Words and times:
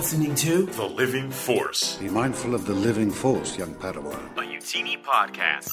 listening 0.00 0.34
to 0.34 0.62
The 0.64 0.84
Living 0.86 1.30
Force, 1.30 1.98
Be 1.98 2.08
mindful 2.08 2.54
of 2.54 2.64
the 2.64 2.72
living 2.72 3.10
force, 3.10 3.58
young 3.58 3.74
Padawan. 3.74 4.34
a 4.38 4.40
Youtini 4.40 4.96
podcast. 5.04 5.68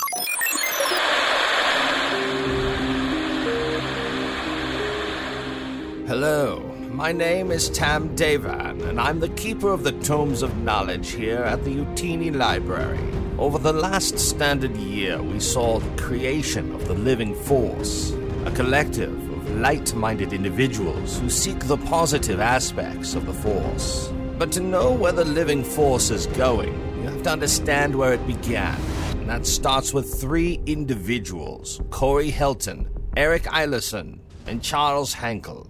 Hello, 6.08 6.60
my 6.92 7.14
name 7.14 7.52
is 7.52 7.70
Tam 7.70 8.14
Devan, 8.18 8.86
and 8.90 9.00
I'm 9.00 9.22
the 9.22 9.30
keeper 9.30 9.70
of 9.70 9.84
the 9.86 9.94
Tomes 9.94 10.42
of 10.42 10.58
Knowledge 10.58 11.12
here 11.12 11.44
at 11.44 11.64
the 11.64 11.74
Youtini 11.74 12.36
Library. 12.36 13.00
Over 13.38 13.60
the 13.60 13.72
last 13.72 14.20
standard 14.20 14.76
year, 14.76 15.24
we 15.24 15.40
saw 15.40 15.80
the 15.80 16.02
creation 16.02 16.76
of 16.76 16.86
the 16.90 16.96
Living 16.96 17.34
Force, 17.34 18.12
a 18.46 18.52
collective 18.52 19.16
of 19.32 19.56
light 19.62 19.94
minded 19.96 20.34
individuals 20.34 21.18
who 21.18 21.30
seek 21.30 21.60
the 21.60 21.78
positive 21.78 22.42
aspects 22.42 23.16
of 23.16 23.26
the 23.26 23.34
Force. 23.34 24.12
But 24.38 24.52
to 24.52 24.60
know 24.60 24.92
where 24.92 25.12
the 25.12 25.26
Living 25.26 25.64
Force 25.64 26.12
is 26.12 26.28
going, 26.28 26.72
you 27.00 27.10
have 27.10 27.24
to 27.24 27.32
understand 27.32 27.96
where 27.96 28.14
it 28.14 28.28
began. 28.28 28.80
And 29.14 29.28
that 29.28 29.48
starts 29.48 29.96
with 29.96 30.22
three 30.22 30.62
individuals 30.68 31.82
Corey 31.90 32.32
Helton, 32.32 32.88
Eric 33.18 33.44
Eilerson, 33.44 34.20
and 34.46 34.62
Charles 34.62 35.16
Hankel. 35.16 35.68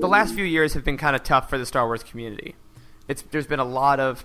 the 0.00 0.08
last 0.08 0.34
few 0.34 0.46
years 0.46 0.72
have 0.72 0.82
been 0.82 0.96
kind 0.96 1.14
of 1.14 1.22
tough 1.22 1.50
for 1.50 1.58
the 1.58 1.66
Star 1.66 1.84
Wars 1.84 2.02
community. 2.02 2.56
It's 3.06 3.20
there's 3.30 3.46
been 3.46 3.60
a 3.60 3.64
lot 3.64 4.00
of 4.00 4.24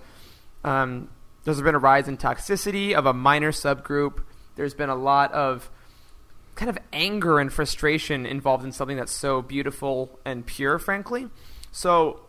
um, 0.64 1.10
there's 1.44 1.60
been 1.60 1.74
a 1.74 1.78
rise 1.78 2.08
in 2.08 2.16
toxicity 2.16 2.94
of 2.94 3.04
a 3.04 3.12
minor 3.12 3.52
subgroup. 3.52 4.22
There's 4.54 4.72
been 4.72 4.88
a 4.88 4.96
lot 4.96 5.32
of 5.32 5.70
kind 6.54 6.70
of 6.70 6.78
anger 6.94 7.38
and 7.38 7.52
frustration 7.52 8.24
involved 8.24 8.64
in 8.64 8.72
something 8.72 8.96
that's 8.96 9.12
so 9.12 9.42
beautiful 9.42 10.18
and 10.24 10.46
pure, 10.46 10.78
frankly. 10.78 11.28
So 11.76 12.20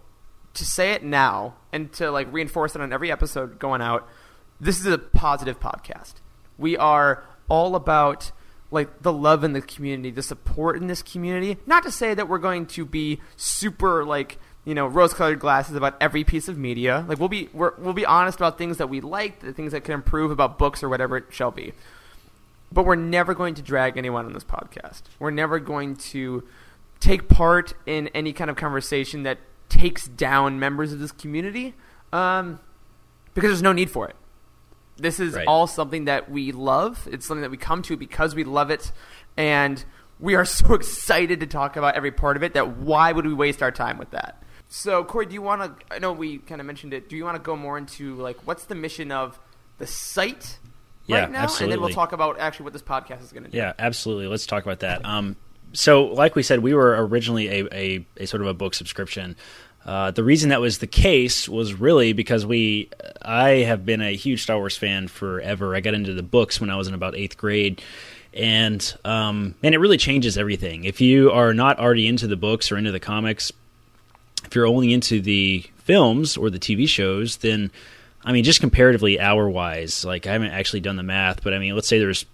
to 0.56 0.66
say 0.66 0.92
it 0.92 1.04
now 1.04 1.54
and 1.72 1.90
to 1.94 2.12
like 2.12 2.28
reinforce 2.34 2.76
it 2.76 2.82
on 2.82 2.92
every 2.92 3.10
episode 3.10 3.60
going 3.60 3.82
out, 3.82 4.06
this 4.60 4.78
is 4.78 4.86
a 4.88 4.98
positive 4.98 5.58
podcast. 5.58 6.16
We 6.58 6.76
are 6.76 7.24
all 7.48 7.78
about 7.78 8.34
like 8.72 9.04
the 9.04 9.14
love 9.14 9.46
in 9.46 9.54
the 9.54 9.62
community, 9.62 10.12
the 10.12 10.22
support 10.22 10.76
in 10.76 10.88
this 10.88 11.02
community. 11.02 11.56
Not 11.66 11.84
to 11.84 11.92
say 11.92 12.14
that 12.14 12.28
we're 12.28 12.40
going 12.40 12.66
to 12.66 12.84
be 12.84 13.22
super 13.38 14.04
like 14.04 14.38
you 14.66 14.76
know 14.76 14.86
rose-colored 14.86 15.40
glasses 15.40 15.78
about 15.78 15.96
every 16.02 16.26
piece 16.26 16.50
of 16.50 16.58
media. 16.58 17.06
Like 17.08 17.18
we'll 17.18 17.30
be 17.30 17.48
we're, 17.54 17.74
we'll 17.78 17.94
be 17.94 18.06
honest 18.06 18.38
about 18.38 18.58
things 18.58 18.80
that 18.80 18.90
we 18.90 19.00
like, 19.00 19.40
the 19.40 19.54
things 19.54 19.72
that 19.72 19.86
can 19.86 19.94
improve 19.94 20.30
about 20.30 20.58
books 20.58 20.84
or 20.84 20.90
whatever 20.90 21.16
it 21.16 21.28
shall 21.30 21.52
be. 21.52 21.72
But 22.70 22.84
we're 22.84 22.96
never 22.96 23.34
going 23.34 23.56
to 23.56 23.62
drag 23.62 23.96
anyone 23.96 24.26
on 24.26 24.34
this 24.34 24.44
podcast. 24.44 25.04
We're 25.20 25.32
never 25.32 25.58
going 25.58 25.96
to 25.96 26.44
take 27.00 27.28
part 27.30 27.74
in 27.86 28.08
any 28.10 28.34
kind 28.34 28.50
of 28.50 28.56
conversation 28.56 29.24
that 29.24 29.40
takes 29.70 30.08
down 30.08 30.60
members 30.60 30.94
of 30.94 31.00
this 31.00 31.12
community 31.12 31.74
um, 32.14 32.60
because 33.34 33.50
there's 33.50 33.62
no 33.62 33.74
need 33.74 33.90
for 33.92 34.08
it. 34.08 34.16
This 34.98 35.20
is 35.20 35.34
Right. 35.36 35.46
all 35.48 35.68
something 35.68 36.06
that 36.06 36.32
we 36.32 36.52
love. 36.52 37.08
It's 37.12 37.26
something 37.26 37.42
that 37.42 37.52
we 37.52 37.58
come 37.58 37.82
to 37.84 37.96
because 37.98 38.34
we 38.34 38.44
love 38.44 38.72
it, 38.72 38.92
and 39.36 39.84
we 40.20 40.34
are 40.36 40.46
so 40.60 40.74
excited 40.74 41.40
to 41.42 41.48
talk 41.48 41.76
about 41.76 41.96
every 41.96 42.12
part 42.12 42.36
of 42.38 42.44
it. 42.44 42.54
That 42.54 42.78
why 42.78 43.12
would 43.12 43.26
we 43.28 43.34
waste 43.34 43.62
our 43.62 43.72
time 43.72 43.98
with 44.00 44.12
that? 44.12 44.42
So, 44.70 45.04
Corey, 45.04 45.28
do 45.28 45.34
you 45.34 45.42
want 45.42 45.62
to? 45.80 45.94
I 45.96 46.00
know 46.00 46.12
we 46.14 46.40
kind 46.40 46.60
of 46.60 46.66
mentioned 46.68 46.94
it. 46.94 47.10
Do 47.10 47.16
you 47.16 47.24
want 47.24 47.36
to 47.36 47.42
go 47.42 47.56
more 47.56 47.78
into 47.78 48.16
like 48.16 48.38
what's 48.48 48.66
the 48.66 48.76
mission 48.76 49.12
of 49.12 49.40
the 49.78 49.86
site 49.88 50.58
Yeah, 51.06 51.22
right 51.22 51.32
now, 51.32 51.48
and 51.62 51.72
then 51.72 51.80
we'll 51.80 51.90
talk 51.90 52.12
about 52.12 52.40
actually 52.40 52.64
what 52.66 52.74
this 52.74 52.82
podcast 52.82 53.22
is 53.24 53.32
going 53.32 53.44
to 53.44 53.50
do. 53.52 53.58
Yeah, 53.58 53.74
absolutely. 53.78 54.28
Let's 54.28 54.46
talk 54.48 54.64
about 54.64 54.80
that. 54.80 55.06
Um, 55.06 55.36
so, 55.74 56.06
like 56.06 56.36
we 56.36 56.44
said, 56.44 56.60
we 56.60 56.74
were 56.74 57.06
originally 57.06 57.48
a, 57.48 57.68
a, 57.74 58.06
a 58.18 58.26
sort 58.26 58.42
of 58.42 58.48
a 58.48 58.54
book 58.54 58.74
subscription. 58.74 59.36
Uh, 59.86 60.12
the 60.12 60.24
reason 60.24 60.50
that 60.50 60.60
was 60.60 60.80
the 60.80 60.88
case 60.88 61.48
was 61.48 61.74
really 61.74 62.12
because 62.12 62.46
we, 62.46 62.90
I 63.22 63.50
have 63.50 63.86
been 63.86 64.02
a 64.02 64.16
huge 64.16 64.44
Star 64.44 64.58
Wars 64.58 64.76
fan 64.76 65.08
forever. 65.08 65.76
I 65.76 65.80
got 65.80 65.94
into 65.94 66.14
the 66.14 66.24
books 66.24 66.60
when 66.60 66.70
I 66.70 66.76
was 66.76 66.90
in 66.90 66.94
about 66.94 67.16
eighth 67.16 67.38
grade, 67.38 67.82
and 68.34 68.98
um, 69.06 69.56
and 69.64 69.74
it 69.74 69.78
really 69.78 69.98
changes 69.98 70.38
everything. 70.38 70.84
If 70.84 71.00
you 71.00 71.32
are 71.32 71.54
not 71.54 71.80
already 71.80 72.08
into 72.08 72.28
the 72.28 72.36
books 72.36 72.70
or 72.72 72.78
into 72.78 72.92
the 72.92 73.00
comics, 73.00 73.52
if 74.44 74.56
you're 74.56 74.68
only 74.68 74.94
into 74.94 75.22
the 75.22 75.66
films 75.78 76.36
or 76.36 76.50
the 76.50 76.60
TV 76.60 76.88
shows, 76.88 77.38
then 77.38 77.72
I 78.26 78.34
mean, 78.34 78.44
just 78.44 78.60
comparatively 78.60 79.22
hour 79.22 79.50
wise, 79.50 80.04
like 80.04 80.28
I 80.28 80.34
haven't 80.34 80.52
actually 80.52 80.82
done 80.82 80.98
the 80.98 81.04
math, 81.04 81.44
but 81.44 81.54
I 81.54 81.60
mean, 81.60 81.76
let's 81.76 81.88
say 81.88 81.98
there's 81.98 82.26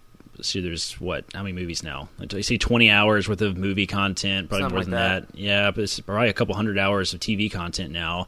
see, 0.41 0.59
there's 0.61 0.93
what 0.99 1.25
how 1.33 1.43
many 1.43 1.53
movies 1.53 1.83
now? 1.83 2.09
I 2.33 2.41
see 2.41 2.57
20 2.57 2.89
hours 2.89 3.27
worth 3.29 3.41
of 3.41 3.57
movie 3.57 3.87
content, 3.87 4.49
probably 4.49 4.63
Something 4.63 4.73
more 4.75 4.79
like 4.79 4.85
than 4.85 4.91
that. 4.99 5.27
that. 5.31 5.37
Yeah, 5.39 5.71
but 5.71 5.83
it's 5.83 5.99
probably 5.99 6.29
a 6.29 6.33
couple 6.33 6.55
hundred 6.55 6.77
hours 6.77 7.13
of 7.13 7.19
TV 7.19 7.51
content 7.51 7.91
now. 7.91 8.27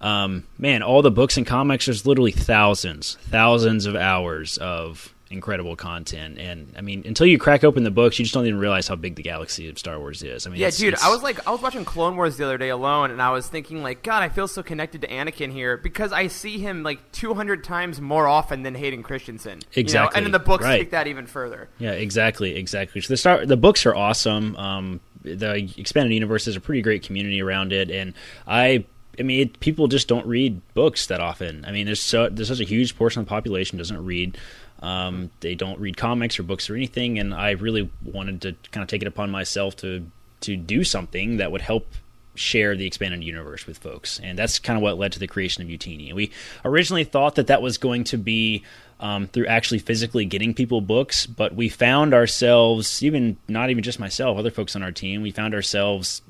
Um, 0.00 0.44
man, 0.58 0.82
all 0.82 1.00
the 1.02 1.10
books 1.10 1.36
and 1.38 1.46
comics, 1.46 1.86
there's 1.86 2.06
literally 2.06 2.32
thousands, 2.32 3.16
thousands 3.30 3.86
of 3.86 3.96
hours 3.96 4.58
of 4.58 5.14
incredible 5.30 5.74
content. 5.74 6.38
And 6.38 6.72
I 6.76 6.80
mean, 6.82 7.02
until 7.04 7.26
you 7.26 7.36
crack 7.38 7.64
open 7.64 7.82
the 7.82 7.90
books, 7.90 8.18
you 8.18 8.24
just 8.24 8.32
don't 8.34 8.46
even 8.46 8.60
realize 8.60 8.86
how 8.86 8.94
big 8.94 9.16
the 9.16 9.22
galaxy 9.22 9.68
of 9.68 9.78
Star 9.78 9.98
Wars 9.98 10.22
is. 10.22 10.46
I 10.46 10.50
mean, 10.50 10.60
Yeah, 10.60 10.68
it's- 10.68 10.78
dude, 10.78 10.92
it's- 10.94 11.04
I 11.04 11.10
was 11.10 11.22
like, 11.22 11.44
I 11.46 11.50
was 11.50 11.60
watching 11.60 11.84
Clone 11.84 12.16
Wars 12.16 12.36
the 12.36 12.44
other 12.44 12.58
day 12.58 12.68
alone, 12.68 13.10
and 13.10 13.20
I 13.20 13.30
was 13.30 13.48
thinking, 13.48 13.82
like, 13.82 14.02
God, 14.04 14.22
I 14.22 14.28
feel 14.28 14.46
so 14.46 14.62
connected 14.62 15.00
to 15.02 15.08
Anakin 15.08 15.50
here 15.50 15.76
because 15.76 16.12
I 16.12 16.28
see 16.28 16.58
him 16.58 16.82
like 16.84 17.10
200 17.12 17.64
times 17.64 18.00
more 18.00 18.28
often 18.28 18.62
than 18.62 18.74
Hayden 18.76 19.02
Christensen. 19.02 19.58
you 19.58 19.66
know? 19.66 19.80
Exactly, 19.80 20.16
and 20.16 20.26
then 20.26 20.32
the 20.32 20.38
books 20.38 20.62
right. 20.64 20.78
take 20.78 20.90
that 20.92 21.06
even 21.08 21.26
further. 21.26 21.68
Yeah, 21.78 21.92
exactly, 21.92 22.54
exactly. 22.56 23.00
So 23.00 23.12
the 23.12 23.16
star, 23.16 23.44
the 23.44 23.56
books 23.56 23.84
are 23.86 23.94
awesome. 23.94 24.54
Um, 24.56 25.00
the 25.22 25.68
expanded 25.76 26.12
universe 26.12 26.46
is 26.46 26.54
a 26.54 26.60
pretty 26.60 26.82
great 26.82 27.02
community 27.02 27.42
around 27.42 27.72
it, 27.72 27.90
and 27.90 28.14
I, 28.46 28.84
I 29.18 29.22
mean, 29.22 29.40
it, 29.48 29.58
people 29.60 29.88
just 29.88 30.06
don't 30.06 30.26
read 30.26 30.60
books 30.74 31.06
that 31.08 31.20
often. 31.20 31.64
I 31.64 31.72
mean, 31.72 31.86
there's 31.86 32.00
so 32.02 32.28
there's 32.28 32.48
such 32.48 32.60
a 32.60 32.64
huge 32.64 32.96
portion 32.96 33.20
of 33.20 33.26
the 33.26 33.30
population 33.30 33.76
doesn't 33.78 34.04
read. 34.04 34.38
Um, 34.86 35.30
they 35.40 35.56
don't 35.56 35.80
read 35.80 35.96
comics 35.96 36.38
or 36.38 36.44
books 36.44 36.70
or 36.70 36.76
anything, 36.76 37.18
and 37.18 37.34
I 37.34 37.50
really 37.50 37.90
wanted 38.04 38.40
to 38.42 38.54
kind 38.70 38.82
of 38.82 38.88
take 38.88 39.02
it 39.02 39.08
upon 39.08 39.30
myself 39.30 39.76
to 39.78 40.06
to 40.42 40.56
do 40.56 40.84
something 40.84 41.38
that 41.38 41.50
would 41.50 41.62
help 41.62 41.88
share 42.36 42.76
the 42.76 42.86
expanded 42.86 43.24
universe 43.24 43.66
with 43.66 43.78
folks, 43.78 44.20
and 44.20 44.38
that's 44.38 44.60
kind 44.60 44.76
of 44.76 44.82
what 44.82 44.96
led 44.96 45.10
to 45.12 45.18
the 45.18 45.26
creation 45.26 45.62
of 45.62 45.68
Youtini. 45.68 46.12
We 46.12 46.30
originally 46.64 47.02
thought 47.02 47.34
that 47.34 47.48
that 47.48 47.62
was 47.62 47.78
going 47.78 48.04
to 48.04 48.18
be 48.18 48.62
um, 49.00 49.26
through 49.26 49.46
actually 49.46 49.80
physically 49.80 50.24
getting 50.24 50.54
people 50.54 50.80
books, 50.80 51.26
but 51.26 51.54
we 51.56 51.68
found 51.68 52.14
ourselves, 52.14 53.02
even 53.02 53.38
not 53.48 53.70
even 53.70 53.82
just 53.82 53.98
myself, 53.98 54.38
other 54.38 54.50
folks 54.52 54.76
on 54.76 54.84
our 54.84 54.92
team, 54.92 55.20
we 55.22 55.32
found 55.32 55.52
ourselves 55.52 56.22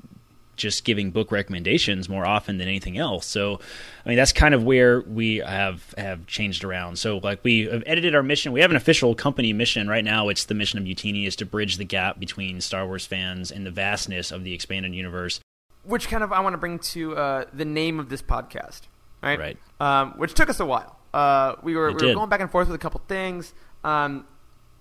just 0.57 0.83
giving 0.83 1.11
book 1.11 1.31
recommendations 1.31 2.09
more 2.09 2.25
often 2.25 2.57
than 2.57 2.67
anything 2.67 2.97
else. 2.97 3.25
So, 3.25 3.59
I 4.05 4.09
mean, 4.09 4.17
that's 4.17 4.33
kind 4.33 4.53
of 4.53 4.63
where 4.63 5.01
we 5.01 5.37
have 5.37 5.93
have 5.97 6.25
changed 6.27 6.63
around. 6.63 6.99
So, 6.99 7.19
like 7.19 7.43
we 7.43 7.65
have 7.65 7.83
edited 7.85 8.15
our 8.15 8.23
mission. 8.23 8.51
We 8.51 8.61
have 8.61 8.71
an 8.71 8.77
official 8.77 9.15
company 9.15 9.53
mission 9.53 9.87
right 9.87 10.03
now. 10.03 10.29
It's 10.29 10.45
the 10.45 10.55
mission 10.55 10.79
of 10.79 10.85
Youtini 10.85 11.25
is 11.25 11.35
to 11.37 11.45
bridge 11.45 11.77
the 11.77 11.85
gap 11.85 12.19
between 12.19 12.59
Star 12.59 12.85
Wars 12.85 13.05
fans 13.05 13.51
and 13.51 13.65
the 13.65 13.71
vastness 13.71 14.31
of 14.31 14.43
the 14.43 14.53
expanded 14.53 14.93
universe. 14.93 15.39
Which 15.83 16.09
kind 16.09 16.23
of 16.23 16.33
I 16.33 16.41
want 16.41 16.53
to 16.53 16.57
bring 16.57 16.79
to 16.79 17.15
uh, 17.15 17.45
the 17.53 17.65
name 17.65 17.99
of 17.99 18.09
this 18.09 18.21
podcast, 18.21 18.81
right? 19.21 19.39
Right. 19.39 19.57
Um, 19.79 20.13
which 20.17 20.33
took 20.33 20.49
us 20.49 20.59
a 20.59 20.65
while. 20.65 20.99
Uh, 21.13 21.55
we 21.63 21.75
were, 21.75 21.87
we 21.87 21.93
were 21.93 22.13
going 22.13 22.29
back 22.29 22.41
and 22.41 22.51
forth 22.51 22.67
with 22.67 22.75
a 22.75 22.79
couple 22.79 23.01
things, 23.07 23.53
um, 23.83 24.27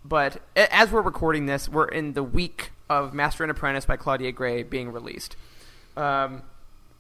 but 0.05 0.43
as 0.57 0.91
we're 0.91 1.01
recording 1.01 1.47
this, 1.47 1.69
we're 1.69 1.87
in 1.87 2.13
the 2.13 2.23
week 2.23 2.73
of 2.89 3.15
Master 3.15 3.45
and 3.45 3.51
Apprentice 3.51 3.87
by 3.87 3.97
Claudia 3.97 4.33
Gray 4.33 4.63
being 4.63 4.93
released. 4.93 5.37
Um, 5.97 6.43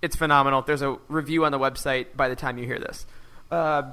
it's 0.02 0.16
phenomenal. 0.16 0.62
There's 0.62 0.82
a 0.82 0.98
review 1.08 1.44
on 1.44 1.52
the 1.52 1.58
website 1.58 2.16
by 2.16 2.28
the 2.28 2.36
time 2.36 2.58
you 2.58 2.66
hear 2.66 2.78
this. 2.78 3.06
Uh, 3.50 3.92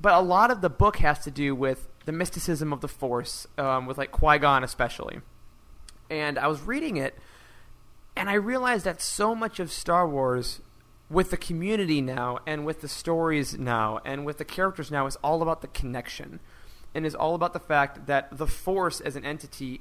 but 0.00 0.14
a 0.14 0.20
lot 0.20 0.50
of 0.50 0.60
the 0.60 0.70
book 0.70 0.96
has 0.98 1.20
to 1.20 1.30
do 1.30 1.54
with 1.54 1.88
the 2.04 2.12
mysticism 2.12 2.72
of 2.72 2.80
the 2.80 2.88
Force, 2.88 3.46
um, 3.56 3.86
with 3.86 3.98
like 3.98 4.10
Qui 4.10 4.38
Gon 4.38 4.64
especially. 4.64 5.20
And 6.10 6.38
I 6.38 6.48
was 6.48 6.60
reading 6.60 6.96
it, 6.96 7.16
and 8.16 8.28
I 8.28 8.34
realized 8.34 8.84
that 8.84 9.00
so 9.00 9.34
much 9.34 9.60
of 9.60 9.70
Star 9.70 10.06
Wars, 10.08 10.60
with 11.08 11.30
the 11.30 11.36
community 11.36 12.00
now, 12.00 12.38
and 12.46 12.66
with 12.66 12.80
the 12.80 12.88
stories 12.88 13.58
now, 13.58 14.00
and 14.04 14.26
with 14.26 14.38
the 14.38 14.44
characters 14.44 14.90
now, 14.90 15.06
is 15.06 15.16
all 15.16 15.42
about 15.42 15.60
the 15.60 15.68
connection, 15.68 16.40
and 16.94 17.06
is 17.06 17.14
all 17.14 17.34
about 17.34 17.52
the 17.52 17.60
fact 17.60 18.06
that 18.06 18.36
the 18.36 18.46
Force 18.46 19.00
as 19.00 19.14
an 19.14 19.24
entity 19.24 19.80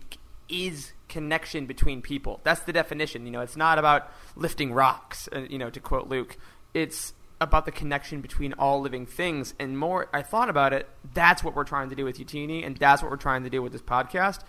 is 0.51 0.93
connection 1.07 1.65
between 1.65 2.01
people. 2.01 2.39
That's 2.43 2.61
the 2.61 2.73
definition. 2.73 3.25
You 3.25 3.31
know, 3.31 3.41
it's 3.41 3.57
not 3.57 3.79
about 3.79 4.11
lifting 4.35 4.73
rocks. 4.73 5.27
uh, 5.33 5.39
You 5.49 5.57
know, 5.57 5.69
to 5.69 5.79
quote 5.79 6.07
Luke, 6.07 6.37
it's 6.73 7.13
about 7.39 7.65
the 7.65 7.71
connection 7.71 8.21
between 8.21 8.53
all 8.53 8.79
living 8.81 9.05
things. 9.05 9.55
And 9.59 9.77
more, 9.77 10.07
I 10.13 10.21
thought 10.21 10.49
about 10.49 10.73
it. 10.73 10.87
That's 11.13 11.43
what 11.43 11.55
we're 11.55 11.63
trying 11.63 11.89
to 11.89 11.95
do 11.95 12.05
with 12.05 12.19
Youtini, 12.19 12.65
and 12.65 12.77
that's 12.77 13.01
what 13.01 13.09
we're 13.09 13.17
trying 13.17 13.43
to 13.43 13.49
do 13.49 13.61
with 13.63 13.71
this 13.71 13.81
podcast. 13.81 14.41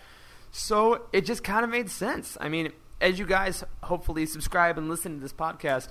So 0.51 1.07
it 1.11 1.25
just 1.25 1.43
kind 1.43 1.63
of 1.63 1.71
made 1.71 1.89
sense. 1.89 2.37
I 2.39 2.49
mean, 2.49 2.71
as 3.01 3.17
you 3.17 3.25
guys 3.25 3.63
hopefully 3.81 4.27
subscribe 4.27 4.77
and 4.77 4.89
listen 4.89 5.15
to 5.15 5.21
this 5.21 5.33
podcast, 5.33 5.89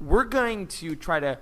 we're 0.00 0.24
going 0.24 0.68
to 0.68 0.94
try 0.94 1.18
to 1.18 1.38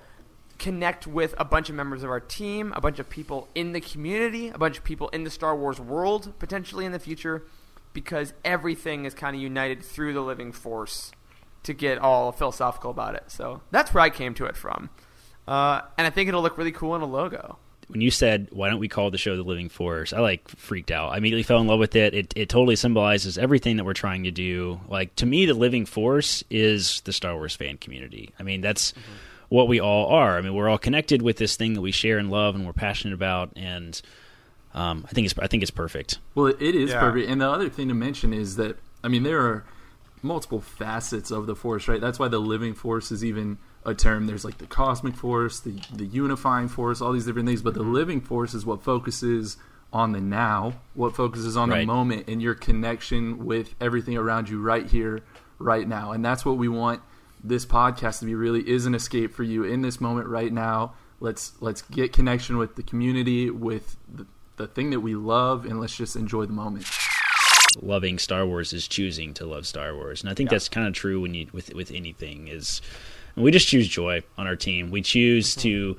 connect 0.58 1.06
with 1.06 1.34
a 1.38 1.44
bunch 1.44 1.69
of 1.69 1.75
members 1.75 2.02
of 2.02 2.10
our 2.10 2.20
team, 2.20 2.72
a 2.75 2.81
bunch 2.81 2.98
of 2.98 3.08
people 3.08 3.48
in 3.54 3.72
the 3.72 3.81
community, 3.81 4.48
a 4.48 4.58
bunch 4.58 4.78
of 4.78 4.84
people 4.84 5.08
in 5.10 5.25
the 5.25 5.31
Star 5.31 5.56
Wars 5.56 5.78
world, 5.78 6.32
potentially 6.38 6.84
in 6.84 6.92
the 6.92 6.98
future, 6.98 7.44
because 7.92 8.32
everything 8.44 9.04
is 9.04 9.14
kind 9.14 9.34
of 9.34 9.42
united 9.42 9.82
through 9.82 10.12
the 10.12 10.20
living 10.20 10.52
force 10.52 11.12
to 11.62 11.72
get 11.75 11.98
all 11.98 12.32
philosophical 12.32 12.90
about 12.90 13.14
it. 13.14 13.25
So 13.28 13.60
that's 13.70 13.92
where 13.92 14.02
I 14.02 14.10
came 14.10 14.34
to 14.34 14.46
it 14.46 14.56
from, 14.56 14.90
uh, 15.46 15.82
and 15.98 16.06
I 16.06 16.10
think 16.10 16.28
it'll 16.28 16.42
look 16.42 16.56
really 16.58 16.72
cool 16.72 16.94
in 16.96 17.02
a 17.02 17.06
logo. 17.06 17.58
When 17.88 18.00
you 18.00 18.12
said, 18.12 18.48
"Why 18.52 18.70
don't 18.70 18.78
we 18.78 18.87
call 18.87 19.10
the 19.10 19.19
show 19.19 19.37
the 19.37 19.42
Living 19.42 19.69
Force?" 19.69 20.12
I 20.12 20.20
like 20.20 20.48
freaked 20.48 20.92
out. 20.92 21.12
I 21.12 21.16
immediately 21.16 21.42
fell 21.42 21.60
in 21.60 21.66
love 21.66 21.81
with 21.81 21.96
it. 21.96 22.14
It 22.14 22.32
it 22.37 22.48
totally 22.48 22.76
symbolizes 22.76 23.37
everything 23.37 23.76
that 23.78 23.84
we're 23.84 23.94
trying 23.94 24.25
to 24.25 24.31
do. 24.31 24.81
Like 24.88 25.16
to 25.16 25.26
me, 25.26 25.44
the 25.44 25.54
Living 25.54 25.87
Force 25.87 26.44
is 26.50 27.00
the 27.02 27.12
Star 27.12 27.34
Wars 27.34 27.56
fan 27.56 27.78
community. 27.78 28.31
I 28.38 28.44
mean, 28.44 28.60
that's 28.60 28.92
mm-hmm. 28.92 29.12
what 29.48 29.66
we 29.66 29.81
all 29.81 30.06
are. 30.06 30.38
I 30.38 30.40
mean, 30.40 30.54
we're 30.54 30.69
all 30.69 30.78
connected 30.78 31.20
with 31.20 31.37
this 31.37 31.56
thing 31.56 31.75
that 31.75 31.81
we 31.81 31.90
share 31.90 32.19
and 32.19 32.31
love, 32.31 32.54
and 32.54 32.64
we're 32.64 32.72
passionate 32.72 33.14
about, 33.14 33.50
and 33.56 34.00
um, 34.75 35.05
I 35.08 35.12
think 35.12 35.26
it's 35.26 35.38
I 35.38 35.46
think 35.46 35.62
it's 35.62 35.70
perfect. 35.70 36.19
Well, 36.34 36.46
it 36.46 36.61
is 36.61 36.90
yeah. 36.90 37.00
perfect. 37.00 37.28
And 37.28 37.40
the 37.40 37.49
other 37.49 37.69
thing 37.69 37.88
to 37.88 37.94
mention 37.94 38.32
is 38.32 38.56
that 38.56 38.78
I 39.02 39.08
mean 39.08 39.22
there 39.22 39.40
are 39.40 39.64
multiple 40.22 40.61
facets 40.61 41.31
of 41.31 41.46
the 41.46 41.56
force, 41.56 41.88
right? 41.88 42.00
That's 42.00 42.19
why 42.19 42.28
the 42.28 42.38
living 42.38 42.75
force 42.75 43.11
is 43.11 43.25
even 43.25 43.58
a 43.84 43.94
term. 43.94 44.26
There's 44.26 44.44
like 44.44 44.58
the 44.58 44.67
cosmic 44.67 45.17
force, 45.17 45.61
the 45.61 45.81
the 45.93 46.05
unifying 46.05 46.69
force, 46.69 47.00
all 47.00 47.12
these 47.12 47.26
different 47.26 47.49
things. 47.49 47.62
But 47.62 47.75
the 47.75 47.82
living 47.82 48.20
force 48.20 48.55
is 48.55 48.64
what 48.64 48.82
focuses 48.82 49.56
on 49.93 50.12
the 50.12 50.20
now, 50.20 50.75
what 50.94 51.16
focuses 51.16 51.56
on 51.56 51.70
right. 51.70 51.81
the 51.81 51.87
moment 51.87 52.28
and 52.28 52.40
your 52.40 52.55
connection 52.55 53.44
with 53.44 53.75
everything 53.81 54.16
around 54.16 54.49
you 54.49 54.61
right 54.61 54.87
here, 54.87 55.23
right 55.58 55.88
now. 55.88 56.12
And 56.12 56.25
that's 56.25 56.44
what 56.44 56.58
we 56.58 56.69
want 56.69 57.02
this 57.43 57.64
podcast 57.66 58.20
to 58.20 58.26
be 58.26 58.34
really 58.34 58.69
is 58.69 58.87
an 58.87 58.94
escape 58.94 59.32
for 59.32 59.43
you 59.43 59.64
in 59.64 59.82
this 59.82 60.00
moment 60.00 60.28
right 60.28 60.52
now. 60.52 60.94
Let's 61.19 61.52
let's 61.61 61.82
get 61.82 62.12
connection 62.12 62.56
with 62.56 62.76
the 62.76 62.82
community, 62.82 63.50
with 63.50 63.96
the, 64.08 64.26
the 64.60 64.66
thing 64.66 64.90
that 64.90 65.00
we 65.00 65.14
love, 65.14 65.64
and 65.64 65.80
let's 65.80 65.96
just 65.96 66.16
enjoy 66.16 66.46
the 66.46 66.52
moment 66.52 66.86
loving 67.80 68.18
Star 68.18 68.46
Wars 68.46 68.72
is 68.72 68.88
choosing 68.88 69.32
to 69.34 69.46
love 69.46 69.66
Star 69.66 69.94
Wars, 69.94 70.22
and 70.22 70.30
I 70.30 70.34
think 70.34 70.50
yeah. 70.50 70.56
that's 70.56 70.68
kind 70.68 70.86
of 70.86 70.94
true 70.94 71.20
when 71.20 71.34
you 71.34 71.46
with 71.52 71.72
with 71.74 71.90
anything 71.92 72.48
is 72.48 72.80
we 73.36 73.50
just 73.50 73.68
choose 73.68 73.88
joy 73.88 74.22
on 74.36 74.46
our 74.46 74.56
team. 74.56 74.90
We 74.90 75.02
choose 75.02 75.50
mm-hmm. 75.50 75.60
to 75.60 75.96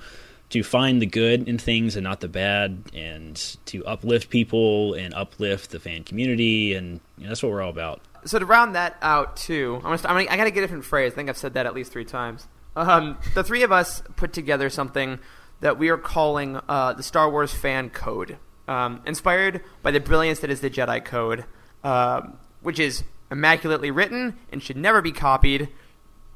to 0.50 0.64
find 0.64 1.02
the 1.02 1.06
good 1.06 1.48
in 1.48 1.58
things 1.58 1.96
and 1.96 2.04
not 2.04 2.20
the 2.20 2.28
bad, 2.28 2.84
and 2.94 3.36
to 3.66 3.86
uplift 3.86 4.30
people 4.30 4.94
and 4.94 5.14
uplift 5.14 5.72
the 5.72 5.80
fan 5.80 6.04
community, 6.04 6.74
and 6.74 7.00
you 7.18 7.24
know, 7.24 7.30
that's 7.30 7.42
what 7.42 7.52
we're 7.52 7.62
all 7.62 7.70
about. 7.70 8.02
So 8.26 8.38
to 8.38 8.46
round 8.46 8.76
that 8.76 8.98
out 9.02 9.38
too, 9.38 9.76
I'm 9.78 9.96
gonna, 9.96 10.02
I'm 10.06 10.16
gonna, 10.16 10.30
I 10.30 10.38
got 10.38 10.44
to 10.44 10.52
get 10.52 10.60
a 10.60 10.64
different 10.64 10.86
phrase. 10.86 11.14
I 11.14 11.16
think 11.16 11.30
I've 11.30 11.38
said 11.38 11.54
that 11.54 11.66
at 11.66 11.74
least 11.74 11.92
three 11.92 12.06
times. 12.06 12.48
Um, 12.76 13.18
the 13.34 13.44
three 13.44 13.64
of 13.64 13.72
us 13.72 14.04
put 14.16 14.32
together 14.32 14.70
something 14.70 15.20
that 15.62 15.78
we 15.78 15.90
are 15.90 15.98
calling 15.98 16.60
uh, 16.68 16.94
the 16.94 17.04
Star 17.04 17.30
Wars 17.30 17.54
Fan 17.54 17.90
Code, 17.90 18.38
um, 18.68 19.02
inspired 19.06 19.62
by 19.82 19.92
the 19.92 20.00
brilliance 20.00 20.40
that 20.40 20.50
is 20.50 20.62
the 20.62 20.70
Jedi 20.70 21.04
Code, 21.04 21.46
uh, 21.84 22.22
which 22.62 22.80
is 22.80 23.04
immaculately 23.30 23.92
written 23.92 24.38
and 24.52 24.62
should 24.62 24.78
never 24.78 25.02
be 25.02 25.12
copied 25.12 25.70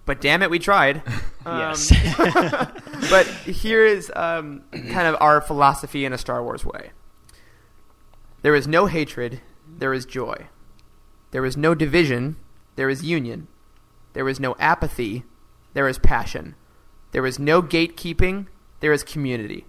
but 0.06 0.22
damn 0.22 0.44
it, 0.44 0.50
we 0.50 0.60
tried. 0.60 1.02
Um, 1.48 1.60
yes. 1.60 1.92
but 3.12 3.28
here 3.28 3.86
is 3.86 4.12
um, 4.16 4.64
kind 4.72 5.08
of 5.08 5.16
our 5.22 5.40
philosophy 5.42 6.04
in 6.06 6.12
a 6.12 6.18
Star 6.18 6.42
Wars 6.42 6.66
way. 6.66 6.90
There 8.42 8.56
is 8.56 8.68
no 8.68 8.88
hatred, 8.88 9.42
there 9.68 9.94
is 9.94 10.08
joy. 10.08 10.48
There 11.30 11.46
is 11.46 11.56
no 11.56 11.76
division, 11.76 12.38
there 12.78 12.90
is 12.90 13.04
union. 13.04 13.48
There 14.14 14.28
is 14.28 14.40
no 14.40 14.56
apathy, 14.58 15.24
there 15.76 15.88
is 15.88 16.00
passion. 16.00 16.56
There 17.12 17.28
is 17.28 17.38
no 17.38 17.62
gatekeeping, 17.62 18.48
there 18.80 18.92
is 18.92 19.04
community. 19.04 19.68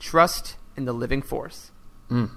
Trust 0.00 0.56
in 0.76 0.86
the 0.86 0.92
living 0.92 1.22
force. 1.22 1.70
Mm. 2.12 2.30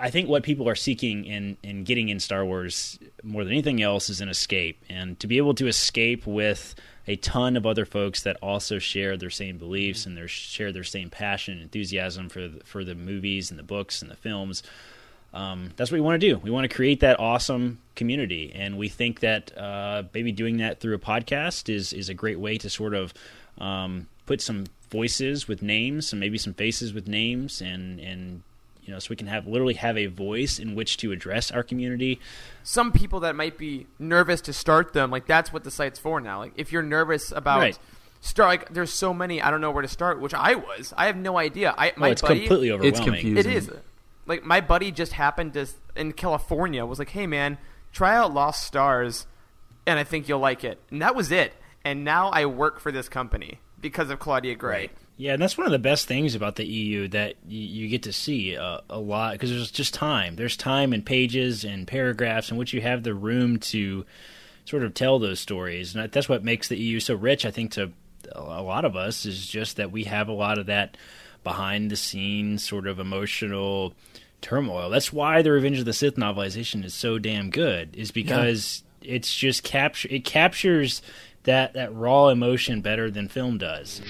I 0.00 0.10
think 0.10 0.28
what 0.28 0.42
people 0.42 0.68
are 0.68 0.74
seeking 0.74 1.24
in 1.24 1.56
in 1.62 1.84
getting 1.84 2.08
in 2.08 2.20
Star 2.20 2.44
Wars 2.44 2.98
more 3.22 3.42
than 3.42 3.52
anything 3.52 3.82
else 3.82 4.08
is 4.08 4.20
an 4.20 4.28
escape, 4.28 4.84
and 4.88 5.18
to 5.20 5.26
be 5.26 5.38
able 5.38 5.54
to 5.54 5.66
escape 5.66 6.26
with 6.26 6.74
a 7.06 7.16
ton 7.16 7.56
of 7.56 7.66
other 7.66 7.86
folks 7.86 8.22
that 8.22 8.36
also 8.42 8.78
share 8.78 9.16
their 9.16 9.30
same 9.30 9.58
beliefs 9.58 10.06
and 10.06 10.16
their 10.16 10.28
share 10.28 10.72
their 10.72 10.84
same 10.84 11.10
passion 11.10 11.54
and 11.54 11.62
enthusiasm 11.62 12.28
for 12.28 12.46
the, 12.46 12.60
for 12.64 12.84
the 12.84 12.94
movies 12.94 13.50
and 13.50 13.58
the 13.58 13.64
books 13.64 14.02
and 14.02 14.10
the 14.10 14.16
films. 14.16 14.62
Um, 15.32 15.70
that's 15.76 15.90
what 15.90 15.96
we 15.96 16.02
want 16.02 16.20
to 16.20 16.26
do. 16.26 16.38
We 16.38 16.50
want 16.50 16.70
to 16.70 16.74
create 16.74 17.00
that 17.00 17.18
awesome 17.18 17.80
community, 17.96 18.52
and 18.54 18.78
we 18.78 18.88
think 18.88 19.20
that 19.20 19.56
uh, 19.58 20.04
maybe 20.14 20.32
doing 20.32 20.58
that 20.58 20.80
through 20.80 20.94
a 20.94 20.98
podcast 20.98 21.72
is 21.74 21.92
is 21.92 22.08
a 22.08 22.14
great 22.14 22.38
way 22.38 22.56
to 22.58 22.70
sort 22.70 22.94
of 22.94 23.12
um, 23.58 24.06
put 24.26 24.40
some 24.40 24.66
voices 24.90 25.48
with 25.48 25.62
names 25.62 26.12
and 26.12 26.20
maybe 26.20 26.38
some 26.38 26.54
faces 26.54 26.92
with 26.92 27.06
names 27.06 27.60
and 27.60 28.00
and 28.00 28.42
you 28.88 28.94
know, 28.94 28.98
so 28.98 29.08
we 29.10 29.16
can 29.16 29.26
have 29.26 29.46
literally 29.46 29.74
have 29.74 29.98
a 29.98 30.06
voice 30.06 30.58
in 30.58 30.74
which 30.74 30.96
to 30.96 31.12
address 31.12 31.50
our 31.50 31.62
community. 31.62 32.18
Some 32.62 32.90
people 32.90 33.20
that 33.20 33.36
might 33.36 33.58
be 33.58 33.86
nervous 33.98 34.40
to 34.40 34.52
start 34.54 34.94
them, 34.94 35.10
like 35.10 35.26
that's 35.26 35.52
what 35.52 35.62
the 35.62 35.70
site's 35.70 35.98
for 35.98 36.22
now. 36.22 36.38
Like 36.38 36.54
if 36.56 36.72
you're 36.72 36.82
nervous 36.82 37.30
about 37.30 37.58
right. 37.58 37.78
start, 38.22 38.48
like 38.48 38.72
there's 38.72 38.90
so 38.90 39.12
many, 39.12 39.42
I 39.42 39.50
don't 39.50 39.60
know 39.60 39.70
where 39.70 39.82
to 39.82 39.88
start. 39.88 40.22
Which 40.22 40.32
I 40.32 40.54
was, 40.54 40.94
I 40.96 41.04
have 41.04 41.18
no 41.18 41.36
idea. 41.36 41.74
I 41.76 41.92
my 41.98 42.08
it's 42.08 42.22
buddy, 42.22 42.40
completely 42.40 42.70
overwhelming. 42.70 42.98
It's 42.98 43.04
confusing. 43.04 43.52
It 43.52 43.56
is. 43.56 43.70
Like 44.24 44.42
my 44.44 44.62
buddy 44.62 44.90
just 44.90 45.12
happened 45.12 45.52
to 45.52 45.66
in 45.94 46.14
California 46.14 46.86
was 46.86 46.98
like, 46.98 47.10
hey 47.10 47.26
man, 47.26 47.58
try 47.92 48.16
out 48.16 48.32
Lost 48.32 48.64
Stars, 48.64 49.26
and 49.86 49.98
I 49.98 50.04
think 50.04 50.30
you'll 50.30 50.38
like 50.38 50.64
it. 50.64 50.80
And 50.90 51.02
that 51.02 51.14
was 51.14 51.30
it. 51.30 51.52
And 51.84 52.04
now 52.04 52.30
I 52.30 52.46
work 52.46 52.80
for 52.80 52.90
this 52.90 53.10
company 53.10 53.60
because 53.80 54.10
of 54.10 54.18
Claudia 54.18 54.54
Gray. 54.54 54.72
Right. 54.72 54.90
Yeah, 55.16 55.32
and 55.32 55.42
that's 55.42 55.58
one 55.58 55.66
of 55.66 55.72
the 55.72 55.80
best 55.80 56.06
things 56.06 56.36
about 56.36 56.54
the 56.54 56.64
EU 56.64 57.08
that 57.08 57.34
you, 57.46 57.58
you 57.58 57.88
get 57.88 58.04
to 58.04 58.12
see 58.12 58.56
uh, 58.56 58.80
a 58.88 59.00
lot 59.00 59.32
because 59.32 59.50
there's 59.50 59.72
just 59.72 59.92
time. 59.92 60.36
There's 60.36 60.56
time 60.56 60.92
and 60.92 61.04
pages 61.04 61.64
and 61.64 61.88
paragraphs 61.88 62.52
in 62.52 62.56
which 62.56 62.72
you 62.72 62.80
have 62.82 63.02
the 63.02 63.14
room 63.14 63.58
to 63.58 64.06
sort 64.64 64.84
of 64.84 64.94
tell 64.94 65.18
those 65.18 65.40
stories, 65.40 65.94
and 65.94 66.12
that's 66.12 66.28
what 66.28 66.44
makes 66.44 66.68
the 66.68 66.78
EU 66.78 67.00
so 67.00 67.16
rich. 67.16 67.44
I 67.44 67.50
think 67.50 67.72
to 67.72 67.90
a 68.32 68.62
lot 68.62 68.84
of 68.84 68.94
us 68.94 69.26
is 69.26 69.46
just 69.46 69.76
that 69.76 69.90
we 69.90 70.04
have 70.04 70.28
a 70.28 70.32
lot 70.32 70.58
of 70.58 70.66
that 70.66 70.96
behind 71.42 71.90
the 71.90 71.96
scenes 71.96 72.62
sort 72.62 72.86
of 72.86 72.98
emotional 72.98 73.94
turmoil. 74.40 74.90
That's 74.90 75.12
why 75.12 75.42
the 75.42 75.50
Revenge 75.50 75.80
of 75.80 75.84
the 75.84 75.92
Sith 75.92 76.16
novelization 76.16 76.84
is 76.84 76.94
so 76.94 77.18
damn 77.18 77.50
good, 77.50 77.96
is 77.96 78.10
because 78.10 78.82
yeah. 79.02 79.14
it's 79.14 79.34
just 79.34 79.64
capture 79.64 80.08
it 80.10 80.24
captures 80.24 81.02
that 81.48 81.72
that 81.72 81.94
raw 81.94 82.28
emotion 82.28 82.82
better 82.82 83.10
than 83.10 83.26
film 83.26 83.56
does. 83.56 84.02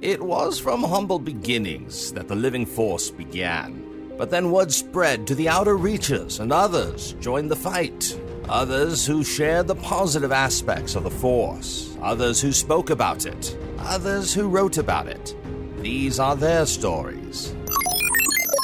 It 0.00 0.22
was 0.22 0.58
from 0.58 0.82
humble 0.82 1.18
beginnings 1.18 2.12
that 2.14 2.28
the 2.28 2.34
living 2.34 2.64
force 2.64 3.10
began. 3.10 4.14
But 4.16 4.30
then 4.30 4.50
word 4.50 4.72
spread 4.72 5.26
to 5.26 5.34
the 5.34 5.50
outer 5.50 5.76
reaches, 5.76 6.40
and 6.40 6.50
others 6.50 7.12
joined 7.20 7.50
the 7.50 7.56
fight. 7.56 8.18
Others 8.48 9.04
who 9.04 9.22
shared 9.22 9.66
the 9.66 9.74
positive 9.74 10.32
aspects 10.32 10.94
of 10.94 11.04
the 11.04 11.10
Force. 11.10 11.94
Others 12.00 12.40
who 12.40 12.52
spoke 12.52 12.88
about 12.88 13.26
it. 13.26 13.58
Others 13.78 14.32
who 14.32 14.48
wrote 14.48 14.78
about 14.78 15.08
it. 15.08 15.36
These 15.78 16.18
are 16.18 16.36
their 16.36 16.64
stories. 16.64 17.54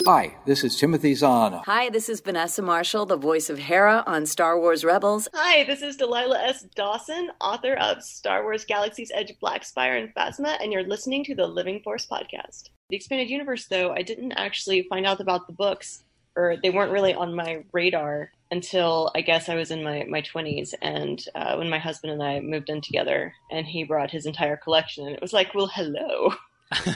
Hi, 0.07 0.35
this 0.47 0.64
is 0.64 0.76
Timothy 0.76 1.14
Zahn. 1.14 1.61
Hi, 1.66 1.90
this 1.90 2.09
is 2.09 2.23
Vanessa 2.23 2.62
Marshall, 2.62 3.04
the 3.04 3.19
voice 3.19 3.50
of 3.50 3.59
Hera 3.59 4.02
on 4.07 4.25
Star 4.25 4.59
Wars 4.59 4.83
Rebels. 4.83 5.28
Hi, 5.35 5.62
this 5.64 5.83
is 5.83 5.99
Delilah 5.99 6.42
S. 6.42 6.62
Dawson, 6.75 7.30
author 7.38 7.75
of 7.75 8.02
Star 8.02 8.42
Wars 8.42 8.64
Galaxy's 8.64 9.12
Edge, 9.14 9.35
Black 9.40 9.62
Spire, 9.62 9.97
and 9.97 10.14
Phasma, 10.14 10.57
and 10.62 10.73
you're 10.73 10.85
listening 10.85 11.23
to 11.25 11.35
the 11.35 11.47
Living 11.47 11.80
Force 11.83 12.07
podcast. 12.07 12.71
The 12.88 12.97
Expanded 12.97 13.28
Universe, 13.28 13.66
though, 13.66 13.92
I 13.92 14.00
didn't 14.00 14.33
actually 14.33 14.85
find 14.85 15.04
out 15.04 15.21
about 15.21 15.47
the 15.47 15.52
books, 15.52 16.02
or 16.35 16.57
they 16.62 16.71
weren't 16.71 16.92
really 16.92 17.12
on 17.12 17.35
my 17.35 17.62
radar 17.73 18.33
until 18.50 19.11
I 19.14 19.21
guess 19.21 19.50
I 19.50 19.54
was 19.54 19.71
in 19.71 19.85
my, 19.85 20.07
my 20.09 20.23
20s, 20.23 20.73
and 20.80 21.23
uh, 21.35 21.57
when 21.57 21.69
my 21.69 21.78
husband 21.78 22.14
and 22.14 22.23
I 22.23 22.40
moved 22.40 22.71
in 22.71 22.80
together, 22.80 23.35
and 23.50 23.66
he 23.66 23.85
brought 23.85 24.11
his 24.11 24.25
entire 24.25 24.57
collection, 24.57 25.07
and 25.07 25.14
it 25.14 25.23
was 25.23 25.35
like, 25.35 25.54
well, 25.54 25.71
hello. 25.73 26.33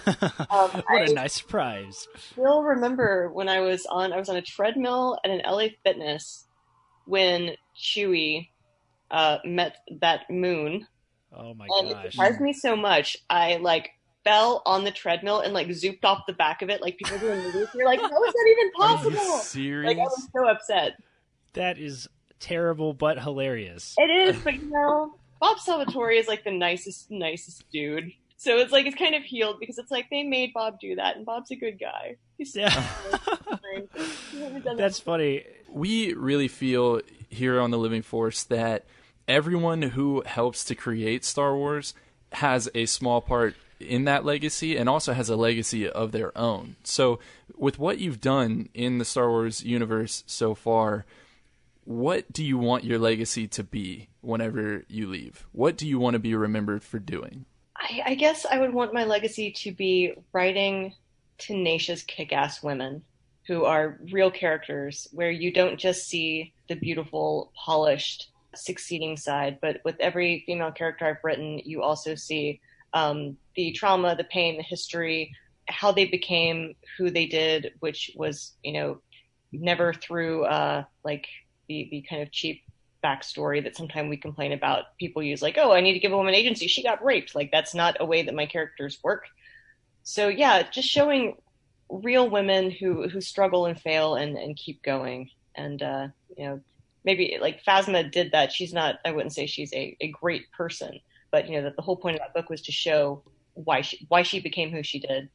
um, 0.50 0.70
what 0.70 0.84
I 0.88 1.04
a 1.04 1.12
nice 1.12 1.34
surprise! 1.34 2.06
I 2.14 2.18
still 2.18 2.62
remember 2.62 3.30
when 3.32 3.48
I 3.48 3.60
was 3.60 3.86
on 3.86 4.12
I 4.12 4.18
was 4.18 4.28
on 4.28 4.36
a 4.36 4.42
treadmill 4.42 5.18
at 5.24 5.30
an 5.30 5.42
LA 5.44 5.68
Fitness 5.82 6.46
when 7.06 7.56
Chewy 7.76 8.50
uh, 9.10 9.38
met 9.44 9.78
that 10.00 10.30
moon. 10.30 10.86
Oh 11.36 11.54
my 11.54 11.66
and 11.78 11.90
gosh! 11.90 12.04
It 12.04 12.12
surprised 12.12 12.40
me 12.40 12.52
so 12.52 12.76
much. 12.76 13.16
I 13.28 13.56
like 13.56 13.90
fell 14.24 14.62
on 14.64 14.84
the 14.84 14.90
treadmill 14.90 15.40
and 15.40 15.52
like 15.52 15.68
zooped 15.68 16.04
off 16.04 16.24
the 16.26 16.32
back 16.32 16.62
of 16.62 16.70
it 16.70 16.80
like 16.80 16.96
people 16.96 17.18
do 17.18 17.28
in 17.28 17.42
movies. 17.42 17.68
You're 17.74 17.86
like, 17.86 18.00
how 18.00 18.24
is 18.24 18.32
that 18.32 18.56
even 18.56 18.72
possible? 18.72 19.38
serious? 19.38 19.88
Like 19.88 19.98
I 19.98 20.02
was 20.02 20.28
so 20.34 20.48
upset. 20.48 20.92
That 21.52 21.78
is 21.78 22.08
terrible 22.40 22.94
but 22.94 23.18
hilarious. 23.18 23.94
It 23.98 24.10
is, 24.10 24.36
but 24.42 24.54
you 24.54 24.70
know, 24.70 25.16
Bob 25.40 25.58
Salvatore 25.58 26.12
is 26.12 26.26
like 26.26 26.44
the 26.44 26.50
nicest, 26.50 27.10
nicest 27.10 27.64
dude. 27.70 28.12
So 28.44 28.58
it's 28.58 28.72
like 28.72 28.84
it's 28.84 28.94
kind 28.94 29.14
of 29.14 29.22
healed 29.22 29.58
because 29.58 29.78
it's 29.78 29.90
like 29.90 30.10
they 30.10 30.22
made 30.22 30.52
Bob 30.52 30.78
do 30.78 30.96
that, 30.96 31.16
and 31.16 31.24
Bob's 31.24 31.50
a 31.50 31.56
good 31.56 31.80
guy. 31.80 32.16
He's 32.36 32.54
yeah. 32.54 32.86
That's 34.76 35.00
funny. 35.00 35.44
We 35.70 36.12
really 36.12 36.48
feel 36.48 37.00
here 37.30 37.58
on 37.58 37.70
the 37.70 37.78
Living 37.78 38.02
Force 38.02 38.42
that 38.44 38.84
everyone 39.26 39.80
who 39.80 40.22
helps 40.26 40.62
to 40.66 40.74
create 40.74 41.24
Star 41.24 41.56
Wars 41.56 41.94
has 42.32 42.68
a 42.74 42.84
small 42.84 43.22
part 43.22 43.54
in 43.80 44.04
that 44.04 44.26
legacy 44.26 44.76
and 44.76 44.90
also 44.90 45.14
has 45.14 45.30
a 45.30 45.36
legacy 45.36 45.88
of 45.88 46.12
their 46.12 46.36
own. 46.36 46.76
So, 46.84 47.20
with 47.56 47.78
what 47.78 47.98
you've 47.98 48.20
done 48.20 48.68
in 48.74 48.98
the 48.98 49.06
Star 49.06 49.30
Wars 49.30 49.64
universe 49.64 50.22
so 50.26 50.54
far, 50.54 51.06
what 51.84 52.30
do 52.30 52.44
you 52.44 52.58
want 52.58 52.84
your 52.84 52.98
legacy 52.98 53.48
to 53.48 53.64
be 53.64 54.08
whenever 54.20 54.84
you 54.86 55.08
leave? 55.08 55.46
What 55.52 55.78
do 55.78 55.88
you 55.88 55.98
want 55.98 56.12
to 56.12 56.20
be 56.20 56.34
remembered 56.34 56.82
for 56.82 56.98
doing? 56.98 57.46
I, 57.84 58.02
I 58.06 58.14
guess 58.14 58.46
I 58.50 58.58
would 58.58 58.72
want 58.72 58.94
my 58.94 59.04
legacy 59.04 59.52
to 59.52 59.72
be 59.72 60.14
writing 60.32 60.94
tenacious, 61.38 62.02
kick 62.02 62.32
ass 62.32 62.62
women 62.62 63.02
who 63.46 63.64
are 63.64 63.98
real 64.10 64.30
characters, 64.30 65.06
where 65.12 65.30
you 65.30 65.52
don't 65.52 65.78
just 65.78 66.08
see 66.08 66.54
the 66.68 66.76
beautiful, 66.76 67.52
polished, 67.54 68.30
succeeding 68.54 69.18
side, 69.18 69.58
but 69.60 69.82
with 69.84 69.96
every 70.00 70.44
female 70.46 70.72
character 70.72 71.04
I've 71.06 71.22
written, 71.22 71.58
you 71.58 71.82
also 71.82 72.14
see 72.14 72.60
um, 72.94 73.36
the 73.54 73.72
trauma, 73.72 74.16
the 74.16 74.24
pain, 74.24 74.56
the 74.56 74.62
history, 74.62 75.34
how 75.68 75.92
they 75.92 76.06
became 76.06 76.74
who 76.96 77.10
they 77.10 77.26
did, 77.26 77.74
which 77.80 78.10
was, 78.16 78.52
you 78.62 78.72
know, 78.72 79.00
never 79.52 79.92
through 79.92 80.44
uh, 80.44 80.84
like 81.04 81.26
the, 81.68 81.88
the 81.90 82.02
kind 82.08 82.22
of 82.22 82.30
cheap 82.32 82.62
backstory 83.04 83.62
that 83.62 83.76
sometimes 83.76 84.08
we 84.08 84.16
complain 84.16 84.52
about 84.52 84.96
people 84.98 85.22
use 85.22 85.42
like 85.42 85.58
oh 85.58 85.72
i 85.72 85.80
need 85.80 85.92
to 85.92 85.98
give 85.98 86.12
a 86.12 86.16
woman 86.16 86.34
agency. 86.34 86.66
She 86.66 86.82
got 86.82 87.04
raped. 87.04 87.34
Like 87.34 87.50
that's 87.50 87.74
not 87.74 87.96
a 88.00 88.06
way 88.06 88.22
that 88.22 88.34
my 88.34 88.46
characters 88.46 88.98
work. 89.02 89.24
So 90.02 90.28
yeah 90.28 90.62
just 90.62 90.88
showing 90.88 91.36
real 91.90 92.28
women 92.30 92.70
who 92.70 93.08
who 93.08 93.20
struggle 93.20 93.66
and 93.66 93.78
fail 93.80 94.14
and 94.14 94.36
and 94.36 94.56
keep 94.56 94.82
going. 94.82 95.30
And 95.54 95.82
uh 95.82 96.08
you 96.36 96.46
know 96.46 96.60
maybe 97.04 97.38
like 97.40 97.64
phasma 97.64 98.10
did 98.10 98.32
that. 98.32 98.52
She's 98.52 98.72
not 98.72 98.96
i 99.04 99.12
wouldn't 99.12 99.34
say 99.34 99.46
she's 99.46 99.72
a, 99.74 99.96
a 100.00 100.08
great 100.08 100.50
person 100.52 100.98
but 101.34 101.48
you 101.48 101.56
know 101.56 101.62
that 101.64 101.74
the 101.74 101.82
whole 101.82 101.96
point 101.96 102.14
of 102.14 102.20
that 102.20 102.32
book 102.32 102.48
was 102.48 102.62
to 102.62 102.70
show 102.70 103.20
why 103.54 103.80
she 103.80 104.06
why 104.08 104.22
she 104.22 104.38
became 104.38 104.70
who 104.70 104.84
she 104.84 105.00
did 105.00 105.28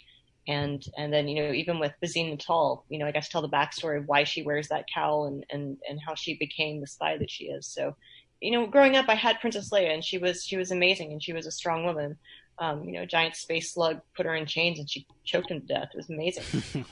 and 0.50 0.84
and 0.98 1.14
then 1.14 1.28
you 1.28 1.44
know 1.44 1.52
even 1.52 1.80
with 1.80 1.94
Bazine 2.04 2.36
Netal, 2.36 2.82
you 2.90 2.98
know 2.98 3.06
I 3.06 3.12
guess 3.12 3.30
tell 3.30 3.44
the 3.44 3.48
backstory 3.48 4.00
of 4.00 4.08
why 4.08 4.24
she 4.24 4.42
wears 4.42 4.68
that 4.70 4.86
cowl 4.94 5.28
and 5.28 5.46
and 5.52 5.78
and 5.88 6.00
how 6.06 6.16
she 6.16 6.36
became 6.38 6.82
the 6.82 6.88
spy 6.88 7.18
that 7.18 7.30
she 7.30 7.46
is. 7.46 7.68
So, 7.68 7.96
you 8.42 8.52
know, 8.52 8.66
growing 8.66 8.98
up, 8.98 9.06
I 9.08 9.14
had 9.14 9.40
Princess 9.40 9.70
Leia, 9.70 9.94
and 9.94 10.04
she 10.04 10.18
was 10.18 10.44
she 10.44 10.58
was 10.58 10.72
amazing, 10.72 11.12
and 11.12 11.24
she 11.24 11.34
was 11.34 11.46
a 11.46 11.52
strong 11.52 11.86
woman. 11.86 12.18
Um, 12.58 12.84
you 12.84 12.94
know, 12.94 13.06
giant 13.06 13.36
space 13.36 13.74
slug 13.74 14.02
put 14.18 14.26
her 14.26 14.36
in 14.36 14.46
chains, 14.48 14.80
and 14.80 14.90
she 14.90 15.06
choked 15.24 15.52
him 15.52 15.62
to 15.62 15.68
death. 15.68 15.90
It 15.94 15.98
was 15.98 16.10
amazing. 16.10 16.64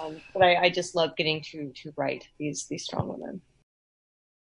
um, 0.00 0.20
but 0.32 0.42
I, 0.42 0.56
I 0.64 0.70
just 0.70 0.94
love 0.94 1.16
getting 1.16 1.42
to 1.50 1.72
to 1.82 1.92
write 1.96 2.28
these 2.38 2.66
these 2.66 2.84
strong 2.84 3.08
women. 3.08 3.40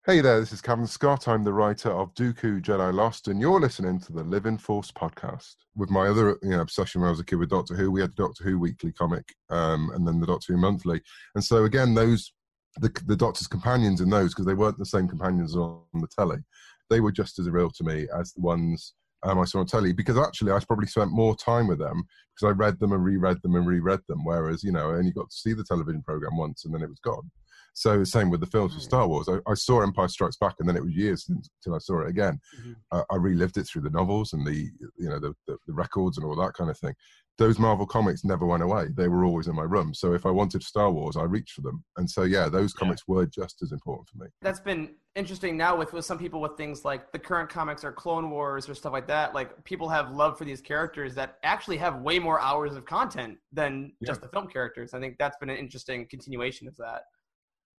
Hey 0.06 0.20
there, 0.20 0.38
this 0.38 0.52
is 0.52 0.60
Cavan 0.60 0.86
Scott. 0.86 1.28
I'm 1.28 1.44
the 1.44 1.52
writer 1.54 1.88
of 1.88 2.12
Dooku 2.12 2.60
Jedi 2.60 2.92
Lost, 2.92 3.28
and 3.28 3.40
you're 3.40 3.58
listening 3.58 3.98
to 4.00 4.12
the 4.12 4.22
Living 4.22 4.58
Force 4.58 4.92
podcast. 4.92 5.54
With 5.76 5.88
my 5.88 6.08
other 6.08 6.36
you 6.42 6.50
know, 6.50 6.60
obsession 6.60 7.00
when 7.00 7.08
I 7.08 7.10
was 7.10 7.20
a 7.20 7.24
kid 7.24 7.36
with 7.36 7.48
Doctor 7.48 7.74
Who, 7.74 7.90
we 7.90 8.02
had 8.02 8.10
the 8.10 8.22
Doctor 8.22 8.44
Who 8.44 8.58
weekly 8.58 8.92
comic, 8.92 9.24
um, 9.48 9.90
and 9.94 10.06
then 10.06 10.20
the 10.20 10.26
Doctor 10.26 10.52
Who 10.52 10.58
monthly. 10.58 11.00
And 11.34 11.42
so 11.42 11.64
again, 11.64 11.94
those 11.94 12.34
the 12.82 12.90
the 13.06 13.16
Doctor's 13.16 13.46
companions 13.46 14.02
in 14.02 14.10
those 14.10 14.34
because 14.34 14.44
they 14.44 14.52
weren't 14.52 14.76
the 14.76 14.84
same 14.84 15.08
companions 15.08 15.56
on 15.56 15.80
the 15.94 16.08
telly. 16.08 16.44
They 16.90 17.00
were 17.00 17.10
just 17.10 17.38
as 17.38 17.48
real 17.48 17.70
to 17.70 17.84
me 17.84 18.06
as 18.14 18.34
the 18.34 18.42
ones 18.42 18.92
um, 19.22 19.38
I 19.38 19.46
saw 19.46 19.60
on 19.60 19.66
telly 19.66 19.94
because 19.94 20.18
actually 20.18 20.52
I 20.52 20.58
probably 20.66 20.86
spent 20.86 21.12
more 21.12 21.34
time 21.34 21.66
with 21.66 21.78
them 21.78 22.04
because 22.36 22.52
I 22.52 22.54
read 22.54 22.78
them 22.78 22.92
and 22.92 23.02
reread 23.02 23.38
them 23.42 23.54
and 23.54 23.66
reread 23.66 24.00
them. 24.06 24.22
Whereas 24.22 24.62
you 24.62 24.72
know 24.72 24.90
I 24.90 24.96
only 24.96 25.12
got 25.12 25.30
to 25.30 25.34
see 25.34 25.54
the 25.54 25.64
television 25.64 26.02
program 26.02 26.36
once 26.36 26.66
and 26.66 26.74
then 26.74 26.82
it 26.82 26.90
was 26.90 27.00
gone. 27.02 27.30
So 27.74 27.98
the 27.98 28.06
same 28.06 28.30
with 28.30 28.40
the 28.40 28.46
films 28.46 28.72
for 28.72 28.80
Star 28.80 29.06
Wars. 29.06 29.28
I, 29.28 29.38
I, 29.50 29.54
saw 29.54 29.82
Empire 29.82 30.06
Strikes 30.06 30.36
Back, 30.36 30.54
and 30.60 30.68
then 30.68 30.76
it 30.76 30.84
was 30.84 30.94
years 30.94 31.28
until 31.28 31.74
I 31.74 31.78
saw 31.78 32.02
it 32.02 32.08
again. 32.08 32.40
Mm-hmm. 32.60 32.72
Uh, 32.92 33.02
I 33.10 33.16
relived 33.16 33.56
it 33.56 33.64
through 33.64 33.82
the 33.82 33.90
novels 33.90 34.32
and 34.32 34.46
the 34.46 34.70
you 34.96 35.08
know 35.08 35.18
the, 35.18 35.34
the, 35.48 35.58
the, 35.66 35.74
records 35.74 36.16
and 36.16 36.24
all 36.24 36.36
that 36.36 36.54
kind 36.54 36.70
of 36.70 36.78
thing. 36.78 36.94
Those 37.36 37.58
Marvel 37.58 37.84
comics 37.84 38.24
never 38.24 38.46
went 38.46 38.62
away. 38.62 38.86
They 38.96 39.08
were 39.08 39.24
always 39.24 39.48
in 39.48 39.56
my 39.56 39.64
room. 39.64 39.92
So 39.92 40.14
if 40.14 40.24
I 40.24 40.30
wanted 40.30 40.62
Star 40.62 40.92
Wars, 40.92 41.16
I 41.16 41.24
reached 41.24 41.54
for 41.54 41.62
them. 41.62 41.82
And 41.96 42.08
so 42.08 42.22
yeah, 42.22 42.48
those 42.48 42.72
comics 42.72 43.02
yeah. 43.08 43.14
were 43.16 43.26
just 43.26 43.60
as 43.60 43.72
important 43.72 44.08
for 44.08 44.18
me. 44.18 44.30
That's 44.40 44.60
been 44.60 44.94
interesting 45.16 45.56
now 45.56 45.76
with, 45.76 45.92
with 45.92 46.04
some 46.04 46.16
people 46.16 46.40
with 46.40 46.56
things 46.56 46.84
like 46.84 47.10
the 47.10 47.18
current 47.18 47.48
comics 47.48 47.82
or 47.82 47.90
Clone 47.90 48.30
Wars 48.30 48.68
or 48.68 48.74
stuff 48.76 48.92
like 48.92 49.08
that. 49.08 49.34
Like 49.34 49.64
people 49.64 49.88
have 49.88 50.12
love 50.12 50.38
for 50.38 50.44
these 50.44 50.60
characters 50.60 51.12
that 51.16 51.38
actually 51.42 51.78
have 51.78 52.02
way 52.02 52.20
more 52.20 52.40
hours 52.40 52.76
of 52.76 52.84
content 52.84 53.38
than 53.52 53.92
yeah. 54.00 54.06
just 54.06 54.20
the 54.20 54.28
film 54.28 54.46
characters. 54.46 54.94
I 54.94 55.00
think 55.00 55.16
that's 55.18 55.36
been 55.38 55.50
an 55.50 55.56
interesting 55.56 56.06
continuation 56.08 56.68
of 56.68 56.76
that. 56.76 57.02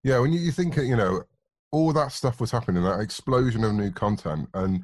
Yeah, 0.05 0.19
when 0.19 0.31
you, 0.31 0.39
you 0.39 0.51
think, 0.51 0.77
you 0.77 0.95
know, 0.95 1.23
all 1.71 1.91
that 1.93 2.11
stuff 2.11 2.39
was 2.39 2.51
happening, 2.51 2.83
that 2.83 2.99
explosion 2.99 3.63
of 3.63 3.73
new 3.73 3.91
content, 3.91 4.47
and 4.53 4.83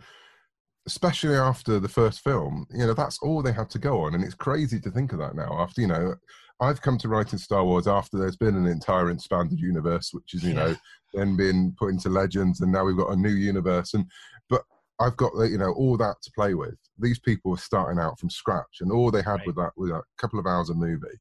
especially 0.88 1.36
after 1.36 1.80
the 1.80 1.88
first 1.88 2.22
film, 2.22 2.66
you 2.72 2.88
know, 2.88 2.96
that's 2.96 3.20
all 3.22 3.44
they 3.44 3.52
had 3.52 3.70
to 3.70 3.78
go 3.78 4.02
on. 4.02 4.16
And 4.16 4.24
it's 4.24 4.34
crazy 4.34 4.80
to 4.80 4.90
think 4.90 5.14
of 5.14 5.20
that 5.20 5.36
now. 5.36 5.62
After, 5.62 5.80
you 5.80 5.86
know, 5.86 6.16
I've 6.60 6.82
come 6.82 6.98
to 6.98 7.08
writing 7.08 7.38
Star 7.38 7.64
Wars 7.64 7.86
after 7.86 8.18
there's 8.18 8.36
been 8.36 8.56
an 8.56 8.66
entire 8.66 9.12
expanded 9.12 9.60
universe, 9.60 10.10
which 10.12 10.34
is, 10.34 10.44
you 10.44 10.56
know, 10.56 10.76
then 11.14 11.38
been 11.38 11.76
put 11.78 11.92
into 11.92 12.10
legends, 12.10 12.62
and 12.62 12.72
now 12.72 12.84
we've 12.84 12.98
got 12.98 13.14
a 13.14 13.16
new 13.16 13.30
universe. 13.30 13.94
And, 13.94 14.08
but 14.50 14.64
I've 15.00 15.18
got, 15.18 15.34
you 15.44 15.60
know, 15.60 15.72
all 15.74 15.98
that 15.98 16.16
to 16.24 16.32
play 16.32 16.56
with. 16.56 16.80
These 16.98 17.20
people 17.20 17.52
were 17.52 17.58
starting 17.58 18.00
out 18.00 18.20
from 18.20 18.32
scratch, 18.32 18.80
and 18.82 18.92
all 18.92 19.12
they 19.12 19.22
had 19.22 19.34
right. 19.34 19.46
with 19.46 19.58
that 19.58 19.74
was 19.78 19.92
a 19.92 20.02
couple 20.18 20.40
of 20.40 20.48
hours 20.48 20.72
of 20.72 20.78
movie 20.78 21.20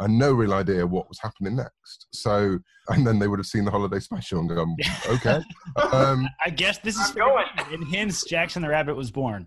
and 0.00 0.18
no 0.18 0.32
real 0.32 0.54
idea 0.54 0.86
what 0.86 1.08
was 1.08 1.18
happening 1.20 1.56
next. 1.56 2.06
So, 2.12 2.58
and 2.88 3.06
then 3.06 3.18
they 3.18 3.28
would 3.28 3.38
have 3.38 3.46
seen 3.46 3.64
the 3.64 3.70
holiday 3.70 4.00
special 4.00 4.40
and 4.40 4.48
gone, 4.48 4.76
okay. 5.08 5.40
Um, 5.92 6.28
I 6.44 6.50
guess 6.50 6.78
this 6.78 6.98
is 6.98 7.10
going. 7.12 7.46
And 7.70 7.86
hence, 7.88 8.24
Jaxxon 8.26 8.62
the 8.62 8.68
Rabbit 8.68 8.96
was 8.96 9.10
born. 9.10 9.46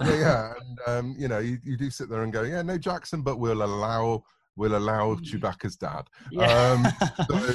yeah, 0.00 0.18
yeah. 0.18 0.52
And, 0.58 0.78
um, 0.86 1.16
you 1.18 1.28
know, 1.28 1.38
you, 1.38 1.58
you 1.62 1.76
do 1.76 1.90
sit 1.90 2.08
there 2.08 2.22
and 2.22 2.32
go, 2.32 2.42
yeah, 2.42 2.62
no 2.62 2.78
Jaxxon, 2.78 3.22
but 3.22 3.38
we'll 3.38 3.62
allow 3.62 4.24
we'll 4.56 4.76
allow 4.76 5.14
mm. 5.14 5.20
Chewbacca's 5.22 5.76
dad. 5.76 6.02
Yeah. 6.30 6.44
Um, 6.44 6.86
so, 7.30 7.54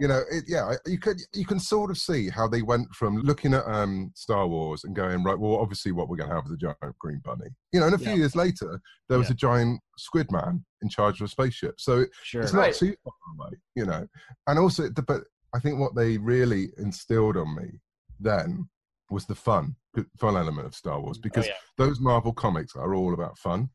you 0.00 0.08
know, 0.08 0.22
it, 0.30 0.44
yeah, 0.48 0.74
you 0.86 0.98
can 0.98 1.16
you 1.34 1.44
can 1.44 1.60
sort 1.60 1.90
of 1.90 1.98
see 1.98 2.30
how 2.30 2.48
they 2.48 2.62
went 2.62 2.92
from 2.94 3.18
looking 3.18 3.52
at 3.52 3.66
um, 3.66 4.10
Star 4.14 4.46
Wars 4.48 4.84
and 4.84 4.96
going 4.96 5.22
right. 5.22 5.38
Well, 5.38 5.56
obviously, 5.56 5.92
what 5.92 6.08
we're 6.08 6.16
going 6.16 6.30
to 6.30 6.36
have 6.36 6.46
is 6.46 6.52
a 6.52 6.56
giant 6.56 6.78
green 6.98 7.20
bunny. 7.22 7.50
You 7.72 7.80
know, 7.80 7.86
and 7.86 7.94
a 7.94 7.98
few 7.98 8.08
yeah. 8.08 8.16
years 8.16 8.34
later, 8.34 8.80
there 9.10 9.18
was 9.18 9.28
yeah. 9.28 9.34
a 9.34 9.36
giant 9.36 9.80
squid 9.98 10.32
man 10.32 10.64
in 10.80 10.88
charge 10.88 11.20
of 11.20 11.26
a 11.26 11.28
spaceship. 11.28 11.78
So 11.78 12.06
sure. 12.22 12.40
it's 12.40 12.54
not 12.54 12.60
right. 12.60 12.74
too 12.74 12.94
far 13.04 13.12
away, 13.38 13.58
you 13.76 13.84
know. 13.84 14.06
And 14.46 14.58
also, 14.58 14.88
but 15.06 15.20
I 15.54 15.58
think 15.58 15.78
what 15.78 15.94
they 15.94 16.16
really 16.16 16.68
instilled 16.78 17.36
on 17.36 17.54
me 17.54 17.80
then 18.18 18.70
was 19.10 19.26
the 19.26 19.34
fun, 19.34 19.76
fun 20.18 20.36
element 20.36 20.66
of 20.66 20.74
Star 20.74 20.98
Wars 20.98 21.18
oh, 21.18 21.22
because 21.22 21.44
oh, 21.44 21.48
yeah. 21.48 21.54
those 21.76 22.00
Marvel 22.00 22.32
comics 22.32 22.74
are 22.74 22.94
all 22.94 23.12
about 23.12 23.36
fun. 23.36 23.68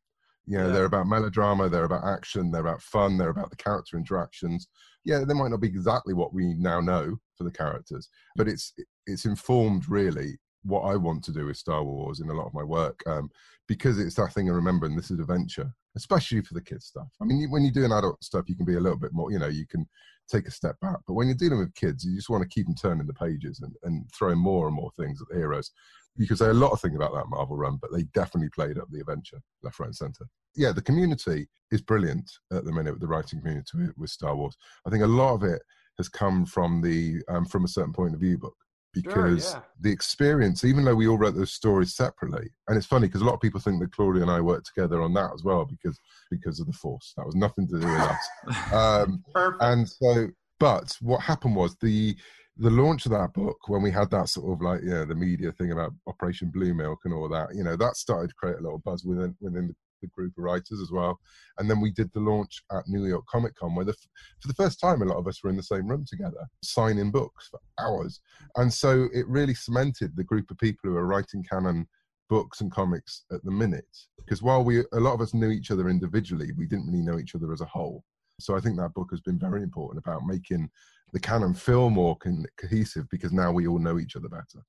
You 0.47 0.57
know, 0.57 0.67
yeah. 0.67 0.73
they're 0.73 0.85
about 0.85 1.07
melodrama, 1.07 1.69
they're 1.69 1.85
about 1.85 2.05
action, 2.05 2.51
they're 2.51 2.61
about 2.61 2.81
fun, 2.81 3.17
they're 3.17 3.29
about 3.29 3.49
the 3.49 3.55
character 3.55 3.97
interactions. 3.97 4.67
Yeah, 5.03 5.23
they 5.25 5.33
might 5.33 5.49
not 5.49 5.61
be 5.61 5.67
exactly 5.67 6.13
what 6.13 6.33
we 6.33 6.53
now 6.55 6.79
know 6.81 7.17
for 7.37 7.43
the 7.43 7.51
characters, 7.51 8.09
but 8.35 8.47
it's 8.47 8.73
it's 9.07 9.25
informed 9.25 9.89
really 9.89 10.37
what 10.63 10.81
I 10.81 10.95
want 10.95 11.23
to 11.25 11.31
do 11.31 11.45
with 11.45 11.57
Star 11.57 11.83
Wars 11.83 12.19
in 12.19 12.29
a 12.29 12.33
lot 12.33 12.47
of 12.47 12.53
my 12.53 12.63
work 12.63 12.99
um, 13.05 13.29
because 13.67 13.99
it's 13.99 14.15
that 14.15 14.33
thing 14.33 14.49
of 14.49 14.55
remembering 14.55 14.95
this 14.95 15.11
is 15.11 15.19
adventure, 15.19 15.71
especially 15.95 16.41
for 16.41 16.55
the 16.55 16.61
kids 16.61 16.87
stuff. 16.87 17.07
I 17.21 17.25
mean, 17.25 17.49
when 17.51 17.63
you're 17.63 17.71
doing 17.71 17.91
adult 17.91 18.23
stuff, 18.23 18.45
you 18.47 18.55
can 18.55 18.65
be 18.65 18.75
a 18.75 18.79
little 18.79 18.97
bit 18.97 19.13
more, 19.13 19.31
you 19.31 19.37
know, 19.37 19.47
you 19.47 19.67
can 19.67 19.87
take 20.27 20.47
a 20.47 20.51
step 20.51 20.79
back. 20.79 20.97
But 21.07 21.13
when 21.13 21.27
you're 21.27 21.35
dealing 21.35 21.59
with 21.59 21.75
kids, 21.75 22.03
you 22.03 22.15
just 22.15 22.29
want 22.29 22.41
to 22.41 22.49
keep 22.49 22.65
them 22.65 22.75
turning 22.75 23.05
the 23.05 23.13
pages 23.13 23.59
and, 23.61 23.73
and 23.83 24.09
throwing 24.11 24.39
more 24.39 24.65
and 24.65 24.75
more 24.75 24.91
things 24.97 25.21
at 25.21 25.27
the 25.29 25.35
heroes 25.35 25.71
you 26.17 26.27
could 26.27 26.37
say 26.37 26.47
a 26.47 26.53
lot 26.53 26.71
of 26.71 26.81
things 26.81 26.95
about 26.95 27.13
that 27.13 27.27
Marvel 27.29 27.57
run, 27.57 27.77
but 27.81 27.91
they 27.91 28.03
definitely 28.13 28.49
played 28.49 28.77
up 28.77 28.87
the 28.89 29.01
adventure 29.01 29.39
left, 29.63 29.79
right, 29.79 29.87
and 29.87 29.95
center. 29.95 30.25
Yeah, 30.55 30.71
the 30.71 30.81
community 30.81 31.47
is 31.71 31.81
brilliant 31.81 32.29
at 32.51 32.63
the 32.63 32.71
minute 32.71 32.93
with 32.93 33.01
the 33.01 33.07
writing 33.07 33.39
community 33.39 33.89
with 33.97 34.09
Star 34.09 34.35
Wars. 34.35 34.55
I 34.85 34.89
think 34.89 35.03
a 35.03 35.07
lot 35.07 35.33
of 35.33 35.43
it 35.43 35.61
has 35.97 36.09
come 36.09 36.45
from 36.45 36.81
the 36.81 37.21
um, 37.27 37.45
from 37.45 37.65
a 37.65 37.69
certain 37.69 37.93
point 37.93 38.13
of 38.13 38.19
view 38.19 38.37
book 38.37 38.55
because 38.95 39.51
sure, 39.51 39.59
yeah. 39.59 39.65
the 39.81 39.91
experience, 39.91 40.63
even 40.63 40.85
though 40.85 40.95
we 40.95 41.07
all 41.07 41.17
wrote 41.17 41.35
those 41.35 41.51
stories 41.51 41.95
separately, 41.95 42.49
and 42.67 42.77
it's 42.77 42.87
funny 42.87 43.07
because 43.07 43.21
a 43.21 43.25
lot 43.25 43.33
of 43.33 43.41
people 43.41 43.59
think 43.59 43.81
that 43.81 43.91
Claudia 43.91 44.21
and 44.21 44.31
I 44.31 44.39
worked 44.39 44.67
together 44.73 45.01
on 45.01 45.13
that 45.15 45.31
as 45.33 45.43
well 45.43 45.65
because 45.65 45.99
because 46.31 46.59
of 46.61 46.67
the 46.67 46.73
Force. 46.73 47.13
That 47.17 47.25
was 47.25 47.35
nothing 47.35 47.67
to 47.67 47.79
do 47.79 47.87
with 47.87 48.01
us. 48.01 48.27
Um, 48.73 49.23
Perfect. 49.33 49.63
And 49.63 49.89
so, 49.89 50.27
but 50.59 50.97
what 51.01 51.21
happened 51.21 51.55
was 51.55 51.75
the 51.81 52.15
the 52.57 52.69
launch 52.69 53.05
of 53.05 53.11
that 53.11 53.33
book 53.33 53.57
when 53.67 53.81
we 53.81 53.91
had 53.91 54.09
that 54.11 54.29
sort 54.29 54.51
of 54.51 54.61
like 54.61 54.79
yeah 54.83 55.03
the 55.03 55.15
media 55.15 55.51
thing 55.51 55.71
about 55.71 55.91
operation 56.07 56.49
blue 56.49 56.73
milk 56.73 56.99
and 57.03 57.13
all 57.13 57.27
that 57.27 57.53
you 57.53 57.63
know 57.63 57.75
that 57.75 57.97
started 57.97 58.29
to 58.29 58.35
create 58.35 58.57
a 58.57 58.61
little 58.61 58.79
buzz 58.79 59.03
within 59.03 59.35
within 59.41 59.67
the, 59.67 59.75
the 60.01 60.07
group 60.07 60.33
of 60.37 60.43
writers 60.43 60.79
as 60.81 60.91
well. 60.91 61.19
And 61.57 61.69
then 61.69 61.81
we 61.81 61.91
did 61.91 62.11
the 62.13 62.19
launch 62.19 62.61
at 62.71 62.87
new 62.87 63.05
york 63.05 63.25
comic 63.27 63.55
con 63.55 63.75
where 63.75 63.85
the, 63.85 63.93
for 64.41 64.47
the 64.47 64.53
first 64.53 64.79
time 64.79 65.01
a 65.01 65.05
lot 65.05 65.17
of 65.17 65.27
us 65.27 65.43
were 65.43 65.49
in 65.49 65.55
the 65.55 65.63
same 65.63 65.87
room 65.87 66.05
together 66.07 66.45
signing 66.63 67.11
books 67.11 67.49
for 67.49 67.59
hours. 67.79 68.21
And 68.55 68.71
so 68.71 69.07
it 69.13 69.27
really 69.27 69.53
cemented 69.53 70.15
the 70.15 70.23
group 70.23 70.51
of 70.51 70.57
people 70.57 70.89
who 70.89 70.95
are 70.95 71.07
writing 71.07 71.43
canon 71.43 71.87
books 72.29 72.61
and 72.61 72.71
comics 72.71 73.23
at 73.31 73.43
the 73.43 73.51
minute. 73.51 73.85
Because 74.17 74.41
while 74.41 74.63
we 74.63 74.79
a 74.79 74.99
lot 74.99 75.13
of 75.13 75.21
us 75.21 75.33
knew 75.33 75.49
each 75.49 75.71
other 75.71 75.89
individually 75.89 76.51
we 76.57 76.65
didn't 76.65 76.87
really 76.87 77.03
know 77.03 77.19
each 77.19 77.35
other 77.35 77.51
as 77.51 77.61
a 77.61 77.65
whole 77.65 78.03
so 78.39 78.55
i 78.55 78.59
think 78.59 78.77
that 78.77 78.93
book 78.93 79.07
has 79.11 79.21
been 79.21 79.39
very 79.39 79.63
important 79.63 80.03
about 80.03 80.25
making 80.25 80.69
the 81.13 81.19
canon 81.19 81.53
feel 81.53 81.89
more 81.89 82.17
con- 82.17 82.45
cohesive 82.57 83.09
because 83.09 83.31
now 83.31 83.51
we 83.51 83.67
all 83.67 83.79
know 83.79 83.99
each 83.99 84.17
other 84.17 84.27
better. 84.27 84.65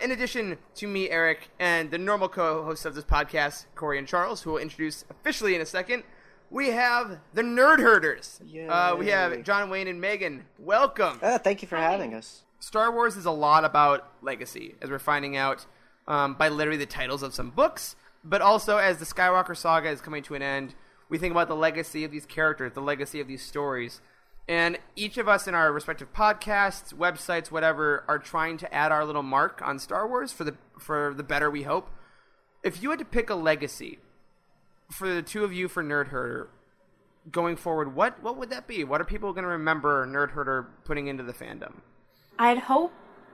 In 0.00 0.12
addition 0.12 0.56
to 0.76 0.86
me, 0.86 1.10
Eric, 1.10 1.50
and 1.58 1.90
the 1.90 1.98
normal 1.98 2.28
co 2.30 2.64
hosts 2.64 2.86
of 2.86 2.94
this 2.94 3.04
podcast, 3.04 3.66
Corey 3.74 3.98
and 3.98 4.06
Charles, 4.06 4.40
who 4.40 4.52
will 4.52 4.58
introduce 4.58 5.04
officially 5.10 5.54
in 5.54 5.60
a 5.60 5.66
second, 5.66 6.04
we 6.50 6.68
have 6.68 7.18
the 7.34 7.42
Nerd 7.42 7.80
Herders. 7.80 8.40
Uh, 8.70 8.96
we 8.96 9.08
have 9.08 9.42
John 9.42 9.68
Wayne 9.68 9.88
and 9.88 10.00
Megan. 10.00 10.46
Welcome. 10.58 11.18
Uh, 11.20 11.36
thank 11.36 11.60
you 11.60 11.68
for 11.68 11.76
having 11.76 12.14
us. 12.14 12.44
Star 12.60 12.90
Wars 12.90 13.16
is 13.16 13.26
a 13.26 13.30
lot 13.30 13.64
about 13.64 14.10
legacy, 14.22 14.76
as 14.80 14.88
we're 14.88 14.98
finding 14.98 15.36
out 15.36 15.66
um, 16.06 16.34
by 16.34 16.48
literally 16.48 16.78
the 16.78 16.86
titles 16.86 17.22
of 17.22 17.34
some 17.34 17.50
books, 17.50 17.96
but 18.24 18.40
also 18.40 18.78
as 18.78 18.98
the 18.98 19.04
Skywalker 19.04 19.56
saga 19.56 19.90
is 19.90 20.00
coming 20.00 20.22
to 20.22 20.34
an 20.34 20.42
end, 20.42 20.74
we 21.08 21.18
think 21.18 21.32
about 21.32 21.48
the 21.48 21.56
legacy 21.56 22.04
of 22.04 22.10
these 22.10 22.26
characters, 22.26 22.72
the 22.72 22.80
legacy 22.80 23.20
of 23.20 23.28
these 23.28 23.42
stories. 23.42 24.00
And 24.48 24.78
each 24.96 25.18
of 25.18 25.28
us 25.28 25.46
in 25.46 25.54
our 25.54 25.72
respective 25.72 26.12
podcasts, 26.14 26.94
websites, 26.94 27.50
whatever, 27.50 28.04
are 28.08 28.18
trying 28.18 28.56
to 28.58 28.74
add 28.74 28.92
our 28.92 29.04
little 29.04 29.22
mark 29.22 29.60
on 29.62 29.78
Star 29.78 30.08
Wars 30.08 30.32
for 30.32 30.44
the 30.44 30.54
for 30.78 31.12
the 31.14 31.22
better 31.22 31.50
we 31.50 31.64
hope. 31.64 31.90
If 32.62 32.82
you 32.82 32.90
had 32.90 32.98
to 32.98 33.04
pick 33.04 33.28
a 33.28 33.34
legacy 33.34 33.98
for 34.90 35.12
the 35.12 35.22
two 35.22 35.44
of 35.44 35.52
you 35.52 35.68
for 35.68 35.82
Nerd 35.82 36.08
Herder 36.08 36.48
going 37.30 37.56
forward, 37.56 37.94
what 37.94 38.22
what 38.22 38.38
would 38.38 38.48
that 38.48 38.66
be? 38.66 38.84
What 38.84 39.02
are 39.02 39.04
people 39.04 39.34
going 39.34 39.44
to 39.44 39.50
remember 39.50 40.06
Nerd 40.06 40.30
Herder 40.30 40.66
putting 40.84 41.08
into 41.08 41.22
the 41.22 41.34
fandom? 41.34 41.80
I'd 42.38 42.58
hope 42.58 42.92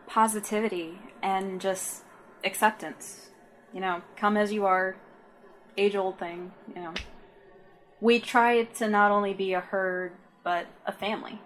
positivity 0.09 0.99
and 1.23 1.61
just 1.61 2.02
acceptance. 2.43 3.31
You 3.73 3.81
know, 3.81 4.02
come 4.16 4.37
as 4.37 4.52
you 4.52 4.66
are, 4.66 4.97
age 5.76 5.95
old 5.95 6.19
thing, 6.19 6.52
you 6.69 6.83
know. 6.83 6.95
We 8.00 8.20
try 8.20 8.64
to 8.64 8.88
not 8.88 9.10
only 9.10 9.34
be 9.34 9.54
a 9.54 9.60
herd, 9.60 10.12
but 10.42 10.66
a 10.86 10.92
family. 10.92 11.40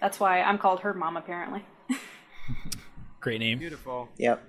That's 0.00 0.20
why 0.20 0.40
I'm 0.42 0.58
called 0.58 0.80
Herd 0.80 0.96
Mom, 0.96 1.16
apparently. 1.16 1.64
Great 3.20 3.40
name. 3.40 3.58
Beautiful. 3.58 4.08
Yep. 4.16 4.44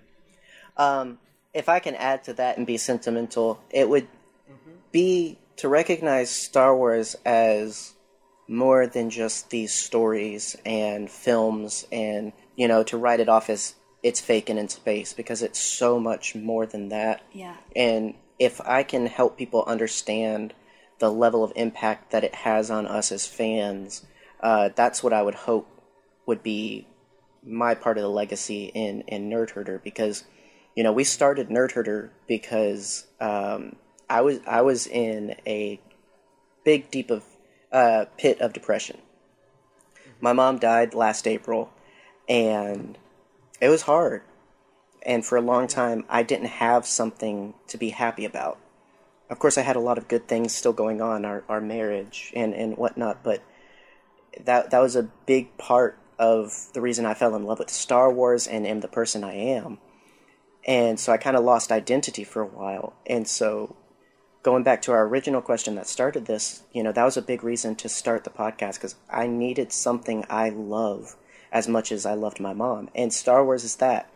Um, 0.77 1.19
if 1.53 1.69
I 1.69 1.79
can 1.79 1.95
add 1.95 2.23
to 2.25 2.33
that 2.33 2.57
and 2.57 2.67
be 2.67 2.77
sentimental, 2.77 3.59
it 3.71 3.89
would 3.89 4.07
be 4.91 5.37
to 5.57 5.67
recognize 5.67 6.29
Star 6.29 6.75
Wars 6.75 7.15
as 7.25 7.93
more 8.47 8.87
than 8.87 9.09
just 9.09 9.49
these 9.49 9.73
stories 9.73 10.55
and 10.65 11.09
films 11.09 11.85
and, 11.91 12.33
you 12.55 12.67
know, 12.67 12.83
to 12.83 12.97
write 12.97 13.19
it 13.19 13.29
off 13.29 13.49
as 13.49 13.75
it's 14.01 14.21
fake 14.21 14.49
and 14.49 14.57
in 14.57 14.69
space 14.69 15.13
because 15.13 15.43
it's 15.43 15.59
so 15.59 15.99
much 15.99 16.33
more 16.35 16.65
than 16.65 16.89
that. 16.89 17.21
Yeah. 17.33 17.55
And 17.75 18.15
if 18.39 18.61
I 18.61 18.83
can 18.83 19.05
help 19.05 19.37
people 19.37 19.63
understand 19.67 20.53
the 20.99 21.11
level 21.11 21.43
of 21.43 21.51
impact 21.55 22.11
that 22.11 22.23
it 22.23 22.35
has 22.35 22.69
on 22.69 22.85
us 22.85 23.11
as 23.11 23.25
fans, 23.25 24.05
uh, 24.41 24.69
that's 24.75 25.01
what 25.01 25.13
I 25.13 25.21
would 25.21 25.35
hope 25.35 25.67
would 26.25 26.43
be 26.43 26.87
my 27.43 27.73
part 27.73 27.97
of 27.97 28.03
the 28.03 28.09
legacy 28.09 28.65
in, 28.65 29.01
in 29.01 29.29
Nerd 29.29 29.51
Herder 29.51 29.79
because, 29.83 30.25
you 30.75 30.83
know, 30.83 30.91
we 30.91 31.03
started 31.03 31.49
Nerd 31.49 31.71
Herder 31.71 32.11
because 32.27 33.07
um, 33.19 33.75
I 34.09 34.21
was 34.21 34.39
I 34.47 34.61
was 34.61 34.87
in 34.87 35.35
a 35.45 35.79
big 36.63 36.91
deep 36.91 37.11
of 37.11 37.23
uh, 37.71 38.05
pit 38.17 38.41
of 38.41 38.53
depression. 38.53 38.99
My 40.19 40.33
mom 40.33 40.57
died 40.57 40.93
last 40.93 41.27
April, 41.27 41.71
and 42.27 42.97
it 43.61 43.69
was 43.69 43.83
hard. 43.83 44.23
And 45.05 45.25
for 45.25 45.37
a 45.37 45.41
long 45.41 45.67
time, 45.67 46.03
I 46.09 46.23
didn't 46.23 46.47
have 46.47 46.85
something 46.85 47.53
to 47.67 47.77
be 47.77 47.89
happy 47.89 48.25
about. 48.25 48.57
Of 49.29 49.39
course, 49.39 49.57
I 49.57 49.61
had 49.61 49.75
a 49.75 49.81
lot 49.81 49.97
of 49.97 50.07
good 50.07 50.27
things 50.27 50.55
still 50.55 50.73
going 50.73 51.01
on, 51.01 51.23
our, 51.23 51.43
our 51.47 51.61
marriage 51.61 52.31
and, 52.35 52.53
and 52.53 52.77
whatnot, 52.77 53.23
but 53.23 53.43
that 54.43 54.71
that 54.71 54.79
was 54.79 54.95
a 54.95 55.03
big 55.03 55.57
part 55.57 55.97
of 56.17 56.67
the 56.73 56.81
reason 56.81 57.05
I 57.05 57.13
fell 57.13 57.35
in 57.35 57.45
love 57.45 57.59
with 57.59 57.69
Star 57.69 58.11
Wars 58.11 58.47
and 58.47 58.67
am 58.67 58.81
the 58.81 58.87
person 58.87 59.23
I 59.23 59.33
am. 59.33 59.79
And 60.67 60.99
so 60.99 61.13
I 61.13 61.17
kind 61.17 61.37
of 61.37 61.43
lost 61.43 61.71
identity 61.71 62.23
for 62.23 62.41
a 62.41 62.47
while. 62.47 62.93
And 63.07 63.27
so 63.27 63.77
going 64.43 64.63
back 64.63 64.81
to 64.83 64.91
our 64.91 65.07
original 65.07 65.41
question 65.41 65.75
that 65.75 65.87
started 65.87 66.25
this, 66.25 66.63
you 66.73 66.83
know, 66.83 66.91
that 66.91 67.05
was 67.05 67.17
a 67.17 67.21
big 67.21 67.43
reason 67.43 67.75
to 67.75 67.89
start 67.89 68.23
the 68.23 68.29
podcast 68.29 68.75
because 68.75 68.95
I 69.09 69.27
needed 69.27 69.71
something 69.71 70.25
I 70.29 70.49
love 70.49 71.15
as 71.51 71.67
much 71.67 71.91
as 71.91 72.05
I 72.05 72.13
loved 72.13 72.39
my 72.39 72.53
mom. 72.53 72.89
And 72.93 73.13
Star 73.13 73.43
Wars 73.43 73.63
is 73.63 73.77
that. 73.77 74.11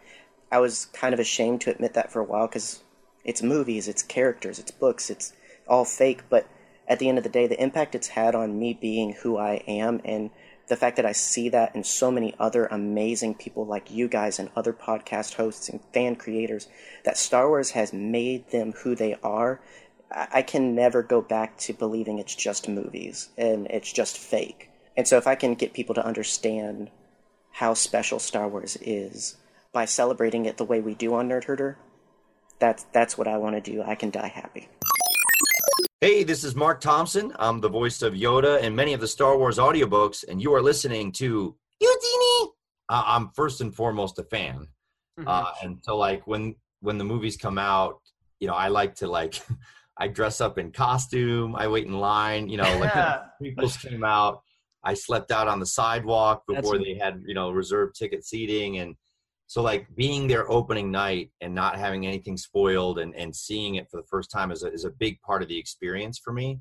I 0.52 0.60
was 0.60 0.86
kind 0.86 1.14
of 1.14 1.20
ashamed 1.20 1.62
to 1.62 1.72
admit 1.72 1.96
that 1.96 2.12
for 2.12 2.20
a 2.20 2.26
while 2.26 2.48
because 2.48 2.83
it's 3.24 3.42
movies, 3.42 3.88
it's 3.88 4.04
characters, 4.04 4.60
it's 4.60 4.72
books, 4.72 5.10
it's 5.10 5.34
all 5.68 5.86
fake. 5.86 6.24
But 6.30 6.48
at 6.88 7.00
the 7.00 7.10
end 7.10 7.18
of 7.18 7.24
the 7.24 7.30
day, 7.30 7.48
the 7.48 7.62
impact 7.62 7.96
it's 7.96 8.10
had 8.10 8.36
on 8.36 8.60
me 8.60 8.74
being 8.74 9.14
who 9.14 9.38
I 9.38 9.64
am 9.68 10.02
and 10.04 10.30
the 10.68 10.76
fact 10.76 10.96
that 10.96 11.06
I 11.06 11.12
see 11.12 11.50
that 11.50 11.76
in 11.76 11.84
so 11.84 12.10
many 12.10 12.34
other 12.40 12.66
amazing 12.68 13.36
people 13.36 13.66
like 13.66 13.92
you 13.92 14.08
guys 14.08 14.40
and 14.40 14.50
other 14.56 14.74
podcast 14.74 15.34
hosts 15.36 15.68
and 15.70 15.82
fan 15.94 16.16
creators, 16.16 16.68
that 17.04 17.18
Star 17.18 17.48
Wars 17.50 17.72
has 17.72 17.92
made 17.92 18.50
them 18.52 18.72
who 18.84 18.96
they 18.96 19.16
are. 19.24 19.62
I 20.12 20.42
can 20.42 20.76
never 20.76 21.02
go 21.02 21.22
back 21.22 21.58
to 21.60 21.74
believing 21.74 22.20
it's 22.20 22.36
just 22.36 22.70
movies 22.70 23.30
and 23.38 23.68
it's 23.68 23.92
just 23.92 24.18
fake. 24.18 24.70
And 24.96 25.08
so 25.08 25.18
if 25.18 25.26
I 25.28 25.36
can 25.36 25.56
get 25.56 25.74
people 25.74 25.96
to 25.96 26.06
understand 26.06 26.92
how 27.52 27.74
special 27.74 28.20
Star 28.20 28.48
Wars 28.48 28.78
is 28.82 29.38
by 29.72 29.86
celebrating 29.86 30.46
it 30.46 30.58
the 30.58 30.66
way 30.66 30.82
we 30.82 30.94
do 30.94 31.16
on 31.16 31.30
Nerd 31.30 31.46
Herder, 31.46 31.78
that's 32.64 32.86
that's 32.94 33.18
what 33.18 33.28
I 33.28 33.38
want 33.38 33.62
to 33.62 33.72
do. 33.72 33.84
I 33.84 33.94
can 33.94 34.10
die 34.10 34.30
happy. 34.30 34.70
Hey, 36.00 36.24
this 36.24 36.46
is 36.46 36.56
Mark 36.56 36.80
Thompson. 36.80 37.34
I'm 37.38 37.60
the 37.60 37.68
voice 37.70 38.02
of 38.02 38.14
Yoda 38.14 38.62
in 38.62 38.74
many 38.74 38.94
of 38.94 39.02
the 39.02 39.08
Star 39.08 39.38
Wars 39.38 39.58
audiobooks, 39.58 40.24
and 40.26 40.42
you 40.42 40.54
are 40.54 40.62
listening 40.62 41.12
to 41.14 41.58
Youtini. 41.82 42.48
Uh, 42.88 43.04
I'm 43.06 43.32
first 43.36 43.60
and 43.60 43.76
foremost 43.76 44.18
a 44.18 44.24
fan, 44.24 44.68
uh, 45.28 45.52
and 45.62 45.80
so 45.82 45.98
like 45.98 46.26
when 46.26 46.56
when 46.80 46.98
the 46.98 47.04
movies 47.04 47.36
come 47.36 47.58
out, 47.58 48.00
you 48.40 48.48
know, 48.48 48.54
I 48.54 48.70
like 48.70 48.96
to 48.96 49.08
like 49.08 49.42
I 49.98 50.08
dress 50.08 50.40
up 50.40 50.58
in 50.58 50.72
costume. 50.72 51.58
I 51.58 51.68
wait 51.68 51.86
in 51.86 52.00
line. 52.00 52.48
You 52.48 52.58
know, 52.58 52.78
like 52.78 52.96
when 52.96 53.56
prequels 53.58 53.78
came 53.86 54.06
out, 54.06 54.42
I 54.86 54.94
slept 54.94 55.32
out 55.32 55.50
on 55.50 55.60
the 55.60 55.66
sidewalk 55.66 56.44
before 56.48 56.78
That's- 56.78 56.86
they 56.86 56.98
had 56.98 57.24
you 57.26 57.34
know 57.34 57.52
reserved 57.52 57.96
ticket 57.96 58.24
seating, 58.26 58.78
and 58.78 58.96
so 59.48 59.62
like 59.62 59.88
being 59.96 60.28
there 60.28 60.50
opening 60.50 60.92
night 60.92 61.32
and 61.42 61.54
not 61.54 61.78
having 61.78 62.08
anything 62.08 62.38
spoiled 62.38 63.00
and, 63.00 63.16
and 63.16 63.36
seeing 63.36 63.76
it 63.76 63.88
for 63.90 63.98
the 63.98 64.08
first 64.08 64.32
time 64.32 64.52
is 64.52 64.64
a, 64.64 64.72
is 64.72 64.86
a 64.86 64.90
big 64.90 65.22
part 65.22 65.44
of 65.44 65.50
the 65.50 65.58
experience 65.58 66.18
for 66.18 66.34
me. 66.34 66.60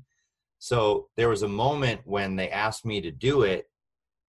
So 0.59 1.07
there 1.17 1.29
was 1.29 1.43
a 1.43 1.47
moment 1.47 2.01
when 2.05 2.35
they 2.35 2.49
asked 2.49 2.85
me 2.85 3.01
to 3.01 3.11
do 3.11 3.41
it 3.41 3.65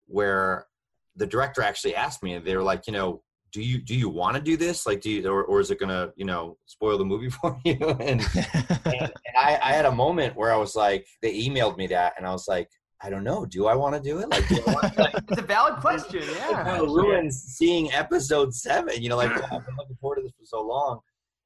where 0.08 0.68
the 1.16 1.28
director 1.28 1.62
actually 1.62 1.96
asked 1.96 2.24
me, 2.24 2.38
they 2.38 2.56
were 2.56 2.64
like, 2.64 2.88
you 2.88 2.94
know, 2.94 3.22
do 3.52 3.62
you 3.62 3.80
do 3.80 3.96
you 3.96 4.10
want 4.10 4.36
to 4.36 4.42
do 4.42 4.58
this? 4.58 4.86
Like, 4.86 5.02
do 5.02 5.10
you, 5.10 5.28
or, 5.28 5.44
or 5.44 5.60
is 5.60 5.72
it 5.72 5.80
gonna, 5.80 6.12
you 6.16 6.26
know, 6.26 6.58
spoil 6.66 6.98
the 6.98 7.06
movie 7.06 7.30
for 7.42 7.60
you? 7.66 7.78
and, 8.00 8.22
and, 8.36 8.86
and 8.86 9.12
I, 9.38 9.60
I 9.62 9.72
had 9.74 9.86
a 9.86 9.92
moment 9.92 10.36
where 10.36 10.54
I 10.54 10.58
was 10.58 10.76
like, 10.76 11.08
they 11.22 11.34
emailed 11.34 11.78
me 11.78 11.88
that, 11.88 12.14
and 12.18 12.28
I 12.28 12.32
was 12.32 12.48
like, 12.48 12.70
I 13.02 13.10
don't 13.10 13.24
know. 13.24 13.46
Do 13.46 13.68
I 13.68 13.76
want 13.76 13.96
to 13.96 14.02
do 14.02 14.20
it? 14.20 14.30
Like, 14.30 14.48
do 14.50 14.62
want 14.68 14.94
to, 14.94 15.02
like, 15.02 15.14
It's 15.30 15.40
a 15.40 15.46
valid 15.46 15.76
question. 15.82 16.20
it 16.24 16.36
Yeah. 16.36 16.64
kind 16.64 16.82
of 16.84 16.90
ruins 16.90 17.42
seeing 17.42 17.92
episode 17.94 18.54
seven. 18.54 19.02
You 19.02 19.10
know, 19.10 19.18
like 19.18 19.32
I've 19.32 19.66
been 19.66 19.76
looking 19.78 19.96
forward 20.02 20.18
to 20.18 20.22
this 20.24 20.34
for 20.38 20.46
so 20.46 20.62
long. 20.62 21.00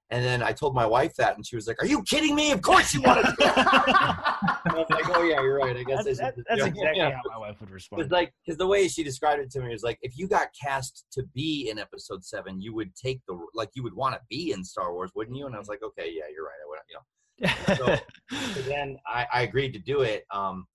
And 0.10 0.24
then 0.24 0.44
I 0.44 0.52
told 0.52 0.76
my 0.76 0.86
wife 0.86 1.16
that, 1.16 1.38
and 1.38 1.46
she 1.48 1.56
was 1.56 1.66
like, 1.66 1.82
"Are 1.82 1.88
you 1.88 2.04
kidding 2.04 2.36
me? 2.36 2.52
Of 2.52 2.62
course 2.62 2.94
you 2.94 3.02
want 3.02 3.26
to." 3.26 3.32
do 3.32 3.46
it." 3.46 3.54
I 3.58 4.60
was 4.76 4.86
like, 4.92 5.06
"Oh 5.18 5.24
yeah, 5.24 5.42
you're 5.42 5.58
right. 5.58 5.76
I 5.76 5.82
guess 5.84 6.04
That's, 6.06 6.20
I 6.20 6.26
that- 6.26 6.36
that's 6.48 6.66
exactly 6.66 6.98
Yeah. 6.98 7.12
how 7.12 7.22
my 7.32 7.38
wife 7.48 7.60
would 7.62 7.72
respond. 7.72 8.04
It's 8.04 8.12
like 8.12 8.32
because 8.46 8.58
the 8.60 8.68
way 8.68 8.88
she 8.88 9.04
described 9.04 9.42
it 9.42 9.50
to 9.52 9.62
me 9.62 9.70
was 9.70 9.82
like, 9.82 9.98
if 10.04 10.16
you 10.18 10.28
got 10.28 10.50
cast 10.62 11.06
to 11.14 11.24
be 11.34 11.68
in 11.70 11.80
episode 11.80 12.24
seven, 12.24 12.62
you 12.62 12.76
would 12.76 12.96
take 12.96 13.22
the 13.28 13.38
like 13.56 13.70
you 13.74 13.82
would 13.82 13.96
want 13.96 14.14
to 14.14 14.22
be 14.30 14.52
in 14.52 14.64
Star 14.64 14.94
Wars, 14.94 15.12
wouldn't 15.16 15.36
you? 15.36 15.48
And 15.48 15.56
I 15.56 15.60
was 15.60 15.68
like, 15.70 15.82
okay, 15.84 16.12
yeah, 16.14 16.24
you're 16.32 16.46
right. 16.46 16.62
I 16.64 16.68
would, 16.68 16.80
you 16.90 16.96
know. 16.96 17.98
So, 18.38 18.54
so 18.54 18.62
then 18.70 18.98
I, 19.08 19.26
I 19.34 19.42
agreed 19.44 19.72
to 19.74 19.80
do 19.80 20.02
it. 20.02 20.26
Um, 20.32 20.68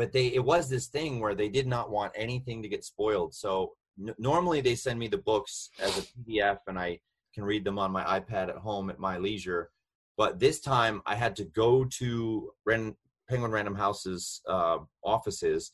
but 0.00 0.12
they 0.12 0.28
it 0.28 0.42
was 0.42 0.70
this 0.70 0.86
thing 0.86 1.20
where 1.20 1.34
they 1.34 1.50
did 1.50 1.66
not 1.66 1.90
want 1.90 2.10
anything 2.16 2.62
to 2.62 2.68
get 2.70 2.86
spoiled. 2.86 3.34
So 3.34 3.72
n- 4.02 4.14
normally 4.16 4.62
they 4.62 4.74
send 4.74 4.98
me 4.98 5.08
the 5.08 5.18
books 5.18 5.68
as 5.78 5.98
a 5.98 6.02
PDF, 6.02 6.56
and 6.68 6.78
I 6.78 7.00
can 7.34 7.44
read 7.44 7.64
them 7.64 7.78
on 7.78 7.92
my 7.92 8.02
iPad 8.18 8.48
at 8.48 8.56
home 8.56 8.88
at 8.88 8.98
my 8.98 9.18
leisure. 9.18 9.68
But 10.16 10.38
this 10.40 10.58
time 10.60 11.02
I 11.04 11.16
had 11.16 11.36
to 11.36 11.44
go 11.44 11.84
to 11.98 12.50
Ren, 12.64 12.96
Penguin 13.28 13.50
Random 13.52 13.74
House's 13.74 14.40
uh, 14.48 14.78
offices, 15.04 15.70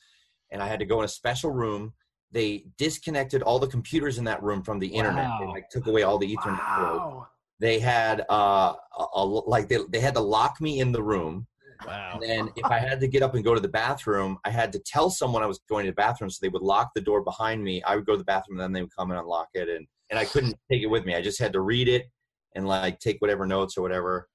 and 0.51 0.61
I 0.61 0.67
had 0.67 0.81
to 0.81 0.87
go 0.87 0.99
in 0.99 1.05
a 1.05 1.19
special 1.23 1.53
room. 1.53 1.93
They 2.33 2.65
disconnected 2.79 3.43
all 3.43 3.61
the 3.61 3.69
computers 3.69 4.19
in 4.19 4.25
that 4.25 4.43
room 4.43 4.61
from 4.65 4.81
the 4.81 4.89
internet. 4.89 5.31
They 5.41 5.47
like 5.47 5.71
took 5.71 5.87
away 5.87 6.03
all 6.03 6.19
the 6.19 6.37
Ethernet 6.37 6.59
Wow. 6.79 7.29
they 7.61 7.79
had 7.79 8.27
uh 8.29 8.75
a, 8.99 9.05
a, 9.15 9.25
like 9.25 9.69
they, 9.69 9.79
they 9.93 10.01
had 10.01 10.15
to 10.15 10.21
lock 10.37 10.61
me 10.61 10.81
in 10.81 10.91
the 10.91 11.03
room 11.13 11.47
wow. 11.87 12.13
and 12.15 12.23
then 12.23 12.49
if 12.57 12.65
i 12.67 12.79
had 12.79 13.01
to 13.01 13.09
get 13.09 13.23
up 13.23 13.35
and 13.35 13.45
go 13.45 13.55
to 13.55 13.61
the 13.61 13.69
bathroom 13.69 14.39
i 14.45 14.51
had 14.51 14.73
to 14.73 14.79
tell 14.79 15.11
someone 15.11 15.43
i 15.43 15.47
was 15.47 15.61
going 15.69 15.85
to 15.85 15.91
the 15.91 15.97
bathroom 15.97 16.31
so 16.31 16.39
they 16.41 16.49
would 16.49 16.63
lock 16.63 16.91
the 16.95 17.01
door 17.01 17.23
behind 17.23 17.63
me. 17.63 17.83
I 17.83 17.97
would 17.97 18.07
go 18.07 18.13
to 18.13 18.19
the 18.19 18.25
bathroom 18.25 18.59
and 18.59 18.65
then 18.65 18.73
they 18.73 18.83
would 18.83 18.95
come 18.95 19.11
and 19.11 19.19
unlock 19.21 19.49
it 19.55 19.69
and 19.69 19.87
and 20.11 20.19
i 20.19 20.25
couldn't 20.25 20.57
take 20.71 20.83
it 20.83 20.87
with 20.87 21.05
me. 21.05 21.15
I 21.15 21.23
just 21.23 21.39
had 21.39 21.53
to 21.55 21.61
read 21.61 21.89
it 21.89 22.07
and 22.55 22.67
like 22.67 22.99
take 23.01 23.21
whatever 23.21 23.47
notes 23.47 23.77
or 23.77 23.83
whatever. 23.83 24.29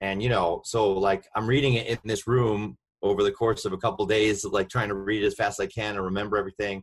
And 0.00 0.22
you 0.22 0.28
know 0.28 0.62
so 0.64 0.92
like 0.92 1.24
i'm 1.34 1.46
reading 1.46 1.74
it 1.74 1.88
in 1.88 1.98
this 2.04 2.26
room 2.26 2.76
over 3.02 3.22
the 3.22 3.32
course 3.32 3.64
of 3.64 3.72
a 3.72 3.78
couple 3.78 4.06
days 4.06 4.44
like 4.44 4.68
trying 4.68 4.88
to 4.88 4.94
read 4.94 5.22
it 5.22 5.26
as 5.26 5.34
fast 5.34 5.60
as 5.60 5.64
i 5.64 5.66
can 5.66 5.96
and 5.96 6.04
remember 6.04 6.36
everything. 6.36 6.82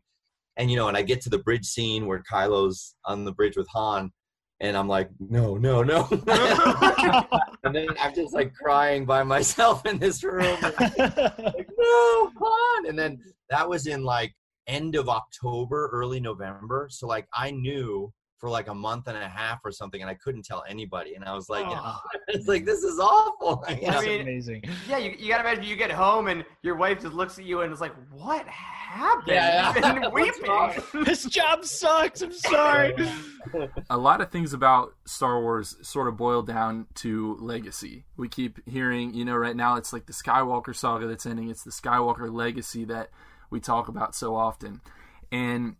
And 0.58 0.70
you 0.70 0.78
know 0.78 0.88
and 0.88 0.98
i 0.98 1.02
get 1.02 1.22
to 1.22 1.30
the 1.30 1.40
bridge 1.40 1.66
scene 1.66 2.06
where 2.08 2.24
kylo's 2.30 2.96
on 3.06 3.26
the 3.26 3.32
bridge 3.32 3.58
with 3.58 3.68
han 3.70 4.12
and 4.62 4.78
I'm 4.78 4.88
like, 4.88 5.10
no, 5.20 5.58
no, 5.58 5.82
no. 5.82 6.08
and 7.64 7.76
then 7.76 7.88
I'm 8.00 8.14
just 8.14 8.32
like 8.34 8.54
crying 8.54 9.06
by 9.06 9.24
myself 9.24 9.88
in 9.88 9.98
this 9.98 10.24
room. 10.24 10.56
like, 10.62 10.78
no, 10.78 12.32
come 12.38 12.44
on. 12.44 12.88
And 12.88 12.98
then 12.98 13.20
that 13.50 13.68
was 13.68 13.88
in 13.88 14.04
like 14.04 14.36
end 14.68 14.96
of 14.96 15.10
October, 15.10 15.90
early 15.92 16.20
November. 16.20 16.88
So 16.92 17.08
like 17.08 17.28
I 17.34 17.50
knew 17.50 18.14
for 18.42 18.50
like 18.50 18.68
a 18.68 18.74
month 18.74 19.08
and 19.08 19.16
a 19.16 19.30
half 19.30 19.60
or 19.64 19.72
something, 19.72 20.02
and 20.02 20.10
I 20.10 20.16
couldn't 20.16 20.42
tell 20.42 20.64
anybody. 20.68 21.14
And 21.14 21.24
I 21.24 21.34
was 21.36 21.48
like, 21.48 21.64
you 21.64 21.76
know, 21.76 21.96
it's 22.28 22.48
like 22.48 22.66
this 22.66 22.84
is 22.84 23.00
awful. 23.00 23.64
You 23.82 23.88
know? 23.88 24.00
I 24.00 24.06
mean, 24.06 24.22
amazing. 24.22 24.64
Yeah, 24.88 24.98
you, 24.98 25.16
you 25.18 25.30
gotta 25.30 25.48
imagine 25.48 25.64
you 25.64 25.76
get 25.76 25.92
home 25.92 26.28
and 26.28 26.44
your 26.62 26.76
wife 26.76 27.02
just 27.02 27.14
looks 27.14 27.40
at 27.40 27.46
you 27.46 27.62
and 27.62 27.72
is 27.72 27.80
like, 27.80 27.94
"What 28.12 28.46
happened?" 28.48 29.28
Yeah, 29.28 29.74
yeah. 29.76 29.96
And 30.04 30.14
weeping. 30.14 31.06
this 31.06 31.24
job 31.26 31.64
sucks. 31.64 32.22
I'm 32.22 32.34
sorry. 32.34 32.96
a 33.90 33.98
lot 33.98 34.22
of 34.22 34.32
things 34.32 34.54
about 34.54 34.94
Star 35.06 35.42
Wars 35.42 35.78
sort 35.82 36.08
of 36.08 36.18
boil 36.18 36.42
down 36.42 36.88
to 36.96 37.38
legacy. 37.40 38.06
We 38.18 38.28
keep 38.28 38.68
hearing, 38.68 39.14
you 39.14 39.26
know, 39.26 39.36
right 39.36 39.56
now 39.56 39.76
it's 39.76 39.94
like 39.94 40.08
the 40.08 40.14
Skywalker 40.14 40.76
saga 40.76 41.08
that's 41.08 41.26
ending. 41.26 41.50
It's 41.50 41.64
the 41.64 41.72
Skywalker 41.72 42.34
legacy 42.34 42.86
that 42.86 43.10
we 43.52 43.60
talk 43.60 43.88
about 43.88 44.16
so 44.16 44.36
often. 44.36 44.82
And 45.32 45.76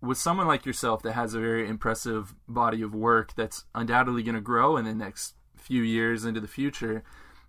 with 0.00 0.18
someone 0.18 0.46
like 0.46 0.66
yourself 0.66 1.02
that 1.02 1.12
has 1.12 1.34
a 1.34 1.40
very 1.40 1.68
impressive 1.68 2.34
body 2.46 2.82
of 2.82 2.94
work 2.94 3.34
that's 3.34 3.64
undoubtedly 3.74 4.22
going 4.22 4.34
to 4.34 4.40
grow 4.40 4.76
in 4.76 4.84
the 4.84 4.94
next 4.94 5.34
few 5.56 5.82
years 5.82 6.24
into 6.24 6.40
the 6.40 6.48
future, 6.48 7.02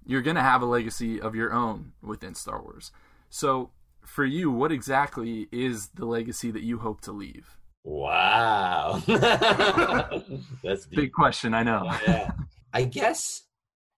you're 0.06 0.22
going 0.22 0.36
to 0.36 0.42
have 0.42 0.62
a 0.62 0.66
legacy 0.66 1.20
of 1.20 1.36
your 1.36 1.54
own 1.54 1.92
within 2.02 2.34
Star 2.34 2.62
Wars. 2.62 2.92
So, 3.30 3.72
for 4.06 4.24
you, 4.24 4.50
what 4.50 4.72
exactly 4.72 5.50
is 5.52 5.90
the 5.90 6.06
legacy 6.06 6.50
that 6.52 6.64
you 6.64 6.80
hope 6.80 7.02
to 7.02 7.12
leave? 7.12 7.58
Wow. 7.84 9.02
That's 9.08 10.86
deep. 10.86 10.96
Big 10.96 11.12
question, 11.12 11.54
I 11.54 11.64
know. 11.64 11.84
yeah. 12.08 12.32
I 12.74 12.84
guess 12.84 13.44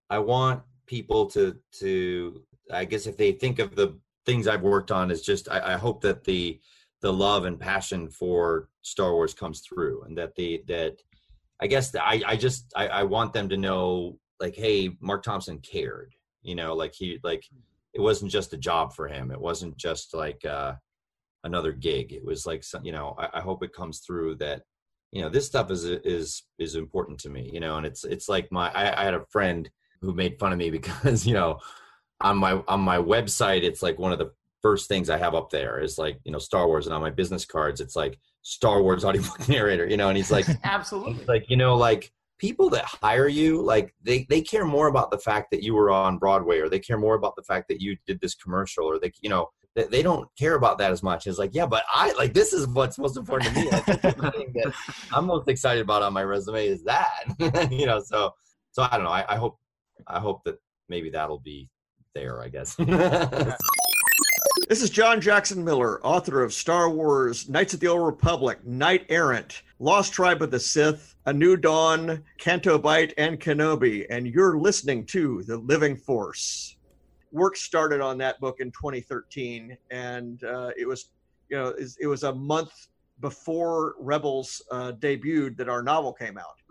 I 0.09 0.19
want 0.19 0.61
people 0.87 1.27
to 1.27 1.57
to 1.79 2.41
I 2.71 2.85
guess 2.85 3.07
if 3.07 3.17
they 3.17 3.31
think 3.31 3.59
of 3.59 3.75
the 3.75 3.99
things 4.25 4.47
I've 4.47 4.61
worked 4.61 4.91
on 4.91 5.11
is 5.11 5.21
just 5.21 5.49
I, 5.49 5.73
I 5.73 5.77
hope 5.77 6.01
that 6.01 6.23
the 6.23 6.59
the 7.01 7.11
love 7.11 7.45
and 7.45 7.59
passion 7.59 8.09
for 8.09 8.69
Star 8.81 9.13
Wars 9.13 9.33
comes 9.33 9.61
through 9.61 10.03
and 10.03 10.17
that 10.17 10.35
the 10.35 10.63
that 10.67 10.95
I 11.61 11.67
guess 11.67 11.91
that 11.91 12.05
I 12.05 12.21
I 12.25 12.35
just 12.35 12.71
I, 12.75 12.87
I 12.87 13.03
want 13.03 13.33
them 13.33 13.49
to 13.49 13.57
know 13.57 14.17
like 14.39 14.55
hey 14.55 14.97
Mark 15.01 15.23
Thompson 15.23 15.59
cared 15.59 16.13
you 16.41 16.55
know 16.55 16.73
like 16.73 16.93
he 16.93 17.19
like 17.23 17.43
it 17.93 18.01
wasn't 18.01 18.31
just 18.31 18.53
a 18.53 18.57
job 18.57 18.93
for 18.93 19.07
him. 19.07 19.31
It 19.31 19.41
wasn't 19.41 19.75
just 19.77 20.13
like 20.13 20.43
uh 20.45 20.73
another 21.43 21.71
gig. 21.71 22.11
It 22.13 22.23
was 22.23 22.45
like 22.45 22.63
some, 22.63 22.85
you 22.85 22.91
know 22.91 23.15
I, 23.17 23.39
I 23.39 23.41
hope 23.41 23.63
it 23.63 23.73
comes 23.73 23.99
through 23.99 24.35
that 24.35 24.63
you 25.11 25.21
know 25.21 25.29
this 25.29 25.45
stuff 25.45 25.71
is 25.71 25.85
is 25.85 26.43
is 26.59 26.75
important 26.75 27.19
to 27.19 27.29
me 27.29 27.49
you 27.51 27.59
know 27.59 27.77
and 27.77 27.85
it's 27.85 28.03
it's 28.03 28.29
like 28.29 28.51
my 28.51 28.69
I, 28.73 29.01
I 29.01 29.05
had 29.05 29.13
a 29.13 29.25
friend 29.31 29.69
who 30.01 30.13
made 30.13 30.39
fun 30.39 30.51
of 30.51 30.57
me 30.57 30.69
because 30.79 31.25
you 31.25 31.33
know 31.33 31.59
on 32.21 32.37
my 32.37 32.61
on 32.67 32.81
my 32.81 32.97
website 32.97 33.63
it's 33.63 33.81
like 33.81 33.97
one 33.97 34.11
of 34.11 34.19
the 34.19 34.31
first 34.61 34.87
things 34.87 35.09
i 35.09 35.17
have 35.17 35.35
up 35.35 35.49
there 35.49 35.79
is 35.79 35.97
like 35.97 36.19
you 36.23 36.31
know 36.31 36.39
star 36.39 36.67
wars 36.67 36.85
and 36.85 36.93
on 36.93 37.01
my 37.01 37.09
business 37.09 37.45
cards 37.45 37.81
it's 37.81 37.95
like 37.95 38.17
star 38.41 38.81
wars 38.81 39.05
audiobook 39.05 39.47
narrator 39.47 39.87
you 39.87 39.97
know 39.97 40.09
and 40.09 40.17
he's 40.17 40.31
like 40.31 40.45
Absolutely. 40.63 41.25
like 41.25 41.49
you 41.49 41.57
know 41.57 41.75
like 41.75 42.11
people 42.39 42.69
that 42.69 42.85
hire 42.85 43.27
you 43.27 43.61
like 43.61 43.93
they 44.01 44.25
they 44.29 44.41
care 44.41 44.65
more 44.65 44.87
about 44.87 45.11
the 45.11 45.17
fact 45.17 45.51
that 45.51 45.61
you 45.61 45.73
were 45.75 45.91
on 45.91 46.17
broadway 46.17 46.59
or 46.59 46.69
they 46.69 46.79
care 46.79 46.97
more 46.97 47.15
about 47.15 47.35
the 47.35 47.43
fact 47.43 47.67
that 47.67 47.81
you 47.81 47.97
did 48.07 48.19
this 48.21 48.33
commercial 48.33 48.85
or 48.85 48.97
they 48.97 49.11
you 49.21 49.29
know 49.29 49.49
they, 49.75 49.83
they 49.85 50.01
don't 50.01 50.27
care 50.37 50.55
about 50.55 50.79
that 50.79 50.91
as 50.91 51.03
much. 51.03 51.27
It's 51.27 51.37
like 51.37 51.53
yeah 51.53 51.65
but 51.65 51.83
i 51.93 52.11
like 52.13 52.33
this 52.33 52.53
is 52.53 52.67
what's 52.67 52.97
most 52.97 53.17
important 53.17 53.53
to 53.53 53.61
me. 53.61 53.69
Like, 53.69 53.85
the 53.85 54.31
thing 54.35 54.53
that 54.55 54.73
i'm 55.13 55.25
most 55.25 55.47
excited 55.47 55.81
about 55.81 56.01
on 56.01 56.13
my 56.13 56.23
resume 56.23 56.65
is 56.65 56.83
that 56.85 57.69
you 57.71 57.85
know 57.85 57.99
so 57.99 58.33
so 58.71 58.87
i 58.89 58.95
don't 58.95 59.03
know. 59.03 59.11
I, 59.11 59.25
I 59.29 59.35
hope 59.35 59.57
i 60.07 60.19
hope 60.19 60.43
that 60.45 60.57
maybe 60.87 61.09
that'll 61.09 61.39
be 61.39 61.69
there 62.15 62.41
i 62.41 62.47
guess 62.47 62.75
This 64.69 64.83
is 64.83 64.91
John 64.91 65.19
Jackson 65.19 65.63
Miller, 65.63 65.99
author 66.05 66.43
of 66.43 66.53
Star 66.53 66.91
Wars, 66.91 67.49
Knights 67.49 67.73
of 67.73 67.79
the 67.79 67.87
Old 67.87 68.05
Republic, 68.05 68.63
Knight 68.63 69.03
Errant, 69.09 69.63
Lost 69.79 70.13
Tribe 70.13 70.43
of 70.43 70.51
the 70.51 70.59
Sith, 70.59 71.15
A 71.25 71.33
New 71.33 71.57
Dawn, 71.57 72.23
Canto 72.37 72.77
Bight, 72.77 73.11
and 73.17 73.39
Kenobi, 73.39 74.05
and 74.11 74.27
you're 74.27 74.59
listening 74.59 75.07
to 75.07 75.41
The 75.41 75.57
Living 75.57 75.97
Force. 75.97 76.77
Work 77.31 77.57
started 77.57 77.99
on 77.99 78.19
that 78.19 78.39
book 78.39 78.57
in 78.59 78.69
2013, 78.69 79.75
and 79.89 80.43
uh, 80.43 80.69
it 80.77 80.87
was, 80.87 81.09
you 81.49 81.57
know, 81.57 81.69
it 81.69 81.89
it 81.99 82.05
was 82.05 82.21
a 82.21 82.35
month 82.35 82.89
before 83.21 83.95
Rebels 83.97 84.61
uh, 84.69 84.91
debuted 84.99 85.57
that 85.57 85.67
our 85.67 85.81
novel 85.81 86.13
came 86.13 86.37
out. 86.37 86.61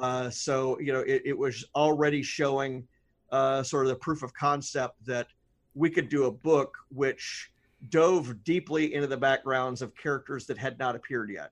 Uh, 0.00 0.30
so, 0.30 0.78
you 0.78 0.92
know, 0.92 1.00
it, 1.00 1.22
it 1.24 1.36
was 1.36 1.64
already 1.74 2.22
showing 2.22 2.86
uh, 3.32 3.64
sort 3.64 3.84
of 3.84 3.90
the 3.90 3.96
proof 3.96 4.22
of 4.22 4.32
concept 4.32 5.04
that 5.06 5.26
we 5.74 5.90
could 5.90 6.08
do 6.08 6.24
a 6.24 6.30
book 6.30 6.76
which 6.90 7.50
dove 7.90 8.42
deeply 8.44 8.94
into 8.94 9.06
the 9.06 9.16
backgrounds 9.16 9.82
of 9.82 9.94
characters 9.96 10.46
that 10.46 10.58
had 10.58 10.78
not 10.78 10.96
appeared 10.96 11.30
yet. 11.30 11.50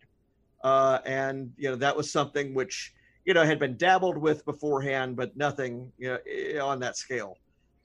Uh, 0.65 0.99
and, 1.05 1.53
you 1.57 1.69
know, 1.71 1.77
that 1.77 1.97
was 1.97 2.11
something 2.11 2.55
which, 2.55 2.93
you 3.25 3.35
know, 3.35 3.45
had 3.45 3.59
been 3.59 3.77
dabbled 3.77 4.19
with 4.19 4.45
beforehand, 4.45 5.17
but 5.17 5.37
nothing, 5.37 5.93
you 5.99 6.19
know, 6.55 6.67
on 6.67 6.81
that 6.81 6.97
scale. 6.97 7.37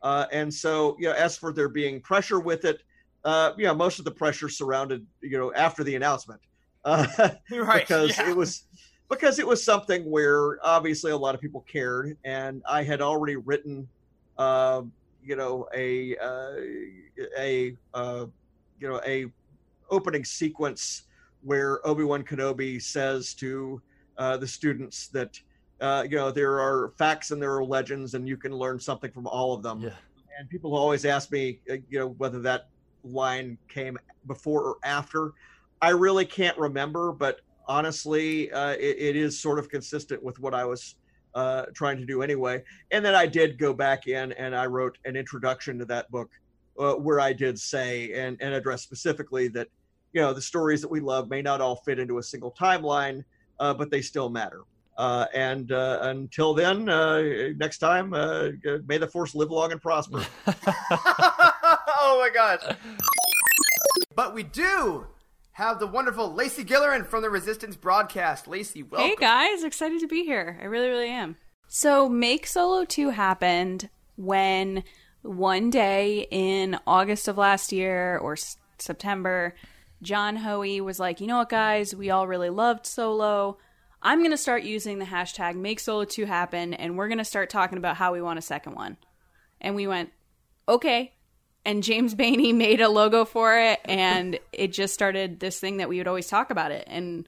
Uh, 0.01 0.25
and 0.31 0.51
so, 0.51 0.95
you 0.99 1.07
know, 1.07 1.13
as 1.13 1.37
for 1.37 1.53
there 1.53 1.69
being 1.69 2.01
pressure 2.01 2.39
with 2.39 2.65
it, 2.65 2.81
uh, 3.23 3.51
you 3.57 3.65
know, 3.65 3.73
most 3.73 3.99
of 3.99 4.05
the 4.05 4.11
pressure 4.11 4.49
surrounded, 4.49 5.05
you 5.21 5.37
know, 5.37 5.53
after 5.53 5.83
the 5.83 5.95
announcement, 5.95 6.41
uh, 6.85 7.05
Right, 7.51 7.87
because 7.87 8.17
yeah. 8.17 8.31
it 8.31 8.35
was 8.35 8.63
because 9.07 9.37
it 9.37 9.45
was 9.45 9.63
something 9.63 10.09
where 10.09 10.57
obviously 10.65 11.11
a 11.11 11.17
lot 11.17 11.35
of 11.35 11.41
people 11.41 11.61
cared, 11.61 12.17
and 12.23 12.63
I 12.67 12.81
had 12.81 13.01
already 13.01 13.35
written, 13.35 13.87
uh, 14.37 14.81
you 15.23 15.35
know, 15.35 15.67
a 15.73 16.15
uh, 16.17 16.55
a 17.37 17.75
uh, 17.93 18.25
you 18.79 18.89
know 18.89 19.01
a 19.05 19.25
opening 19.89 20.25
sequence 20.25 21.03
where 21.43 21.85
Obi 21.87 22.03
Wan 22.03 22.23
Kenobi 22.23 22.81
says 22.81 23.33
to 23.35 23.81
uh, 24.17 24.37
the 24.37 24.47
students 24.47 25.07
that 25.07 25.39
uh, 25.79 26.05
you 26.09 26.17
know 26.17 26.31
there 26.31 26.59
are 26.59 26.93
facts 26.97 27.31
and 27.31 27.41
there 27.41 27.55
are 27.55 27.63
legends, 27.63 28.13
and 28.13 28.27
you 28.27 28.37
can 28.37 28.51
learn 28.51 28.79
something 28.79 29.11
from 29.11 29.27
all 29.27 29.53
of 29.53 29.63
them. 29.63 29.81
Yeah. 29.81 29.89
And 30.39 30.49
people 30.49 30.75
always 30.75 31.05
ask 31.05 31.31
me, 31.31 31.59
uh, 31.69 31.75
you 31.89 31.99
know, 31.99 32.09
whether 32.17 32.39
that 32.39 32.69
line 33.03 33.57
came 33.67 33.97
before 34.27 34.63
or 34.63 34.77
after. 34.83 35.33
I 35.81 35.89
really 35.89 36.25
can't 36.25 36.57
remember, 36.57 37.11
but 37.11 37.41
honestly, 37.67 38.51
uh, 38.51 38.71
it, 38.71 38.97
it 38.99 39.15
is 39.15 39.39
sort 39.39 39.59
of 39.59 39.69
consistent 39.69 40.21
with 40.21 40.39
what 40.39 40.53
I 40.53 40.63
was 40.63 40.95
uh, 41.35 41.65
trying 41.73 41.97
to 41.97 42.05
do 42.05 42.21
anyway. 42.21 42.63
And 42.91 43.03
then 43.03 43.15
I 43.15 43.25
did 43.25 43.57
go 43.57 43.73
back 43.73 44.07
in 44.07 44.31
and 44.33 44.55
I 44.55 44.65
wrote 44.65 44.97
an 45.05 45.15
introduction 45.15 45.79
to 45.79 45.85
that 45.85 46.09
book 46.11 46.29
uh, 46.79 46.93
where 46.93 47.19
I 47.19 47.33
did 47.33 47.59
say 47.59 48.13
and, 48.13 48.37
and 48.41 48.53
address 48.53 48.81
specifically 48.81 49.47
that, 49.49 49.67
you 50.13 50.21
know, 50.21 50.33
the 50.33 50.41
stories 50.41 50.81
that 50.81 50.89
we 50.91 50.99
love 50.99 51.29
may 51.29 51.41
not 51.41 51.61
all 51.61 51.77
fit 51.77 51.99
into 51.99 52.17
a 52.17 52.23
single 52.23 52.51
timeline, 52.51 53.23
uh, 53.59 53.73
but 53.73 53.89
they 53.91 54.01
still 54.01 54.29
matter. 54.29 54.61
Uh, 54.97 55.25
and 55.33 55.71
uh, 55.71 55.99
until 56.01 56.53
then, 56.53 56.89
uh, 56.89 57.21
next 57.57 57.77
time, 57.77 58.13
uh, 58.13 58.49
may 58.85 58.97
the 58.97 59.07
force 59.07 59.33
live 59.33 59.49
long 59.49 59.71
and 59.71 59.81
prosper. 59.81 60.23
oh 60.47 62.17
my 62.19 62.29
gosh. 62.33 62.59
But 64.13 64.33
we 64.33 64.43
do 64.43 65.07
have 65.53 65.79
the 65.79 65.87
wonderful 65.87 66.33
Lacey 66.33 66.63
Gillerin 66.63 67.05
from 67.05 67.21
the 67.21 67.29
Resistance 67.29 67.75
broadcast. 67.75 68.47
Lacey, 68.47 68.83
welcome. 68.83 69.09
Hey 69.09 69.15
guys, 69.17 69.63
excited 69.63 69.99
to 70.01 70.07
be 70.07 70.23
here. 70.23 70.57
I 70.61 70.65
really, 70.65 70.87
really 70.89 71.09
am. 71.09 71.35
So, 71.67 72.09
Make 72.09 72.47
Solo 72.47 72.83
2 72.85 73.09
happened 73.11 73.89
when 74.17 74.83
one 75.21 75.69
day 75.69 76.27
in 76.31 76.77
August 76.85 77.27
of 77.27 77.37
last 77.37 77.71
year 77.71 78.17
or 78.17 78.33
s- 78.33 78.57
September, 78.77 79.55
John 80.01 80.37
Hoey 80.37 80.81
was 80.81 80.99
like, 80.99 81.21
you 81.21 81.27
know 81.27 81.37
what, 81.37 81.49
guys, 81.49 81.95
we 81.95 82.09
all 82.09 82.27
really 82.27 82.49
loved 82.49 82.85
Solo. 82.85 83.57
I'm 84.01 84.19
going 84.19 84.31
to 84.31 84.37
start 84.37 84.63
using 84.63 84.99
the 84.99 85.05
hashtag 85.05 85.55
Make 85.55 85.79
Solo 85.79 86.03
2 86.05 86.25
happen, 86.25 86.73
and 86.73 86.97
we're 86.97 87.07
going 87.07 87.19
to 87.19 87.23
start 87.25 87.49
talking 87.49 87.77
about 87.77 87.97
how 87.97 88.11
we 88.13 88.21
want 88.21 88.39
a 88.39 88.41
second 88.41 88.73
one. 88.75 88.97
And 89.61 89.75
we 89.75 89.85
went, 89.87 90.11
okay. 90.67 91.13
And 91.63 91.83
James 91.83 92.15
Bainey 92.15 92.55
made 92.55 92.81
a 92.81 92.89
logo 92.89 93.25
for 93.25 93.57
it, 93.57 93.79
and 93.85 94.39
it 94.51 94.73
just 94.73 94.93
started 94.93 95.39
this 95.39 95.59
thing 95.59 95.77
that 95.77 95.89
we 95.89 95.97
would 95.97 96.07
always 96.07 96.27
talk 96.27 96.49
about 96.49 96.71
it. 96.71 96.85
And 96.87 97.27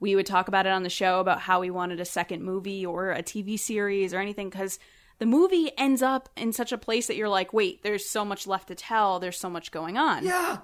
we 0.00 0.14
would 0.14 0.26
talk 0.26 0.48
about 0.48 0.66
it 0.66 0.72
on 0.72 0.82
the 0.82 0.90
show 0.90 1.20
about 1.20 1.40
how 1.40 1.60
we 1.60 1.70
wanted 1.70 2.00
a 2.00 2.04
second 2.04 2.42
movie 2.42 2.86
or 2.86 3.10
a 3.10 3.22
TV 3.22 3.58
series 3.58 4.14
or 4.14 4.20
anything 4.20 4.48
because 4.48 4.78
the 5.18 5.26
movie 5.26 5.70
ends 5.76 6.02
up 6.02 6.28
in 6.36 6.52
such 6.52 6.70
a 6.72 6.78
place 6.78 7.08
that 7.08 7.16
you're 7.16 7.28
like, 7.28 7.52
wait, 7.52 7.82
there's 7.82 8.08
so 8.08 8.24
much 8.24 8.46
left 8.46 8.68
to 8.68 8.74
tell, 8.74 9.18
there's 9.18 9.38
so 9.38 9.50
much 9.50 9.72
going 9.72 9.98
on. 9.98 10.24
Yeah. 10.24 10.58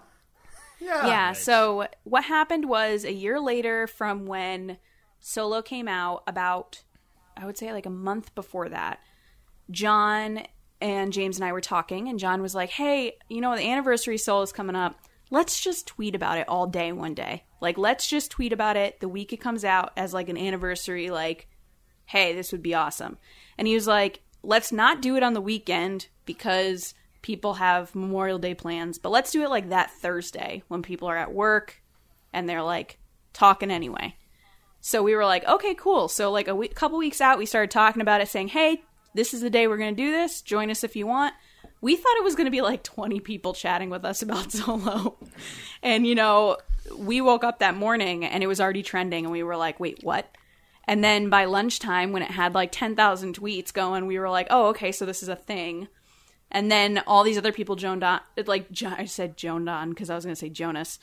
Yeah. 0.80 1.06
Yeah. 1.06 1.32
So 1.32 1.88
what 2.04 2.24
happened 2.24 2.68
was 2.68 3.04
a 3.04 3.12
year 3.12 3.40
later 3.40 3.86
from 3.86 4.26
when 4.26 4.78
Solo 5.20 5.62
came 5.62 5.88
out, 5.88 6.22
about 6.26 6.82
I 7.36 7.46
would 7.46 7.58
say 7.58 7.72
like 7.72 7.86
a 7.86 7.90
month 7.90 8.34
before 8.34 8.68
that, 8.68 9.00
John 9.70 10.42
and 10.80 11.12
James 11.12 11.36
and 11.36 11.44
I 11.44 11.52
were 11.52 11.60
talking, 11.60 12.08
and 12.08 12.18
John 12.18 12.42
was 12.42 12.54
like, 12.54 12.70
"Hey, 12.70 13.16
you 13.28 13.40
know 13.40 13.54
the 13.54 13.70
anniversary 13.70 14.18
Solo 14.18 14.42
is 14.42 14.52
coming 14.52 14.76
up. 14.76 14.98
Let's 15.30 15.60
just 15.60 15.86
tweet 15.86 16.14
about 16.14 16.38
it 16.38 16.48
all 16.48 16.66
day 16.66 16.92
one 16.92 17.14
day. 17.14 17.44
Like, 17.60 17.78
let's 17.78 18.08
just 18.08 18.30
tweet 18.30 18.52
about 18.52 18.76
it 18.76 19.00
the 19.00 19.08
week 19.08 19.32
it 19.32 19.38
comes 19.38 19.64
out 19.64 19.92
as 19.96 20.12
like 20.12 20.28
an 20.28 20.36
anniversary 20.36 21.10
like 21.10 21.48
hey, 22.06 22.34
this 22.34 22.52
would 22.52 22.62
be 22.62 22.74
awesome. 22.74 23.18
And 23.58 23.66
he 23.66 23.74
was 23.74 23.86
like, 23.86 24.20
let's 24.42 24.72
not 24.72 25.02
do 25.02 25.16
it 25.16 25.22
on 25.22 25.34
the 25.34 25.40
weekend 25.40 26.08
because 26.24 26.94
people 27.22 27.54
have 27.54 27.94
Memorial 27.94 28.38
Day 28.38 28.54
plans, 28.54 28.98
but 28.98 29.10
let's 29.10 29.30
do 29.30 29.42
it 29.42 29.50
like 29.50 29.70
that 29.70 29.90
Thursday 29.90 30.62
when 30.68 30.82
people 30.82 31.08
are 31.08 31.16
at 31.16 31.32
work 31.32 31.82
and 32.32 32.48
they're 32.48 32.62
like 32.62 32.98
talking 33.32 33.70
anyway. 33.70 34.16
So 34.80 35.02
we 35.02 35.16
were 35.16 35.24
like, 35.24 35.46
okay, 35.46 35.74
cool. 35.74 36.08
So 36.08 36.30
like 36.30 36.48
a 36.48 36.68
couple 36.68 36.98
weeks 36.98 37.22
out, 37.22 37.38
we 37.38 37.46
started 37.46 37.70
talking 37.70 38.02
about 38.02 38.20
it, 38.20 38.28
saying, 38.28 38.48
hey, 38.48 38.82
this 39.14 39.32
is 39.34 39.40
the 39.40 39.50
day 39.50 39.66
we're 39.68 39.76
going 39.78 39.94
to 39.94 40.02
do 40.02 40.10
this. 40.10 40.42
Join 40.42 40.70
us 40.70 40.84
if 40.84 40.96
you 40.96 41.06
want. 41.06 41.34
We 41.80 41.96
thought 41.96 42.16
it 42.16 42.24
was 42.24 42.34
going 42.34 42.46
to 42.46 42.50
be 42.50 42.62
like 42.62 42.82
20 42.82 43.20
people 43.20 43.52
chatting 43.54 43.90
with 43.90 44.04
us 44.04 44.22
about 44.22 44.50
Solo. 44.52 45.16
and, 45.82 46.06
you 46.06 46.14
know, 46.14 46.56
we 46.96 47.20
woke 47.20 47.44
up 47.44 47.58
that 47.60 47.76
morning 47.76 48.24
and 48.24 48.42
it 48.42 48.46
was 48.46 48.60
already 48.60 48.82
trending, 48.82 49.24
and 49.24 49.32
we 49.32 49.42
were 49.42 49.56
like, 49.56 49.78
wait, 49.80 50.00
what? 50.02 50.30
And 50.86 51.02
then 51.02 51.30
by 51.30 51.46
lunchtime, 51.46 52.12
when 52.12 52.22
it 52.22 52.30
had 52.30 52.54
like 52.54 52.70
10,000 52.72 53.38
tweets 53.38 53.72
going, 53.72 54.06
we 54.06 54.18
were 54.18 54.28
like, 54.28 54.48
oh, 54.50 54.68
okay, 54.68 54.92
so 54.92 55.06
this 55.06 55.22
is 55.22 55.28
a 55.30 55.36
thing. 55.36 55.88
And 56.50 56.70
then 56.70 57.02
all 57.06 57.24
these 57.24 57.38
other 57.38 57.52
people 57.52 57.74
joined 57.74 58.04
on, 58.04 58.20
like, 58.46 58.66
I 58.86 59.06
said 59.06 59.36
Joan 59.36 59.66
on 59.68 59.90
because 59.90 60.10
I 60.10 60.14
was 60.14 60.24
going 60.24 60.34
to 60.36 60.38
say 60.40 60.50
Jonas. 60.50 60.98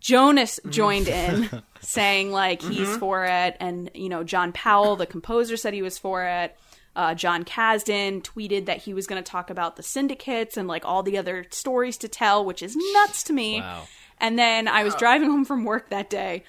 Jonas 0.00 0.58
joined 0.70 1.08
in 1.08 1.62
saying 1.80 2.30
like 2.32 2.62
he's 2.62 2.88
Mhm. 2.88 2.98
for 2.98 3.24
it, 3.24 3.56
and 3.60 3.90
you 3.94 4.08
know 4.08 4.24
John 4.24 4.52
Powell, 4.52 4.96
the 4.96 5.06
composer, 5.06 5.56
said 5.56 5.74
he 5.74 5.82
was 5.82 5.98
for 5.98 6.24
it. 6.24 6.56
Uh, 6.94 7.14
Jon 7.14 7.44
Kasdan 7.44 8.22
tweeted 8.22 8.66
that 8.66 8.78
he 8.78 8.92
was 8.92 9.06
going 9.06 9.22
to 9.22 9.28
talk 9.30 9.48
about 9.48 9.76
the 9.76 9.82
syndicates 9.82 10.56
and 10.56 10.68
like 10.68 10.84
all 10.84 11.02
the 11.02 11.16
other 11.16 11.46
stories 11.50 11.96
to 11.98 12.08
tell, 12.08 12.44
which 12.44 12.62
is 12.62 12.76
nuts 12.92 13.22
to 13.24 13.32
me. 13.32 13.60
Wow. 13.60 13.84
And 14.18 14.38
then 14.38 14.68
I 14.68 14.84
was 14.84 14.94
driving 14.94 15.30
home 15.30 15.44
from 15.44 15.64
work 15.64 15.90
that 15.90 16.10
day, 16.10 16.44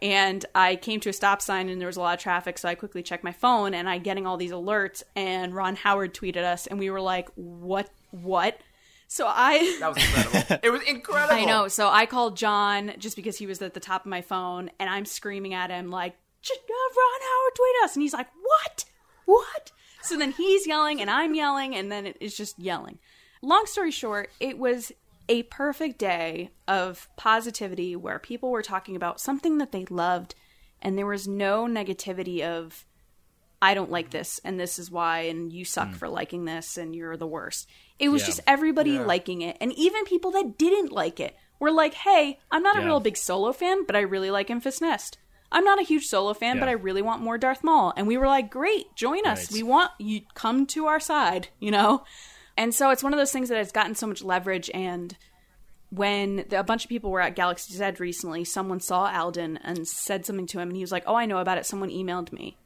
and 0.00 0.44
I 0.54 0.76
came 0.76 1.00
to 1.00 1.08
a 1.08 1.12
stop 1.12 1.40
sign, 1.40 1.68
and 1.68 1.80
there 1.80 1.86
was 1.86 1.96
a 1.96 2.00
lot 2.00 2.14
of 2.18 2.20
traffic, 2.20 2.58
so 2.58 2.68
I 2.68 2.74
quickly 2.74 3.02
checked 3.02 3.24
my 3.24 3.32
phone, 3.32 3.72
and 3.72 3.88
I 3.88 3.98
getting 3.98 4.26
all 4.26 4.36
these 4.36 4.50
alerts, 4.50 5.02
and 5.16 5.54
Ron 5.54 5.76
Howard 5.76 6.12
tweeted 6.12 6.42
us, 6.44 6.66
and 6.66 6.78
we 6.78 6.90
were 6.90 7.00
like, 7.00 7.28
"What? 7.36 7.88
What?" 8.10 8.58
So 9.06 9.26
I 9.28 9.76
That 9.80 9.94
was 9.94 10.04
incredible. 10.04 10.58
it 10.62 10.70
was 10.70 10.82
incredible. 10.82 11.34
I 11.34 11.44
know. 11.44 11.68
So 11.68 11.88
I 11.88 12.04
called 12.04 12.36
John 12.36 12.92
just 12.98 13.16
because 13.16 13.38
he 13.38 13.46
was 13.46 13.62
at 13.62 13.72
the 13.74 13.80
top 13.80 14.02
of 14.04 14.10
my 14.10 14.20
phone, 14.20 14.70
and 14.78 14.90
I'm 14.90 15.06
screaming 15.06 15.54
at 15.54 15.70
him 15.70 15.90
like, 15.90 16.12
uh, 16.12 16.54
"Ron 16.54 17.20
Howard 17.22 17.54
tweet 17.54 17.84
us!" 17.84 17.94
And 17.94 18.02
he's 18.02 18.12
like, 18.12 18.28
"What? 18.42 18.84
What?" 19.24 19.72
So 20.04 20.16
then 20.18 20.32
he's 20.32 20.66
yelling, 20.66 21.00
and 21.00 21.10
I'm 21.10 21.34
yelling, 21.34 21.74
and 21.74 21.90
then 21.90 22.14
it's 22.20 22.36
just 22.36 22.58
yelling. 22.58 22.98
Long 23.42 23.66
story 23.66 23.90
short, 23.90 24.30
it 24.40 24.58
was 24.58 24.92
a 25.28 25.44
perfect 25.44 25.98
day 25.98 26.50
of 26.68 27.08
positivity 27.16 27.96
where 27.96 28.18
people 28.18 28.50
were 28.50 28.62
talking 28.62 28.96
about 28.96 29.20
something 29.20 29.58
that 29.58 29.72
they 29.72 29.86
loved, 29.86 30.34
and 30.82 30.96
there 30.98 31.06
was 31.06 31.26
no 31.26 31.66
negativity 31.66 32.42
of 32.42 32.84
I 33.62 33.72
don't 33.72 33.90
like 33.90 34.10
this 34.10 34.38
and 34.44 34.60
this 34.60 34.78
is 34.78 34.90
why 34.90 35.20
and 35.20 35.50
you 35.50 35.64
suck 35.64 35.88
mm. 35.88 35.96
for 35.96 36.06
liking 36.06 36.44
this 36.44 36.76
and 36.76 36.94
you're 36.94 37.16
the 37.16 37.26
worst. 37.26 37.66
It 37.98 38.10
was 38.10 38.20
Yeah. 38.20 38.26
just 38.26 38.40
everybody 38.46 38.90
Yeah. 38.90 39.06
liking 39.06 39.40
it 39.40 39.56
and 39.58 39.72
even 39.72 40.04
people 40.04 40.32
that 40.32 40.58
didn't 40.58 40.92
like 40.92 41.18
it 41.18 41.34
were 41.58 41.70
like, 41.70 41.94
"Hey, 41.94 42.38
I'm 42.50 42.62
not 42.62 42.76
a 42.76 42.84
real 42.84 43.00
big 43.00 43.16
solo 43.16 43.52
fan, 43.52 43.84
but 43.86 43.96
I 43.96 44.00
really 44.00 44.30
like 44.30 44.48
Enfys 44.48 44.82
Nest. 44.82 45.16
I'm 45.54 45.64
not 45.64 45.80
a 45.80 45.84
huge 45.84 46.06
solo 46.06 46.34
fan, 46.34 46.60
but 46.60 46.68
I 46.68 46.72
really 46.72 47.00
want 47.00 47.22
more 47.22 47.38
Darth 47.38 47.64
Maul." 47.64 47.94
And 47.96 48.06
we 48.06 48.18
were 48.18 48.26
like, 48.26 48.50
"Great, 48.50 48.94
join 48.94 49.24
us. 49.26 49.50
Right. 49.50 49.52
We 49.52 49.62
want 49.62 49.92
you 49.98 50.20
come 50.34 50.66
to 50.66 50.86
our 50.86 51.00
side, 51.00 51.48
you 51.58 51.70
know?" 51.70 52.04
And 52.56 52.74
so 52.74 52.90
it's 52.90 53.02
one 53.02 53.12
of 53.12 53.18
those 53.18 53.32
things 53.32 53.48
that 53.48 53.58
has 53.58 53.72
gotten 53.72 53.94
so 53.94 54.06
much 54.06 54.22
leverage 54.22 54.70
and 54.74 55.16
when 55.90 56.44
the, 56.48 56.58
a 56.58 56.64
bunch 56.64 56.84
of 56.84 56.88
people 56.88 57.10
were 57.10 57.20
at 57.20 57.36
Galaxy's 57.36 57.80
Edge 57.80 58.00
recently, 58.00 58.44
someone 58.44 58.80
saw 58.80 59.10
Alden 59.12 59.58
and 59.58 59.86
said 59.86 60.26
something 60.26 60.46
to 60.48 60.58
him, 60.58 60.68
and 60.68 60.76
he 60.76 60.82
was 60.82 60.92
like, 60.92 61.04
"Oh, 61.06 61.14
I 61.14 61.26
know 61.26 61.38
about 61.38 61.58
it. 61.58 61.66
Someone 61.66 61.90
emailed 61.90 62.32
me." 62.32 62.56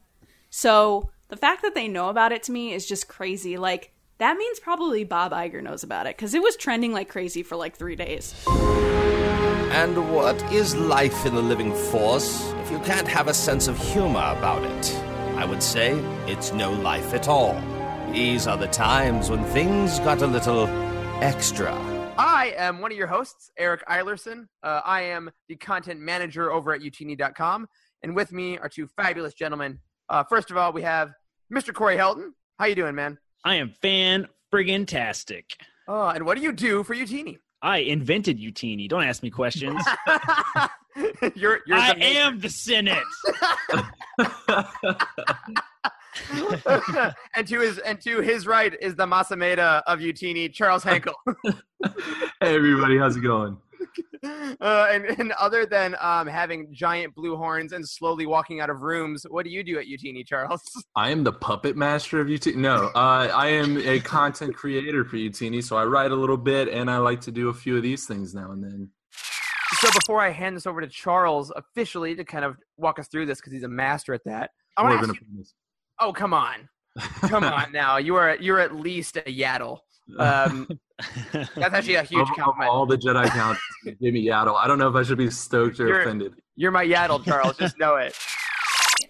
So 0.51 1.11
the 1.29 1.37
fact 1.37 1.63
that 1.63 1.75
they 1.75 1.89
know 1.89 2.09
about 2.09 2.33
it 2.33 2.43
to 2.45 2.53
me 2.53 2.73
is 2.73 2.87
just 2.87 3.09
crazy. 3.09 3.57
Like 3.57 3.93
that 4.19 4.37
means 4.37 4.59
probably 4.59 5.05
Bob 5.05 5.33
Iger 5.33 5.63
knows 5.63 5.83
about 5.83 6.07
it 6.07 6.17
because 6.17 6.35
it 6.35 6.43
was 6.43 6.57
trending 6.57 6.93
like 6.93 7.09
crazy 7.09 7.43
for 7.43 7.57
like 7.57 7.77
three 7.77 7.97
days. 7.97 8.35
And 8.49 10.13
what 10.13 10.41
is 10.53 10.75
life 10.75 11.27
in 11.27 11.35
the 11.35 11.43
living 11.43 11.75
force 11.75 12.51
if 12.51 12.58
you 12.79 12.85
can't 12.85 13.09
have 13.09 13.27
a 13.27 13.35
sense 13.35 13.67
of 13.67 13.77
humor 13.77 14.33
about 14.39 14.63
it? 14.63 14.95
I 15.35 15.45
would 15.45 15.65
say 15.65 15.95
it's 16.29 16.53
no 16.53 16.71
life 16.71 17.13
at 17.13 17.27
all. 17.27 17.61
These 18.13 18.47
are 18.47 18.57
the 18.57 18.69
times 18.69 19.31
when 19.31 19.43
things 19.47 19.99
got 19.99 20.23
a 20.23 20.29
little 20.29 20.69
extra. 21.21 21.75
I 22.17 22.55
am 22.57 22.81
one 22.81 22.93
of 22.93 22.97
your 22.97 23.09
hosts, 23.09 23.51
Eric 23.59 23.85
Eilerson. 23.89 24.47
Uh, 24.63 24.81
I 24.85 25.03
am 25.03 25.29
the 25.49 25.57
content 25.57 25.99
manager 25.99 26.53
over 26.53 26.73
at 26.73 26.81
youtini.com. 26.81 27.67
And 28.05 28.15
with 28.15 28.31
me 28.31 28.59
are 28.59 28.69
two 28.69 28.87
fabulous 28.87 29.35
gentlemen. 29.35 29.81
Uh, 30.09 30.23
first 30.23 30.53
of 30.53 30.57
all, 30.57 30.73
we 30.73 30.83
have 30.83 31.11
Mr. 31.53 31.75
Corey 31.75 31.97
Helton. 31.97 32.31
How 32.61 32.67
you 32.67 32.77
doing, 32.77 32.95
man? 32.95 33.19
I 33.45 33.57
am 33.57 33.71
fan 33.83 34.29
friggin' 34.53 34.87
tastic. 34.87 35.57
Oh, 35.89 36.11
and 36.11 36.25
what 36.25 36.37
do 36.37 36.45
you 36.45 36.53
do 36.53 36.85
for 36.85 36.95
Youtini? 36.95 37.39
I 37.61 37.79
invented 37.79 38.39
Youtini. 38.39 38.89
Don't 38.89 39.03
ask 39.03 39.21
me 39.25 39.31
questions. 39.31 39.83
you're, 41.35 41.61
you're 41.67 41.79
I 41.79 41.95
the 41.95 42.05
am 42.05 42.41
the 42.41 42.49
Senate. 42.49 43.05
and 47.37 47.47
to 47.47 47.61
his 47.61 47.79
and 47.79 48.01
to 48.01 48.21
his 48.21 48.47
right 48.47 48.75
is 48.81 48.97
the 48.97 49.07
Mas 49.07 49.29
Amedda 49.29 49.83
of 49.87 50.01
Youtini, 50.01 50.53
Charles 50.53 50.85
Hankel. 50.85 51.15
Hey 52.41 52.57
everybody, 52.57 52.99
how's 52.99 53.17
it 53.17 53.21
going? 53.21 53.57
uh, 54.25 54.89
and, 54.91 55.05
and 55.05 55.33
other 55.33 55.65
than 55.65 55.97
um, 56.01 56.27
having 56.27 56.69
giant 56.73 57.15
blue 57.15 57.37
horns 57.37 57.73
and 57.73 57.89
slowly 57.89 58.27
walking 58.27 58.61
out 58.61 58.69
of 58.71 58.83
rooms, 58.83 59.25
what 59.29 59.45
do 59.45 59.51
you 59.51 59.63
do 59.63 59.79
at 59.79 59.87
Youtini, 59.87 60.27
Charles? 60.27 60.61
I 60.97 61.11
am 61.11 61.23
the 61.25 61.33
puppet 61.33 61.77
master 61.77 62.21
of 62.21 62.27
Youtini. 62.27 62.57
No, 62.57 62.91
uh, 62.95 63.31
I 63.35 63.49
am 63.49 63.79
a 63.79 64.01
content 64.01 64.55
creator 64.55 65.05
for 65.05 65.17
Youtini, 65.17 65.63
so 65.63 65.77
I 65.77 65.85
write 65.85 66.11
a 66.11 66.17
little 66.17 66.37
bit, 66.37 66.69
and 66.69 66.91
I 66.91 66.99
like 66.99 67.21
to 67.23 67.31
do 67.31 67.49
a 67.49 67.55
few 67.55 67.77
of 67.77 67.83
these 67.83 68.07
things 68.07 68.35
now 68.35 68.51
and 68.51 68.63
then. 68.63 68.91
So 69.81 69.89
before 69.93 70.21
I 70.21 70.31
hand 70.31 70.57
this 70.57 70.67
over 70.67 70.81
to 70.81 70.89
Charles 70.89 71.53
officially 71.55 72.15
to 72.17 72.25
kind 72.25 72.45
of 72.45 72.57
walk 72.77 72.99
us 72.99 73.07
through 73.09 73.27
this 73.27 73.39
because 73.41 73.53
he's 73.53 73.63
a 73.63 73.69
master 73.69 74.13
at 74.13 74.25
that, 74.25 74.51
I 74.77 74.83
want 74.83 75.03
to 75.05 75.11
ask 75.11 75.21
you. 75.21 75.45
Oh 76.01 76.13
come 76.13 76.35
on, 76.35 76.69
come 77.23 77.45
on 77.59 77.71
now. 77.73 77.97
You 77.99 78.17
are 78.17 78.37
you're 78.41 78.59
at 78.61 78.75
least 78.75 79.17
a 79.17 79.23
Yaddle. 79.23 79.79
Um, 80.19 80.67
that's 81.33 81.59
actually 81.75 81.97
a 81.97 82.03
huge 82.03 82.23
Of- 82.23 82.31
of 82.31 82.37
compliment. 82.37 82.71
all 82.71 82.87
the 82.87 82.97
Jedi 82.97 83.27
counts, 83.31 83.61
give 83.85 84.01
me 84.01 84.27
Yaddle. 84.27 84.57
I 84.57 84.67
don't 84.67 84.79
know 84.79 84.89
if 84.89 84.95
I 84.97 85.03
should 85.03 85.19
be 85.19 85.31
stoked 85.31 85.79
or 85.81 85.87
You're- 85.89 86.03
offended. 86.03 86.35
You're 86.57 86.71
my 86.73 86.85
Yaddle, 86.85 87.25
Charles. 87.25 87.57
Just 87.57 87.79
know 87.79 87.97
it. 87.97 88.17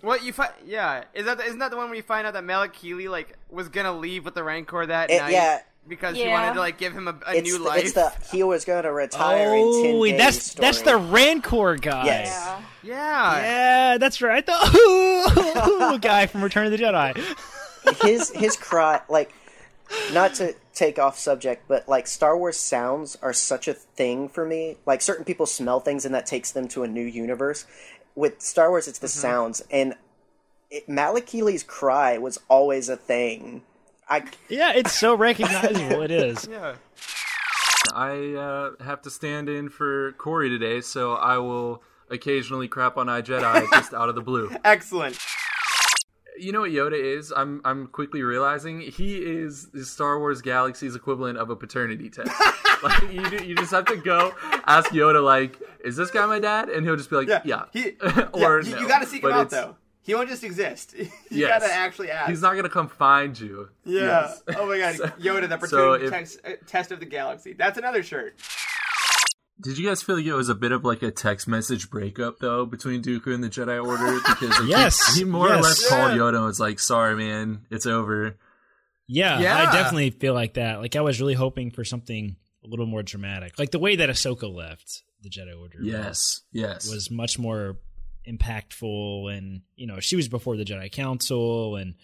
What 0.03 0.23
you 0.23 0.33
find? 0.35 0.53
Yeah, 0.67 1.05
is 1.15 1.25
that 1.25 1.41
isn't 1.41 1.59
that 1.61 1.71
the 1.71 1.77
one 1.79 1.87
where 1.87 1.97
you 1.97 2.03
find 2.03 2.27
out 2.27 2.35
that 2.35 2.45
Malakili 2.45 3.09
like 3.11 3.37
was 3.49 3.69
gonna 3.71 3.93
leave 3.97 4.25
with 4.27 4.35
the 4.35 4.45
Rancor 4.45 4.85
that 4.87 5.11
It- 5.11 5.19
night? 5.19 5.33
yeah. 5.33 5.61
Because 5.87 6.17
she 6.17 6.25
Yeah. 6.25 6.33
wanted 6.33 6.55
to 6.55 6.61
like 6.61 6.79
give 6.79 6.93
him 6.93 7.09
a, 7.09 7.19
a 7.27 7.37
it's, 7.37 7.49
new 7.49 7.59
the, 7.59 7.65
life. 7.65 7.85
it's 7.85 7.93
the 7.93 8.13
he 8.33 8.43
was 8.43 8.65
going 8.65 8.83
to 8.85 8.93
retire 8.93 9.55
in 9.55 9.83
ten 9.83 9.95
Oh, 9.97 10.05
days. 10.05 10.19
that's 10.19 10.55
that's 10.55 10.83
the. 10.83 10.97
Rancor 10.97 11.77
guy. 11.77 12.05
Yes. 12.05 12.49
Yeah. 12.83 13.39
Yeah, 13.41 13.99
that's 13.99 14.21
right. 14.23 14.45
The 14.45 15.99
guy 16.03 16.27
from 16.27 16.43
Return 16.43 16.67
of 16.67 16.73
the 16.73 16.79
Jedi. 16.79 17.17
his 18.03 18.31
his 18.31 18.57
cry 18.57 19.01
like 19.09 19.33
not 20.13 20.35
to 20.35 20.55
take 20.75 20.99
off 20.99 21.19
subject 21.19 21.65
but 21.69 21.89
like 21.89 22.07
star 22.07 22.37
wars 22.37 22.59
sounds 22.59 23.17
are 23.23 23.33
such 23.33 23.67
a 23.67 23.73
thing 23.73 24.29
for 24.29 24.45
me 24.45 24.77
like 24.85 25.01
certain 25.01 25.25
people 25.25 25.47
smell 25.47 25.81
things 25.81 26.05
and 26.05 26.15
that 26.15 26.27
takes 26.27 26.51
them 26.53 26.69
to 26.69 26.83
a 26.83 26.87
new 26.89 27.05
universe 27.05 27.65
with 28.15 28.43
star 28.43 28.69
wars 28.69 28.87
it's 28.89 28.99
the 28.99 29.07
Mm-hmm. 29.07 29.21
sounds 29.21 29.63
and 29.71 29.95
it, 30.71 30.87
Malik 30.87 31.31
cry 31.67 32.19
was 32.19 32.39
always 32.51 32.91
a 32.91 32.97
thing 32.97 33.63
i 34.09 34.25
Yeah, 34.49 34.73
it's 34.75 34.93
so 34.93 35.15
recognizable. 35.15 36.03
It 36.03 36.11
is. 36.11 36.49
Yeah. 36.59 36.75
I 37.95 38.35
uh, 38.35 38.85
have 38.85 39.03
to 39.03 39.11
stand 39.11 39.49
in 39.49 39.71
for 39.71 40.13
Corey 40.13 40.51
today, 40.51 40.81
so 40.81 41.15
I 41.15 41.39
will 41.39 41.83
occasionally 42.11 42.69
crap 42.69 42.97
on 42.97 43.07
iJedi 43.07 43.67
just 43.73 43.95
out 43.95 44.09
of 44.09 44.15
the 44.15 44.21
blue. 44.21 44.51
Excellent. 44.65 45.19
You 46.37 46.53
know 46.53 46.61
what 46.61 46.71
Yoda 46.71 47.01
is? 47.01 47.33
I'm 47.35 47.61
I'm 47.65 47.87
quickly 47.87 48.23
realizing 48.23 48.81
he 48.81 49.17
is 49.17 49.71
the 49.71 49.85
Star 49.85 50.19
Wars 50.19 50.43
Galaxy's 50.43 50.95
equivalent 50.95 51.39
of 51.39 51.51
a 51.51 51.57
paternity 51.57 52.11
test. 52.11 52.31
like 52.83 53.03
you, 53.13 53.47
you 53.47 53.55
just 53.57 53.73
have 53.73 53.87
to 53.87 53.97
go 53.97 54.35
ask 54.67 54.91
Yoda 54.91 55.23
like, 55.23 55.59
"Is 55.85 55.97
this 55.97 56.11
guy 56.11 56.27
my 56.27 56.39
dad?" 56.39 56.69
And 56.69 56.85
he'll 56.85 56.97
just 56.97 57.11
be 57.11 57.17
like, 57.17 57.29
"Yeah." 57.29 57.43
yeah. 57.45 57.65
He, 57.73 57.97
or 58.33 58.61
yeah, 58.61 58.69
you, 58.69 58.75
no. 58.77 58.81
you 58.83 58.89
got 58.89 59.01
to 59.01 59.07
seek 59.07 59.25
him 59.25 59.33
out 59.33 59.51
though. 59.51 59.77
He 60.09 60.15
won't 60.15 60.29
just 60.31 60.43
exist. 60.43 60.95
you 60.99 61.07
Yes. 61.31 61.61
got 61.61 61.67
to 61.69 61.73
actually 61.73 62.11
ask. 62.11 62.31
He's 62.31 62.41
not 62.41 62.57
gonna 62.57 62.69
come 62.71 62.89
find 62.89 63.39
you. 63.39 63.69
Yeah. 63.85 64.01
Yes. 64.01 64.43
Oh 64.57 64.67
my 64.67 64.79
God. 64.79 64.95
So- 64.97 65.07
Yoda, 65.21 65.43
the 65.49 65.67
so 65.69 65.93
opportunity 65.93 66.05
if- 66.07 66.11
test, 66.11 66.39
uh, 66.45 66.51
test 66.67 66.91
of 66.93 66.99
the 67.01 67.07
galaxy. 67.07 67.53
That's 67.53 67.77
another 67.77 68.03
shirt. 68.03 68.35
Did 69.61 69.77
you 69.77 69.87
guys 69.89 70.03
feel 70.03 70.17
like 70.17 70.25
it 70.25 70.33
was 70.33 70.49
a 70.49 70.55
bit 70.55 70.73
of 70.73 70.85
like 70.85 71.03
a 71.03 71.11
text 71.11 71.47
message 71.47 71.91
breakup 71.91 72.39
though 72.39 72.65
between 72.65 73.03
Dooku 73.03 73.35
and 73.35 73.45
the 73.45 73.49
Jedi 73.51 73.85
Order? 73.85 74.19
Because 74.27 74.51
like, 74.51 74.63
he- 74.63 74.71
Yes, 74.71 75.17
he, 75.17 75.25
more 75.25 75.49
or 75.53 75.57
yes. 75.57 75.63
less 75.65 75.89
called 75.89 76.13
Yoda 76.13 76.37
and 76.37 76.45
was 76.45 76.59
like, 76.61 76.79
"Sorry, 76.81 77.15
man, 77.15 77.67
it's 77.71 77.85
over." 77.87 78.37
Yeah, 79.09 79.41
Yeah. 79.41 79.59
I 79.69 79.73
definitely 79.73 80.11
feel 80.11 80.33
like 80.35 80.55
that. 80.55 80.81
Like 80.81 80.97
I 80.97 81.01
was 81.03 81.21
really 81.21 81.35
hoping 81.35 81.71
for 81.71 81.85
something 81.85 82.37
a 82.65 82.67
little 82.69 82.87
more 82.87 83.03
dramatic, 83.03 83.59
like 83.59 83.73
the 83.73 83.79
way 83.79 83.97
that 83.97 84.09
Ahsoka 84.09 84.51
left 84.53 85.03
the 85.23 85.29
Jedi 85.29 85.59
Order. 85.59 85.79
Yes, 85.83 86.43
yes. 86.53 86.89
was 86.91 87.11
much 87.11 87.39
more 87.39 87.79
impactful, 88.29 89.37
and 89.37 89.63
you 89.77 89.87
know 89.87 90.01
she 90.01 90.17
was 90.17 90.29
before 90.29 90.57
the 90.57 90.65
Jedi 90.65 90.91
Council, 90.93 91.77
and 91.77 91.95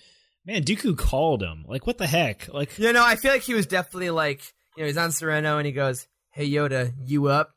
man, 0.44 0.62
Dooku 0.64 0.96
called 0.96 1.42
him. 1.42 1.64
Like, 1.66 1.86
what 1.86 1.98
the 1.98 2.06
heck? 2.06 2.52
Like, 2.52 2.78
You 2.78 2.92
know, 2.92 3.04
I 3.04 3.16
feel 3.16 3.32
like 3.32 3.42
he 3.42 3.54
was 3.54 3.66
definitely 3.66 4.10
like, 4.10 4.42
you 4.76 4.82
know, 4.82 4.86
he's 4.86 4.96
on 4.96 5.10
Serenno 5.10 5.56
and 5.58 5.66
he 5.66 5.72
goes, 5.72 6.06
"Hey 6.30 6.48
Yoda, 6.50 6.92
you 7.04 7.26
up?" 7.26 7.50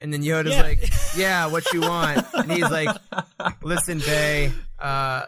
And 0.00 0.12
then 0.12 0.22
Yoda's 0.22 0.52
Yeah. 0.52 0.62
like, 0.62 0.90
"Yeah, 1.16 1.46
what 1.46 1.72
you 1.72 1.80
want?" 1.80 2.24
And 2.34 2.50
he's 2.52 2.70
like, 2.70 2.96
"Listen, 3.62 3.98
Bay, 4.00 4.52
uh, 4.78 5.24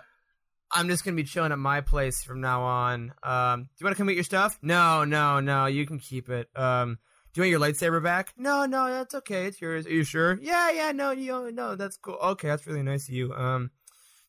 I'm 0.73 0.89
just 0.89 1.05
gonna 1.05 1.17
be 1.17 1.25
chilling 1.25 1.51
at 1.53 1.59
my 1.59 1.81
place 1.81 2.23
from 2.23 2.41
now 2.41 2.63
on. 2.63 3.13
Um, 3.23 3.63
do 3.65 3.69
you 3.81 3.85
want 3.85 3.97
to 3.97 3.99
come 3.99 4.07
get 4.07 4.15
your 4.15 4.23
stuff? 4.25 4.59
No, 4.63 5.05
no, 5.05 5.41
no, 5.41 5.67
you 5.67 5.87
can 5.87 5.99
keep 5.99 6.29
it. 6.29 6.49
Um, 6.57 6.99
do 7.33 7.41
you 7.41 7.43
want 7.43 7.51
your 7.51 7.61
lightsaber 7.61 8.03
back? 8.03 8.35
No, 8.37 8.67
no, 8.67 8.91
that's 8.91 9.15
okay. 9.15 9.47
It's 9.47 9.61
yours. 9.61 9.87
Are 9.87 9.91
you 9.91 10.05
sure? 10.05 10.39
Yeah, 10.41 10.71
yeah, 10.71 10.93
no, 10.93 11.13
you, 11.13 11.51
no, 11.53 11.77
that's 11.77 11.97
cool. 11.97 12.15
Okay, 12.15 12.49
that's 12.49 12.67
really 12.67 12.83
nice 12.83 13.09
of 13.09 13.15
you. 13.15 13.33
Um, 13.33 13.71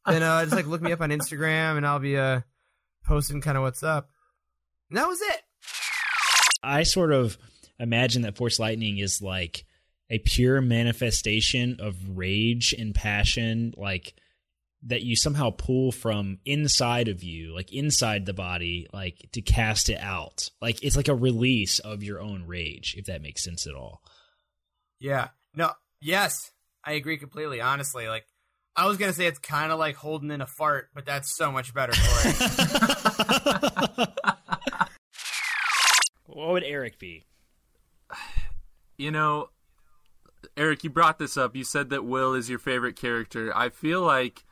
then 0.05 0.23
uh, 0.23 0.43
just 0.43 0.55
like 0.55 0.67
look 0.67 0.81
me 0.81 0.91
up 0.91 1.01
on 1.01 1.09
Instagram 1.09 1.77
and 1.77 1.85
I'll 1.85 1.99
be 1.99 2.17
uh 2.17 2.41
posting 3.05 3.41
kind 3.41 3.57
of 3.57 3.63
what's 3.63 3.83
up. 3.83 4.09
And 4.89 4.97
that 4.97 5.07
was 5.07 5.21
it. 5.21 5.41
I 6.63 6.83
sort 6.83 7.11
of 7.11 7.37
imagine 7.79 8.21
that 8.23 8.37
Force 8.37 8.59
Lightning 8.59 8.97
is 8.97 9.21
like 9.21 9.65
a 10.09 10.19
pure 10.19 10.61
manifestation 10.61 11.77
of 11.79 11.95
rage 12.17 12.73
and 12.77 12.93
passion, 12.93 13.73
like 13.77 14.13
that 14.83 15.03
you 15.03 15.15
somehow 15.15 15.51
pull 15.51 15.91
from 15.91 16.39
inside 16.45 17.07
of 17.07 17.23
you, 17.23 17.53
like 17.53 17.71
inside 17.71 18.25
the 18.25 18.33
body, 18.33 18.87
like 18.91 19.29
to 19.33 19.41
cast 19.41 19.89
it 19.89 19.99
out. 19.99 20.49
Like 20.61 20.83
it's 20.83 20.97
like 20.97 21.07
a 21.07 21.15
release 21.15 21.79
of 21.79 22.03
your 22.03 22.19
own 22.19 22.45
rage, 22.47 22.95
if 22.97 23.05
that 23.05 23.21
makes 23.21 23.43
sense 23.43 23.67
at 23.67 23.75
all. 23.75 24.01
Yeah. 24.99 25.29
No. 25.55 25.71
Yes, 26.01 26.51
I 26.83 26.93
agree 26.93 27.17
completely. 27.17 27.61
Honestly, 27.61 28.07
like 28.07 28.25
I 28.75 28.87
was 28.87 28.97
gonna 28.97 29.13
say, 29.13 29.27
it's 29.27 29.39
kind 29.39 29.71
of 29.71 29.77
like 29.77 29.95
holding 29.95 30.31
in 30.31 30.41
a 30.41 30.47
fart, 30.47 30.89
but 30.95 31.05
that's 31.05 31.35
so 31.35 31.51
much 31.51 31.73
better 31.73 31.93
for 31.93 32.27
it. 32.27 34.09
What 36.25 36.49
would 36.53 36.63
Eric 36.63 36.97
be? 36.97 37.25
You 38.97 39.11
know, 39.11 39.49
Eric, 40.57 40.83
you 40.83 40.89
brought 40.89 41.19
this 41.19 41.37
up. 41.37 41.55
You 41.55 41.63
said 41.63 41.89
that 41.89 42.05
Wyl 42.05 42.33
is 42.33 42.49
your 42.49 42.59
favorite 42.59 42.95
character. 42.95 43.55
I 43.55 43.69
feel 43.69 44.01
like 44.01 44.43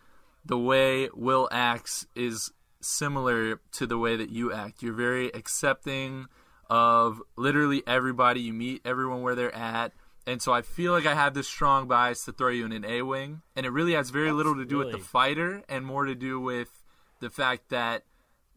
the 0.49 0.57
way 0.57 1.07
Wyl 1.13 1.47
acts 1.51 2.07
is 2.15 2.51
similar 2.81 3.61
to 3.73 3.85
the 3.85 3.97
way 3.99 4.15
that 4.15 4.29
you 4.31 4.51
act. 4.51 4.81
You're 4.81 4.93
very 4.93 5.27
accepting 5.33 6.25
of 6.71 7.21
literally 7.37 7.83
everybody 7.85 8.41
you 8.41 8.53
meet, 8.53 8.81
everyone 8.83 9.21
where 9.21 9.35
they're 9.35 9.55
at. 9.55 9.93
And 10.25 10.41
so 10.41 10.51
I 10.51 10.63
feel 10.63 10.91
like 10.91 11.05
I 11.05 11.13
have 11.13 11.35
this 11.35 11.47
strong 11.47 11.87
bias 11.87 12.25
to 12.25 12.31
throw 12.31 12.49
you 12.49 12.65
in 12.65 12.71
an 12.71 12.83
A 12.83 13.03
wing. 13.03 13.41
And 13.55 13.63
it 13.65 13.69
really 13.69 13.93
has 13.93 14.09
very 14.09 14.31
little 14.31 14.55
to 14.55 14.65
do 14.65 14.77
with 14.77 14.91
the 14.91 14.97
fighter 14.97 15.63
and 15.69 15.85
more 15.85 16.05
to 16.05 16.15
do 16.15 16.39
with 16.39 16.69
the 17.19 17.29
fact 17.29 17.69
that 17.69 18.03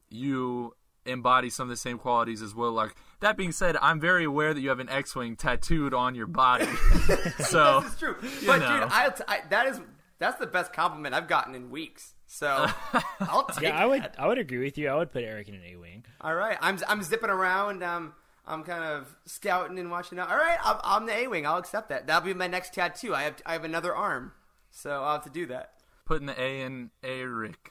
you 0.09 0.75
embody 1.05 1.51
some 1.51 1.65
of 1.65 1.71
the 1.71 1.77
same 1.77 1.99
qualities 1.99 2.41
as 2.43 2.55
Wyl. 2.55 2.73
Like 2.73 2.95
that 3.21 3.37
being 3.37 3.53
said, 3.53 3.77
I'm 3.83 4.01
very 4.01 4.25
aware 4.25 4.55
that 4.55 4.61
you 4.61 4.69
have 4.71 4.81
an 4.81 4.89
X-wing 4.89 5.37
tattooed 5.37 5.93
on 5.95 6.15
your 6.15 6.27
body. 6.27 6.65
so 7.39 7.81
this 7.83 7.93
is 7.93 7.99
true. 7.99 8.17
you 8.23 8.47
But 8.47 8.59
know. 8.61 8.81
dude, 8.81 8.89
I'll 8.91 9.13
t- 9.13 9.25
I, 9.29 9.41
that 9.51 9.67
is 9.67 9.81
that's 10.23 10.39
the 10.39 10.47
best 10.47 10.73
compliment 10.73 11.15
I've 11.15 11.29
gotten 11.29 11.55
in 11.55 11.71
weeks. 11.71 12.15
So 12.27 12.67
I'll 13.21 13.45
take 13.47 13.63
Yeah, 13.65 13.77
I 13.77 13.85
would. 13.85 14.03
that. 14.03 14.15
I 14.19 14.27
would 14.27 14.39
agree 14.39 14.59
with 14.65 14.79
you. 14.79 14.89
I 14.89 14.95
would 14.97 15.13
put 15.13 15.23
Eric 15.25 15.49
in 15.49 15.55
an 15.55 15.63
A 15.67 15.77
wing. 15.77 16.05
All 16.21 16.35
right, 16.35 16.57
I'm 16.61 16.79
I'm 16.89 17.03
zipping 17.03 17.29
around. 17.31 17.83
Um, 17.83 18.15
I'm 18.47 18.65
kind 18.65 18.83
of 18.85 19.15
scouting 19.27 19.79
and 19.79 19.91
watching 19.91 20.19
out. 20.19 20.31
All 20.31 20.37
right, 20.37 20.59
I'm, 20.65 20.77
I'm 20.83 21.07
the 21.07 21.13
A 21.15 21.27
wing. 21.29 21.47
I'll 21.47 21.59
accept 21.59 21.89
that. 21.91 22.07
That'll 22.07 22.27
be 22.27 22.35
my 22.35 22.47
next 22.47 22.73
tattoo. 22.75 23.15
I 23.15 23.23
have 23.25 23.37
I 23.45 23.53
have 23.53 23.65
another 23.65 23.95
arm, 23.95 24.33
so 24.71 25.03
I'll 25.03 25.13
have 25.15 25.25
to 25.25 25.31
do 25.31 25.47
that. 25.47 25.73
putting 26.07 26.27
the 26.27 26.41
A 26.41 26.63
in 26.63 26.91
Eric. 27.05 27.71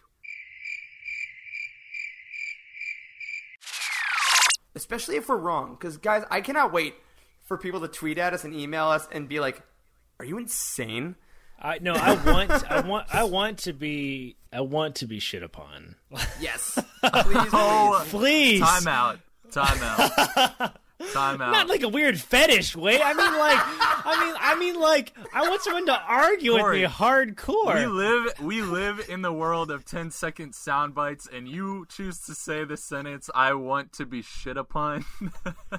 especially 4.75 5.15
if 5.17 5.27
we're 5.27 5.37
wrong. 5.37 5.71
Because 5.79 5.97
guys, 5.97 6.23
I 6.31 6.41
cannot 6.41 6.71
wait 6.71 6.95
for 7.43 7.57
people 7.57 7.81
to 7.81 7.87
tweet 7.87 8.17
at 8.17 8.33
us 8.33 8.43
and 8.43 8.53
email 8.53 8.85
us 8.87 9.07
and 9.11 9.27
be 9.27 9.39
like, 9.39 9.61
"Are 10.19 10.25
you 10.25 10.37
insane?" 10.37 11.15
I 11.61 11.77
no, 11.79 11.93
I 11.93 12.15
want, 12.31 12.71
I 12.71 12.81
want, 12.81 13.13
I 13.13 13.23
want 13.23 13.59
to 13.59 13.73
be, 13.73 14.35
I 14.51 14.61
want 14.61 14.95
to 14.95 15.05
be 15.07 15.19
shit 15.19 15.43
upon. 15.43 15.95
Yes, 16.39 16.79
please, 17.03 17.49
Oh, 17.53 18.03
Please. 18.09 18.61
Time 18.61 18.87
out. 18.87 19.19
Time 19.51 19.77
out. 19.83 20.75
Time 21.13 21.41
out. 21.41 21.51
Not 21.51 21.67
like 21.67 21.83
a 21.83 21.89
weird 21.89 22.19
fetish 22.19 22.75
way. 22.75 22.99
I 23.01 23.13
mean, 23.13 23.37
like, 23.37 23.59
I 23.59 24.25
mean, 24.25 24.35
I 24.39 24.55
mean, 24.57 24.79
like, 24.79 25.13
I 25.33 25.47
want 25.47 25.61
someone 25.61 25.85
to 25.87 25.99
argue 26.01 26.57
Corey, 26.57 26.81
with 26.81 26.89
me 26.89 26.95
hardcore. 26.95 27.75
We 27.75 27.85
live 27.85 28.39
we 28.41 28.61
live 28.61 29.05
in 29.09 29.21
the 29.21 29.31
world 29.33 29.69
of 29.71 29.85
10 29.85 30.09
second 30.11 30.55
sound 30.55 30.95
bites 30.95 31.27
and 31.31 31.47
you 31.47 31.85
choose 31.89 32.19
to 32.25 32.33
say 32.33 32.63
the 32.63 32.77
sentence 32.77 33.29
I 33.35 33.53
want 33.53 33.93
to 33.93 34.05
be 34.05 34.21
shit 34.23 34.57
upon. 34.57 35.05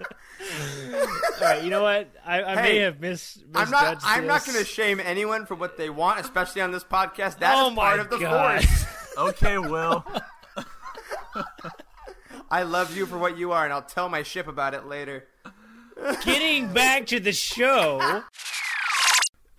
All 0.00 1.06
right, 1.40 1.62
you 1.62 1.70
know 1.70 1.82
what? 1.82 2.10
I, 2.24 2.42
I 2.42 2.54
may 2.56 2.78
have 2.78 3.00
mis. 3.00 3.38
I'm 3.54 3.70
not. 3.70 3.94
misjudged 3.94 4.02
I'm 4.04 4.26
not 4.26 4.44
going 4.46 4.58
to 4.58 4.64
shame 4.64 5.00
anyone 5.00 5.46
for 5.46 5.54
what 5.54 5.76
they 5.76 5.90
want, 5.90 6.20
especially 6.20 6.62
on 6.62 6.72
this 6.72 6.84
podcast. 6.84 7.38
That 7.38 7.54
oh 7.56 7.66
is 7.66 7.66
Oh 7.66 7.70
my 7.70 7.82
part 7.82 8.00
of 8.00 8.10
the 8.10 8.18
God. 8.18 8.62
force. 8.64 8.86
okay, 9.18 9.58
Will. 9.58 10.04
I 12.50 12.64
love 12.64 12.96
you 12.96 13.06
for 13.06 13.16
what 13.18 13.38
you 13.38 13.52
are, 13.52 13.64
and 13.64 13.72
I'll 13.72 13.82
tell 13.82 14.08
my 14.08 14.22
ship 14.22 14.48
about 14.48 14.74
it 14.74 14.86
later. 14.86 15.26
Getting 16.24 16.72
back 16.72 17.06
to 17.06 17.20
the 17.20 17.32
show. 17.32 18.22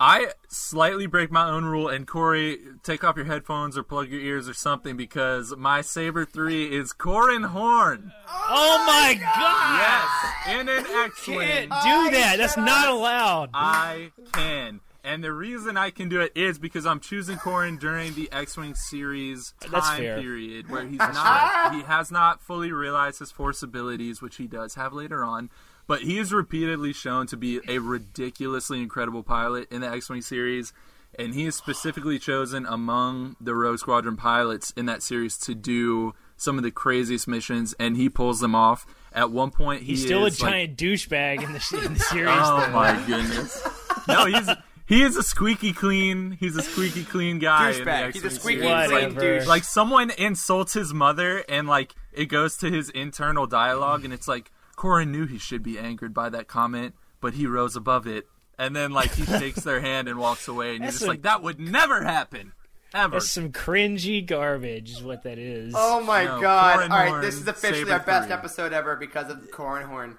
I 0.04 0.32
slightly 0.48 1.06
break 1.06 1.30
my 1.30 1.48
own 1.48 1.64
rule, 1.64 1.88
and 1.88 2.08
Corey, 2.08 2.58
take 2.82 3.04
off 3.04 3.14
your 3.14 3.26
headphones 3.26 3.78
or 3.78 3.84
plug 3.84 4.08
your 4.08 4.20
ears 4.20 4.48
or 4.48 4.52
something 4.52 4.96
because 4.96 5.54
my 5.56 5.80
Saber 5.80 6.24
3 6.24 6.74
is 6.76 6.92
Corran 6.92 7.46
Horn. 7.46 8.10
Oh 8.28 8.84
my 8.84 9.14
god! 9.14 9.78
Yes, 9.78 10.58
in 10.58 10.68
an 10.68 10.84
X 11.04 11.28
Wing. 11.28 11.68
Can't 11.68 11.70
do 11.70 12.18
that. 12.18 12.34
That's 12.36 12.56
not 12.56 12.88
allowed. 12.88 13.50
I 13.54 14.10
can. 14.32 14.80
And 15.04 15.22
the 15.22 15.32
reason 15.32 15.76
I 15.76 15.90
can 15.90 16.08
do 16.08 16.20
it 16.20 16.32
is 16.34 16.58
because 16.58 16.84
I'm 16.84 16.98
choosing 16.98 17.36
Corran 17.36 17.78
during 17.78 18.14
the 18.14 18.28
X-wing 18.32 18.74
series 18.74 19.54
time 19.60 20.00
period 20.00 20.68
where 20.68 20.84
he's 20.84 20.98
not 20.98 21.74
he 21.76 21.82
has 21.82 22.10
not 22.10 22.40
fully 22.40 22.72
realized 22.72 23.20
his 23.20 23.30
force 23.30 23.62
abilities, 23.62 24.20
which 24.20 24.34
he 24.34 24.48
does 24.48 24.74
have 24.74 24.92
later 24.92 25.24
on. 25.24 25.48
But 25.92 26.00
he 26.04 26.16
is 26.18 26.32
repeatedly 26.32 26.94
shown 26.94 27.26
to 27.26 27.36
be 27.36 27.60
a 27.68 27.76
ridiculously 27.78 28.80
incredible 28.80 29.22
pilot 29.22 29.70
in 29.70 29.82
the 29.82 29.90
X-wing 29.90 30.22
series, 30.22 30.72
and 31.18 31.34
he 31.34 31.44
is 31.44 31.54
specifically 31.54 32.18
chosen 32.18 32.64
among 32.64 33.36
the 33.42 33.54
Rogue 33.54 33.78
Squadron 33.78 34.16
pilots 34.16 34.72
in 34.74 34.86
that 34.86 35.02
series 35.02 35.36
to 35.40 35.54
do 35.54 36.14
some 36.38 36.56
of 36.56 36.64
the 36.64 36.70
craziest 36.70 37.28
missions, 37.28 37.74
and 37.78 37.98
he 37.98 38.08
pulls 38.08 38.40
them 38.40 38.54
off. 38.54 38.86
At 39.12 39.30
one 39.30 39.50
point, 39.50 39.82
he 39.82 39.88
He's 39.88 40.04
still 40.06 40.24
a 40.24 40.28
is, 40.28 40.40
like, 40.40 40.50
giant 40.50 40.78
douchebag 40.78 41.42
in 41.42 41.52
the, 41.52 41.84
in 41.86 41.92
the 41.92 42.00
series. 42.10 42.30
Oh 42.40 42.60
though. 42.60 42.72
my 42.72 43.06
goodness! 43.06 43.62
No, 44.08 44.24
he's 44.24 44.48
he 44.86 45.02
is 45.02 45.18
a 45.18 45.22
squeaky 45.22 45.74
clean. 45.74 46.38
He's 46.40 46.56
a 46.56 46.62
squeaky 46.62 47.04
clean 47.04 47.38
guy. 47.38 47.72
Douchebag. 47.74 48.14
He's 48.14 48.22
a 48.24 48.26
X-Men 48.28 48.30
squeaky 48.40 48.62
series. 48.62 48.88
clean 48.88 49.08
Like- 49.10 49.18
douche. 49.18 49.46
Like 49.46 49.64
someone 49.64 50.08
insults 50.08 50.72
his 50.72 50.94
mother, 50.94 51.44
and 51.50 51.68
like 51.68 51.94
it 52.14 52.26
goes 52.30 52.56
to 52.56 52.70
his 52.70 52.88
internal 52.88 53.46
dialogue, 53.46 54.06
and 54.06 54.14
it's 54.14 54.26
like 54.26 54.50
Corran 54.82 55.08
knew 55.10 55.26
he 55.26 55.38
should 55.38 55.62
be 55.62 55.78
angered 55.78 56.12
by 56.12 56.28
that 56.30 56.48
comment, 56.48 56.94
but 57.20 57.34
he 57.34 57.46
rose 57.46 57.76
above 57.76 58.06
it. 58.08 58.26
And 58.58 58.74
then 58.74 58.90
like 58.90 59.12
he 59.14 59.24
shakes 59.24 59.60
their 59.62 59.80
hand 59.88 60.08
and 60.08 60.18
walks 60.18 60.48
away, 60.48 60.74
and 60.74 60.82
you're 60.82 60.90
just 60.90 61.04
a- 61.04 61.06
like, 61.06 61.22
that 61.22 61.42
would 61.42 61.60
never 61.60 62.02
happen, 62.02 62.52
ever. 62.92 63.12
That's 63.12 63.30
some 63.30 63.52
cringy 63.52 64.24
garbage, 64.26 64.90
is 64.90 65.02
what 65.02 65.22
that 65.22 65.38
is. 65.38 65.72
Oh 65.76 66.02
my 66.02 66.24
No, 66.24 66.40
god! 66.40 66.80
Corran 66.80 66.90
All 66.90 66.96
right, 66.98 67.08
Horn, 67.08 67.20
this 67.22 67.36
is 67.36 67.46
officially 67.46 67.80
Saber 67.84 67.92
our 67.92 67.98
best 68.00 68.26
three. 68.26 68.34
episode 68.34 68.72
ever 68.72 68.96
because 68.96 69.30
of 69.30 69.38
Corran 69.52 69.84
Horn. 69.84 70.18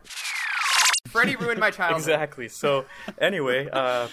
Freddie 1.07 1.35
ruined 1.35 1.59
my 1.59 1.69
childhood. 1.69 1.99
Exactly. 1.99 2.47
So 2.49 2.85
anyway, 3.19 3.69
uh, 3.71 4.07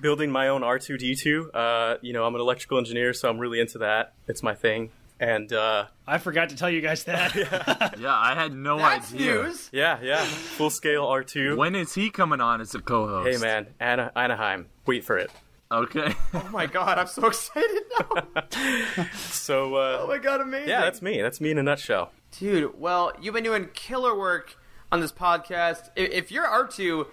building 0.00 0.30
my 0.30 0.48
own 0.48 0.60
R2D2. 0.62 1.46
Uh, 1.52 1.96
you 2.02 2.12
know, 2.12 2.24
I'm 2.24 2.34
an 2.34 2.40
electrical 2.40 2.78
engineer, 2.78 3.12
so 3.12 3.28
I'm 3.28 3.38
really 3.38 3.58
into 3.60 3.78
that. 3.78 4.12
It's 4.28 4.42
my 4.42 4.54
thing. 4.54 4.90
And 5.20 5.52
uh, 5.52 5.84
I 6.06 6.16
forgot 6.18 6.48
to 6.48 6.56
tell 6.56 6.70
you 6.70 6.80
guys 6.80 7.04
that. 7.04 7.34
yeah, 8.00 8.14
I 8.16 8.34
had 8.34 8.54
no 8.54 8.78
That's 8.78 9.12
idea. 9.12 9.34
news. 9.42 9.68
yeah, 9.70 9.98
yeah, 10.02 10.24
full 10.24 10.70
scale 10.70 11.04
R2. 11.06 11.56
When 11.58 11.74
is 11.74 11.94
he 11.94 12.08
coming 12.10 12.40
on 12.40 12.60
as 12.62 12.74
a 12.74 12.80
co-host? 12.80 13.28
hey 13.30 13.36
man, 13.36 13.66
Ana- 13.78 14.10
Anaheim. 14.16 14.66
Wait 14.86 15.04
for 15.04 15.18
it. 15.18 15.30
Okay. 15.70 16.14
Oh 16.34 16.48
my 16.50 16.66
god, 16.66 16.98
I'm 16.98 17.06
so 17.06 17.26
excited 17.26 17.82
now. 17.98 19.06
So 19.14 19.74
uh, 19.76 19.98
Oh 20.02 20.06
my 20.08 20.18
god, 20.18 20.40
amazing. 20.40 20.68
yeah, 20.68 20.80
that's 20.80 21.02
me. 21.02 21.20
That's 21.20 21.40
me 21.40 21.50
in 21.50 21.58
a 21.58 21.62
nutshell. 21.62 22.12
Dude, 22.38 22.78
well, 22.80 23.12
you've 23.20 23.34
been 23.34 23.44
doing 23.44 23.68
killer 23.74 24.16
work 24.18 24.56
on 24.90 25.00
this 25.00 25.12
podcast. 25.12 25.90
I- 25.96 26.00
If 26.00 26.32
your 26.32 26.44
R2 26.46 27.06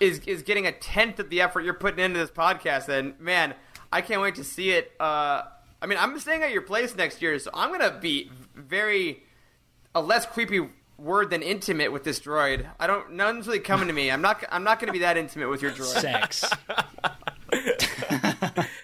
is 0.00 0.18
is 0.26 0.42
getting 0.42 0.66
a 0.66 0.72
tenth 0.72 1.18
of 1.18 1.30
the 1.30 1.40
effort 1.40 1.62
you're 1.64 1.74
putting 1.74 2.04
into 2.04 2.18
this 2.18 2.30
podcast, 2.30 2.86
then 2.86 3.14
man, 3.18 3.54
I 3.92 4.00
can't 4.02 4.20
wait 4.20 4.34
to 4.36 4.44
see 4.44 4.70
it. 4.70 4.92
Uh, 5.00 5.44
I 5.84 5.86
mean, 5.86 5.98
I'm 6.00 6.18
staying 6.18 6.42
at 6.42 6.50
your 6.50 6.62
place 6.62 6.96
next 6.96 7.20
year, 7.20 7.38
so 7.38 7.50
I'm 7.52 7.70
gonna 7.70 7.98
be 8.00 8.30
very 8.54 9.22
a 9.94 10.00
less 10.00 10.24
creepy 10.24 10.66
word 10.96 11.28
than 11.28 11.42
intimate 11.42 11.92
with 11.92 12.04
this 12.04 12.20
droid. 12.20 12.66
I 12.80 12.86
don't. 12.86 13.12
None's 13.12 13.46
really 13.46 13.60
coming 13.60 13.88
to 13.88 13.92
me. 13.92 14.10
I'm 14.10 14.22
not. 14.22 14.42
I'm 14.50 14.64
not 14.64 14.80
gonna 14.80 14.92
be 14.92 15.00
that 15.00 15.18
intimate 15.18 15.50
with 15.50 15.60
your 15.60 15.72
droid. 15.72 16.00
Sex. 16.00 16.42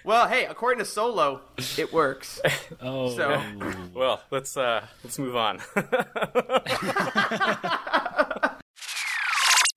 Well, 0.03 0.27
hey, 0.27 0.45
according 0.45 0.79
to 0.79 0.85
Solo, 0.85 1.41
it 1.77 1.93
works. 1.93 2.41
Oh, 2.81 3.15
So 3.15 3.41
well, 3.93 4.21
let's 4.31 4.57
uh, 4.57 4.85
let's 5.03 5.19
move 5.19 5.35
on. 5.35 5.59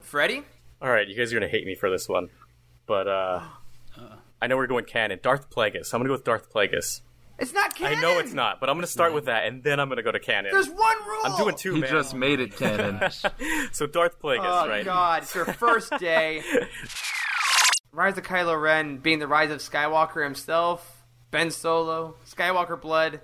Freddie? 0.00 0.42
All 0.80 0.90
right, 0.90 1.06
you 1.06 1.14
guys 1.14 1.32
are 1.32 1.36
gonna 1.36 1.48
hate 1.48 1.66
me 1.66 1.74
for 1.74 1.90
this 1.90 2.08
one, 2.08 2.30
but 2.86 3.06
uh, 3.06 3.42
I 4.40 4.46
know 4.46 4.56
we're 4.56 4.66
going 4.66 4.86
canon. 4.86 5.20
Darth 5.22 5.50
Plagueis. 5.50 5.92
I'm 5.92 6.00
gonna 6.00 6.08
go 6.08 6.14
with 6.14 6.24
Darth 6.24 6.52
Plagueis. 6.52 7.00
It's 7.38 7.52
not 7.52 7.74
canon. 7.74 7.98
I 7.98 8.00
know 8.00 8.18
it's 8.20 8.32
not, 8.32 8.60
but 8.60 8.68
I'm 8.70 8.76
gonna 8.76 8.86
start 8.86 9.12
with 9.12 9.24
that, 9.24 9.46
and 9.46 9.62
then 9.62 9.80
I'm 9.80 9.88
gonna 9.88 10.02
go 10.04 10.12
to 10.12 10.20
canon. 10.20 10.52
There's 10.52 10.68
one 10.70 10.96
rule. 11.06 11.20
I'm 11.24 11.36
doing 11.36 11.56
two, 11.56 11.74
He 11.74 11.80
man. 11.80 11.90
just 11.90 12.14
made 12.14 12.38
it 12.40 12.56
canon. 12.56 13.00
so 13.72 13.86
Darth 13.86 14.20
Plagueis, 14.20 14.38
Oh 14.64 14.68
right? 14.68 14.82
Oh 14.82 14.84
God! 14.84 15.22
It's 15.24 15.34
your 15.34 15.44
first 15.46 15.90
day. 15.98 16.42
Rise 17.92 18.18
of 18.18 18.24
Kylo 18.24 18.60
Ren 18.60 18.98
being 18.98 19.18
the 19.20 19.28
rise 19.28 19.50
of 19.50 19.58
Skywalker 19.58 20.22
himself. 20.24 21.02
Ben 21.30 21.50
Solo, 21.50 22.16
Skywalker 22.26 22.80
blood. 22.80 23.20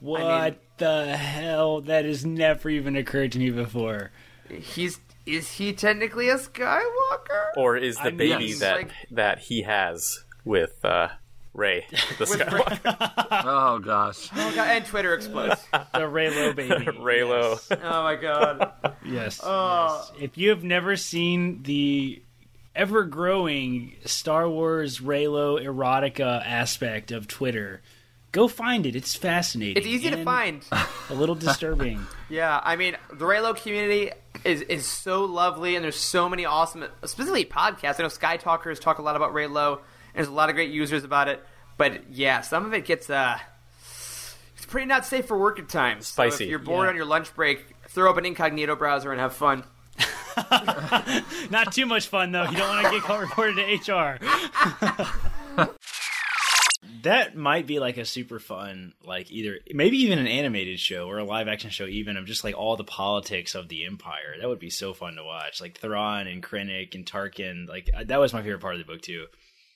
What 0.00 0.22
I 0.22 0.50
mean- 0.50 0.58
the 0.78 1.16
hell? 1.16 1.80
That 1.82 2.04
has 2.04 2.24
never 2.24 2.68
even 2.68 2.96
occurred 2.96 3.32
to 3.32 3.38
me 3.38 3.50
before. 3.50 4.10
He's 4.50 4.98
is 5.24 5.52
he 5.52 5.72
technically 5.72 6.28
a 6.28 6.36
Skywalker? 6.36 7.50
Or 7.56 7.76
is 7.76 7.96
the 7.96 8.04
I 8.06 8.10
baby 8.10 8.36
mean, 8.48 8.58
that 8.58 8.76
like- 8.76 8.90
that 9.12 9.38
he 9.38 9.62
has 9.62 10.24
with 10.44 10.84
uh, 10.84 11.08
Rey, 11.54 11.86
the 12.18 12.24
Skywalker? 12.24 13.42
oh 13.44 13.78
gosh. 13.78 14.30
Oh 14.34 14.52
God! 14.54 14.68
And 14.70 14.86
Twitter 14.86 15.14
explodes. 15.14 15.62
The 15.72 16.00
Reylo 16.00 16.54
baby. 16.54 16.72
Reylo. 16.86 17.60
Oh 17.82 18.02
my 18.02 18.16
God! 18.16 18.72
Yes. 19.04 19.40
Oh. 19.42 20.08
yes. 20.14 20.22
If 20.22 20.38
you 20.38 20.48
have 20.50 20.64
never 20.64 20.96
seen 20.96 21.62
the 21.64 22.22
ever 22.74 23.04
growing 23.04 23.96
Star 24.06 24.48
Wars 24.48 25.00
Reylo 25.00 25.62
erotica 25.62 26.42
aspect 26.44 27.12
of 27.12 27.28
Twitter, 27.28 27.82
go 28.32 28.48
find 28.48 28.86
it. 28.86 28.96
It's 28.96 29.14
fascinating. 29.14 29.76
It's 29.76 29.86
easy 29.86 30.10
to 30.10 30.24
find. 30.24 30.64
A 31.10 31.14
little 31.14 31.34
disturbing. 31.34 32.06
Yeah, 32.30 32.60
I 32.62 32.76
mean, 32.76 32.96
the 33.12 33.26
Reylo 33.26 33.54
community 33.54 34.10
is 34.44 34.62
is 34.62 34.86
so 34.86 35.24
lovely, 35.24 35.76
and 35.76 35.84
there's 35.84 35.96
so 35.96 36.28
many 36.28 36.46
awesome, 36.46 36.84
specifically 37.04 37.44
podcasts. 37.44 38.00
I 38.00 38.04
know 38.04 38.08
Sky 38.08 38.38
Talkers 38.38 38.80
talk 38.80 38.98
a 38.98 39.02
lot 39.02 39.16
about 39.16 39.34
Reylo, 39.34 39.74
and 39.74 39.82
there's 40.14 40.28
a 40.28 40.32
lot 40.32 40.48
of 40.48 40.54
great 40.54 40.70
users 40.70 41.04
about 41.04 41.28
it. 41.28 41.42
But 41.76 42.10
yeah, 42.12 42.40
some 42.42 42.64
of 42.66 42.74
it 42.74 42.84
gets 42.84 43.08
uh, 43.10 43.38
it's 44.56 44.66
pretty 44.68 44.86
not 44.86 45.04
safe 45.06 45.26
for 45.26 45.38
work 45.38 45.58
at 45.58 45.68
times. 45.68 46.06
So 46.08 46.12
Spicy. 46.22 46.44
if 46.44 46.50
you're 46.50 46.58
bored 46.58 46.84
Yeah. 46.86 46.90
on 46.90 46.96
your 46.96 47.04
lunch 47.06 47.34
break, 47.34 47.64
throw 47.88 48.10
up 48.10 48.16
an 48.16 48.26
incognito 48.26 48.76
browser 48.76 49.10
and 49.10 49.20
have 49.20 49.34
fun. 49.34 49.64
Not 51.50 51.72
too 51.72 51.84
much 51.84 52.08
fun 52.08 52.32
though. 52.32 52.44
You 52.44 52.56
don't 52.56 52.68
want 52.68 52.86
to 52.86 52.90
get 52.92 53.02
caught 53.02 53.20
reported 53.20 53.56
to 53.56 53.92
HR. 53.92 54.18
that 57.02 57.36
might 57.36 57.66
be 57.66 57.78
like 57.78 57.96
a 57.96 58.04
super 58.04 58.38
fun, 58.38 58.94
like 59.04 59.30
either 59.30 59.58
maybe 59.72 59.98
even 59.98 60.18
an 60.18 60.26
animated 60.26 60.78
show 60.80 61.06
or 61.08 61.18
a 61.18 61.24
live 61.24 61.48
action 61.48 61.70
show, 61.70 61.86
even 61.86 62.16
of 62.16 62.24
just 62.26 62.44
like 62.44 62.56
all 62.56 62.76
the 62.76 62.84
politics 62.84 63.54
of 63.54 63.68
the 63.68 63.84
Empire. 63.84 64.36
That 64.40 64.48
would 64.48 64.58
be 64.58 64.70
so 64.70 64.94
fun 64.94 65.16
to 65.16 65.24
watch. 65.24 65.60
Like 65.60 65.78
Thrawn 65.78 66.26
and 66.26 66.42
Krennic 66.42 66.94
and 66.94 67.04
Tarkin. 67.04 67.68
Like 67.68 67.90
that 68.06 68.20
was 68.20 68.32
my 68.32 68.42
favorite 68.42 68.60
part 68.60 68.74
of 68.74 68.78
the 68.80 68.84
book 68.90 69.02
too. 69.02 69.26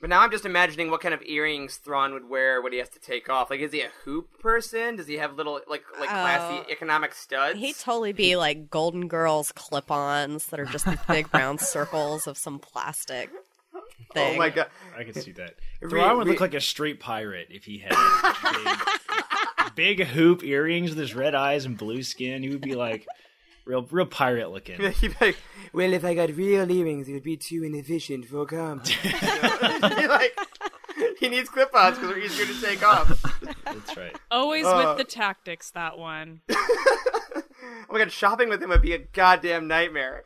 But 0.01 0.11
now 0.11 0.21
I'm 0.21 0.31
just 0.31 0.45
imagining 0.45 0.91
what 0.91 1.01
kind 1.01 1.15
of 1.15 1.23
earrings 1.23 1.77
Thrawn 1.77 2.13
would 2.13 2.29
wear 2.29 2.61
when 2.61 2.73
he 2.73 2.79
has 2.79 2.89
to 2.91 2.99
take 3.01 3.31
off. 3.31 3.49
Like, 3.51 3.61
is 3.61 3.73
he 3.73 3.81
a 3.81 3.89
hoop 4.05 4.39
person? 4.41 4.97
Does 4.97 5.07
he 5.07 5.15
have 5.19 5.37
little 5.37 5.55
like 5.69 5.85
like 5.99 6.09
classy 6.11 6.59
Oh. 6.67 6.71
economic 6.71 7.15
studs? 7.15 7.59
He'd 7.59 7.77
totally 7.77 8.13
be 8.13 8.37
like 8.37 8.69
Golden 8.71 9.09
Girls 9.09 9.53
clip-ons 9.53 10.47
that 10.49 10.61
are 10.61 10.67
just 10.67 10.85
these 10.87 10.99
big 11.09 11.29
round 11.35 11.61
circles 11.61 12.27
of 12.27 12.37
some 12.37 12.59
plastic 12.59 13.31
thing. 14.13 14.35
Oh 14.35 14.39
my 14.39 14.51
god! 14.51 14.69
I 14.97 15.05
can 15.05 15.15
see 15.15 15.33
that. 15.33 15.55
Re- 15.81 15.89
Thrawn 15.91 16.19
would 16.19 16.27
re- 16.27 16.33
look 16.33 16.41
like 16.41 16.55
a 16.55 16.61
straight 16.61 17.01
pirate 17.01 17.49
if 17.51 17.65
he 17.65 17.79
had 17.79 17.95
big, 19.75 19.75
big 19.99 20.07
hoop 20.09 20.45
earrings 20.45 20.91
with 20.91 20.99
his 20.99 21.15
red 21.15 21.35
eyes 21.35 21.65
and 21.65 21.77
blue 21.77 22.03
skin. 22.03 22.43
He 22.43 22.51
would 22.51 22.61
be 22.61 22.75
like 22.75 23.07
real, 23.67 23.83
real 23.91 24.07
pirate 24.07 24.51
looking. 24.51 24.81
He'd 25.01 25.15
like, 25.21 25.37
well, 25.73 25.93
if 25.93 26.05
I 26.05 26.15
got 26.15 26.31
real 26.35 26.71
earrings, 26.71 27.09
it 27.09 27.13
would 27.13 27.23
be 27.23 27.37
too 27.37 27.63
inefficient 27.65 28.25
for 28.27 28.47
combat. 28.47 28.89
He'd 29.99 30.07
like, 30.09 30.39
he 31.19 31.29
needs 31.29 31.49
clip-ons 31.51 31.97
because 31.99 32.11
they're 32.11 32.19
easier 32.25 32.47
to 32.47 32.61
take 32.63 32.87
off. 32.87 33.23
That's 33.65 33.97
right. 33.97 34.17
Always 34.31 34.65
Uh, 34.65 34.85
with 34.97 34.99
the 35.07 35.13
tactics, 35.13 35.71
that 35.73 35.99
one. 35.99 36.41
Oh 36.51 37.93
my 37.93 37.99
god, 37.99 38.13
shopping 38.13 38.49
with 38.49 38.63
him 38.63 38.71
would 38.71 38.83
be 38.83 38.93
a 38.95 38.99
goddamn 38.99 39.69
nightmare. 39.69 40.25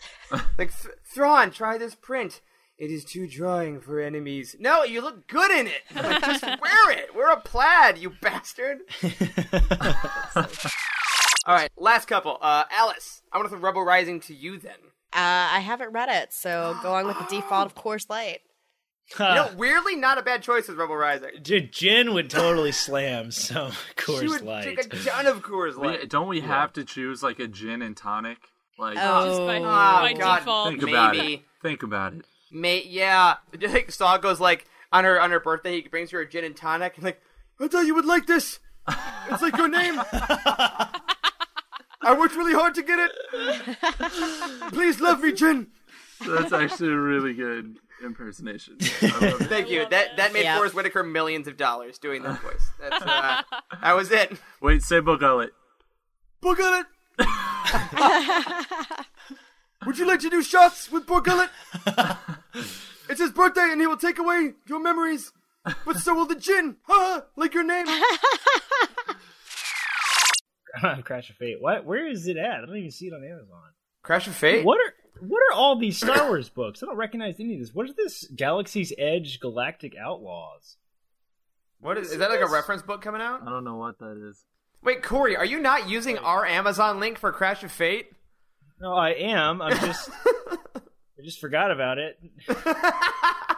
like, 0.59 0.73
Th- 0.81 0.95
Thrawn, 1.05 1.51
try 1.51 1.77
this 1.79 1.95
print. 1.95 2.41
It 2.79 2.91
is 2.91 3.05
too 3.05 3.27
drawing 3.29 3.81
for 3.81 4.01
enemies. 4.01 4.57
No, 4.59 4.85
you 4.85 5.03
look 5.03 5.27
good 5.29 5.51
in 5.51 5.67
it. 5.67 5.83
Like, 5.95 6.23
just 6.23 6.43
wear 6.43 6.91
it. 6.93 7.15
Wear 7.15 7.31
a 7.31 7.39
plaid, 7.41 7.99
you 7.99 8.11
bastard. 8.23 8.81
All 11.51 11.57
right, 11.57 11.71
last 11.77 12.07
couple. 12.07 12.39
Uh, 12.41 12.63
Alice, 12.71 13.23
I 13.33 13.39
want 13.39 13.47
to 13.51 13.57
throw 13.57 13.59
Rebel 13.59 13.83
Rising 13.83 14.21
to 14.21 14.35
you 14.35 14.57
then. 14.59 14.77
Uh, 15.13 15.51
I 15.57 15.59
haven't 15.59 15.93
read 15.93 16.09
it, 16.09 16.33
so 16.33 16.77
going 16.83 17.07
with 17.07 17.19
the 17.19 17.25
default 17.25 17.67
of 17.67 17.75
Coors 17.75 18.09
Light. 18.09 18.39
You 19.19 19.25
know, 19.25 19.51
weirdly, 19.57 19.97
not 19.97 20.19
a 20.19 20.23
bad 20.23 20.41
choice 20.45 20.69
with 20.69 20.79
Rebel 20.79 20.95
Rising. 20.95 21.31
J- 21.43 21.67
Jyn 21.67 22.15
would 22.15 22.31
totally 22.31 22.71
slam 22.71 23.33
some 23.33 23.73
she 23.99 24.03
Coors 24.05 24.29
would 24.29 24.43
Light. 24.43 24.63
drink 24.63 24.79
a 24.79 24.97
ton 24.97 25.27
of 25.27 25.43
Coors 25.43 25.77
We- 25.77 25.89
Light. 25.89 26.09
don't 26.09 26.29
we 26.29 26.41
have 26.43 26.73
to 26.75 26.85
choose 26.85 27.21
like 27.21 27.41
a 27.41 27.49
gin 27.49 27.83
and 27.83 27.97
tonic? 27.97 28.39
Like, 28.79 28.97
Oh. 29.01 29.27
Just 29.27 29.39
by, 29.41 29.59
Oh, 29.59 29.63
by 29.63 30.13
God. 30.17 30.39
default. 30.39 30.69
think 30.69 30.83
about 30.85 31.17
maybe. 31.17 31.35
it. 31.35 31.43
Think 31.61 31.83
about 31.83 32.13
it. 32.15 32.25
Mate, 32.53 32.87
yeah. 32.87 33.39
Like 33.61 33.91
Saw 33.91 34.17
goes 34.19 34.39
like 34.39 34.67
on 34.93 35.03
her 35.03 35.21
on 35.21 35.33
her 35.33 35.41
birthday, 35.41 35.81
he 35.83 35.89
brings 35.89 36.13
her 36.13 36.21
a 36.21 36.29
gin 36.29 36.45
and 36.45 36.57
tonic, 36.57 36.95
and 36.95 37.05
like, 37.05 37.21
I 37.59 37.67
thought 37.67 37.87
you 37.87 37.97
would 37.97 38.07
like 38.07 38.27
this. 38.27 38.61
It's 39.31 39.43
like 39.43 39.57
your 39.57 39.69
name. 39.69 40.01
I 42.03 42.15
worked 42.19 42.35
really 42.37 42.55
hard 42.55 42.75
to 42.77 42.83
get 42.83 42.99
it. 42.99 43.13
Please 44.73 45.01
love 45.01 45.21
me, 45.23 45.33
Jyn. 45.33 45.67
That's 46.27 46.53
actually 46.53 46.93
a 46.93 46.97
really 46.97 47.35
good 47.35 47.77
impersonation. 48.05 48.79
I 49.03 49.07
love 49.31 49.41
it. 49.43 49.49
Thank 49.49 49.71
you. 49.71 49.87
That 49.89 50.17
that 50.17 50.33
made 50.33 50.45
Yeah. 50.45 50.57
Forest 50.57 50.75
Whitaker 50.75 51.03
millions 51.03 51.47
of 51.47 51.57
dollars 51.57 51.99
doing 51.99 52.23
that 52.23 52.41
voice. 52.41 52.71
That's 52.81 53.03
uh, 53.03 53.43
that 53.83 53.93
was 53.97 54.11
it. 54.11 54.33
Wait, 54.61 54.83
say 54.83 55.01
Bogullet. 55.01 55.51
Book 56.41 56.59
on 56.61 56.85
it. 56.85 56.87
Would 59.87 59.99
you 59.99 60.07
like 60.07 60.21
to 60.21 60.31
do 60.31 60.43
shots 60.43 60.91
with 60.91 61.07
Bor 61.07 61.21
Gullet? 61.23 61.49
it's 63.09 63.21
his 63.21 63.31
birthday, 63.33 63.69
and 63.73 63.81
he 63.81 63.87
will 63.87 63.97
take 63.97 64.19
away 64.19 64.53
your 64.67 64.79
memories. 64.81 65.33
But 65.85 65.97
so 65.99 66.15
will 66.15 66.27
the 66.27 66.35
gin. 66.35 66.77
Ha! 66.85 67.25
like 67.37 67.53
your 67.55 67.65
name. 67.65 67.87
Crash 71.05 71.31
of 71.31 71.37
Fate. 71.37 71.61
What? 71.61 71.85
Where 71.85 72.07
is 72.07 72.27
it 72.27 72.37
at? 72.37 72.63
I 72.63 72.67
don't 72.67 72.77
even 72.77 72.91
see 72.91 73.07
it 73.07 73.15
on 73.15 73.25
Amazon. 73.25 73.71
Crash 74.03 74.27
of 74.27 74.35
Fate. 74.35 74.65
What 74.65 74.79
are 74.79 74.95
what 75.21 75.43
are 75.51 75.55
all 75.55 75.79
these 75.79 75.97
Star 75.99 76.29
Wars 76.29 76.49
books? 76.49 76.83
I 76.83 76.87
don't 76.87 76.97
recognize 76.97 77.39
any 77.41 77.55
of 77.55 77.61
this. 77.61 77.75
What 77.75 77.89
is 77.89 77.95
this? 77.95 78.27
Galaxy's 78.35 78.93
Edge 78.97 79.41
Galactic 79.41 79.95
Outlaws. 79.97 80.77
What 81.81 81.99
is? 81.99 82.13
Is 82.13 82.19
that 82.19 82.31
like 82.31 82.41
a 82.41 82.47
reference 82.47 82.83
book 82.83 83.03
coming 83.03 83.21
out? 83.21 83.43
I 83.43 83.51
don't 83.51 83.65
know 83.65 83.77
what 83.77 83.99
that 83.99 84.17
is. 84.29 84.45
Wait, 84.83 85.03
Corey, 85.03 85.37
are 85.37 85.45
you 85.45 85.61
not 85.61 85.89
using 85.89 86.17
our 86.19 86.47
Amazon 86.47 87.01
link 87.01 87.19
for 87.19 87.33
Crash 87.33 87.63
of 87.63 87.71
Fate? 87.71 88.11
No, 88.81 88.95
I 88.95 89.11
am. 89.11 89.61
I'm 89.61 89.79
just 89.79 90.11
I 91.21 91.23
just 91.23 91.41
forgot 91.41 91.71
about 91.71 91.99
it. 91.99 92.19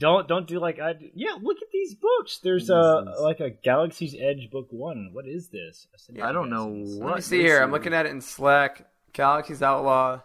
don't 0.00 0.26
don't 0.26 0.48
do 0.48 0.58
like 0.58 0.80
I 0.80 0.94
do. 0.94 1.08
Yeah, 1.14 1.36
look 1.40 1.58
at 1.58 1.68
these 1.72 1.94
books. 1.94 2.40
There's 2.42 2.68
a 2.70 3.04
like 3.20 3.38
a 3.38 3.50
Galaxy's 3.50 4.16
Edge 4.18 4.50
book 4.50 4.66
one. 4.70 5.10
What 5.12 5.26
is 5.28 5.48
this? 5.48 5.86
I 6.20 6.32
don't 6.32 6.50
know 6.50 6.68
Let 6.68 7.04
what. 7.04 7.14
me 7.16 7.20
see 7.22 7.40
here. 7.40 7.62
I'm 7.62 7.70
looking 7.70 7.94
at 7.94 8.06
it 8.06 8.10
in 8.10 8.20
Slack. 8.20 8.86
Galaxy's 9.12 9.62
Outlaw. 9.62 10.20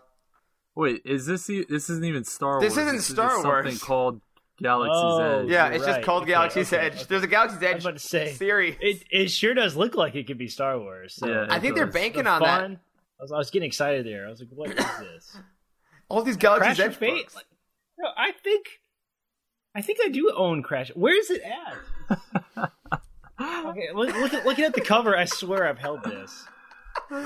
Wait, 0.76 1.02
is 1.06 1.26
this 1.26 1.50
e- 1.50 1.66
this 1.70 1.90
isn't 1.90 2.06
even 2.06 2.24
Star 2.24 2.54
Wars? 2.60 2.64
This 2.64 2.76
Wars? 2.76 2.88
isn't 2.88 2.96
is 3.00 3.06
Star 3.06 3.44
Wars. 3.44 3.66
Something 3.66 3.80
called 3.80 4.22
Galaxy's 4.62 4.92
Oh, 5.04 5.40
Edge. 5.44 5.50
Yeah, 5.50 5.66
You're 5.68 5.76
it's 5.76 5.86
just 5.86 6.02
called 6.02 6.24
Okay, 6.24 6.32
Galaxy's 6.32 6.72
okay, 6.74 6.86
Edge. 6.88 6.94
okay. 6.96 7.06
There's 7.10 7.24
a 7.24 7.28
Galaxy's 7.28 7.62
I 7.64 7.66
Edge 7.68 7.76
was 7.76 7.86
about 7.86 7.94
to 7.98 8.08
say 8.08 8.34
series. 8.34 8.76
it. 8.82 9.04
It 9.12 9.32
sure 9.32 9.54
does 9.54 9.76
look 9.76 9.96
like 9.96 10.16
it 10.16 10.28
could 10.28 10.38
be 10.38 10.48
Star 10.48 10.80
Wars. 10.80 11.16
So. 11.16 11.28
Yeah, 11.28 11.48
I 11.50 11.60
think 11.60 11.76
they're 11.76 11.86
banking 11.88 12.24
The 12.26 12.30
on 12.32 12.42
that. 12.42 12.62
I 12.64 12.78
was, 13.24 13.32
I 13.32 13.38
was 13.38 13.50
getting 13.50 13.68
excited 13.68 14.06
there. 14.06 14.28
I 14.28 14.30
was 14.30 14.40
like, 14.42 14.50
"What 14.54 14.70
is 14.70 14.76
this?" 15.00 15.38
All 16.10 16.22
these 16.22 16.38
Galaxy's 16.38 16.76
Crash 16.76 16.80
Edge 16.86 16.92
of 16.94 16.98
Fate? 16.98 17.24
books. 17.24 17.36
Like, 17.36 17.46
no, 17.98 18.10
I 18.18 18.32
think, 18.44 18.66
I 19.76 19.82
think 19.82 20.00
I 20.04 20.08
do 20.10 20.32
own 20.36 20.64
Crash. 20.64 20.90
Where 20.96 21.18
is 21.20 21.30
it 21.30 21.42
at? 21.42 22.20
okay, 23.66 23.90
look, 23.94 24.16
look 24.16 24.34
at 24.34 24.46
looking 24.46 24.66
at 24.66 24.74
the 24.74 24.82
cover. 24.82 25.18
I 25.18 25.26
swear 25.26 25.68
I've 25.68 25.78
held 25.80 26.04
this. 26.04 26.46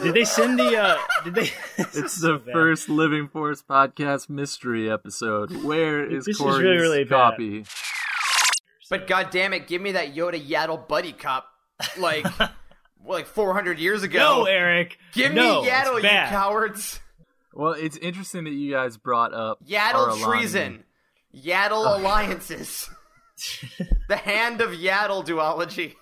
Did 0.03 0.15
they 0.15 0.25
send 0.25 0.57
the? 0.59 0.75
uh 0.77 0.97
Did 1.23 1.35
they? 1.35 1.51
It's 1.77 2.19
the 2.19 2.41
first 2.51 2.89
Living 2.89 3.27
Force 3.27 3.61
podcast 3.61 4.29
mystery 4.29 4.89
episode. 4.91 5.63
Where 5.63 6.03
is 6.03 6.25
This 6.25 6.35
is 6.35 6.41
Corey's 6.41 6.59
really, 6.63 6.77
really 6.77 7.03
bad. 7.03 7.31
copy? 7.33 7.65
But 8.89 9.05
god 9.07 9.29
damn 9.29 9.53
it, 9.53 9.67
give 9.67 9.81
me 9.81 9.91
that 9.91 10.15
Yoda 10.15 10.43
Yaddle 10.43 10.87
buddy 10.87 11.11
cop 11.13 11.45
like 11.99 12.25
like 13.05 13.27
400 13.27 13.77
years 13.77 14.01
ago. 14.01 14.17
No, 14.17 14.45
Eric. 14.45 14.97
Give 15.13 15.31
No, 15.31 15.61
me 15.61 15.69
Yaddle, 15.69 16.01
you 16.01 16.09
cowards. 16.09 16.99
Well, 17.53 17.73
it's 17.73 17.97
interesting 17.97 18.45
that 18.45 18.51
you 18.53 18.71
guys 18.71 18.97
brought 18.97 19.33
up 19.33 19.59
Yaddle 19.63 20.07
alignment. 20.07 20.23
treason. 20.31 20.83
Yaddle 21.43 21.85
oh. 21.85 21.97
alliances. 21.97 22.89
the 24.09 24.17
Hand 24.17 24.61
of 24.61 24.71
Yaddle 24.71 25.25
duology. 25.25 25.95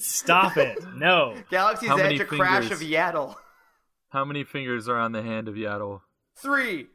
Stop 0.00 0.56
it! 0.56 0.78
No. 0.96 1.36
Galaxy's 1.50 1.88
How 1.88 1.96
Edge: 1.96 2.20
A 2.20 2.24
Crash 2.24 2.70
of 2.70 2.80
Yaddle. 2.80 3.36
How 4.08 4.24
many 4.24 4.42
fingers 4.42 4.88
are 4.88 4.98
on 4.98 5.12
the 5.12 5.22
hand 5.22 5.46
of 5.46 5.54
Yaddle? 5.54 6.00
Three. 6.36 6.86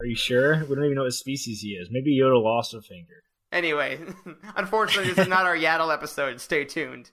Are 0.00 0.06
you 0.06 0.16
sure? 0.16 0.64
We 0.64 0.74
don't 0.74 0.84
even 0.84 0.96
know 0.96 1.04
what 1.04 1.12
species 1.12 1.60
he 1.60 1.70
is. 1.70 1.88
Maybe 1.90 2.18
Yoda 2.18 2.42
lost 2.42 2.74
a 2.74 2.80
finger. 2.80 3.22
Anyway, 3.52 4.00
unfortunately, 4.56 5.12
this 5.12 5.22
is 5.22 5.28
not 5.28 5.46
our 5.46 5.56
Yaddle 5.56 5.92
episode. 5.92 6.40
Stay 6.40 6.64
tuned. 6.64 7.12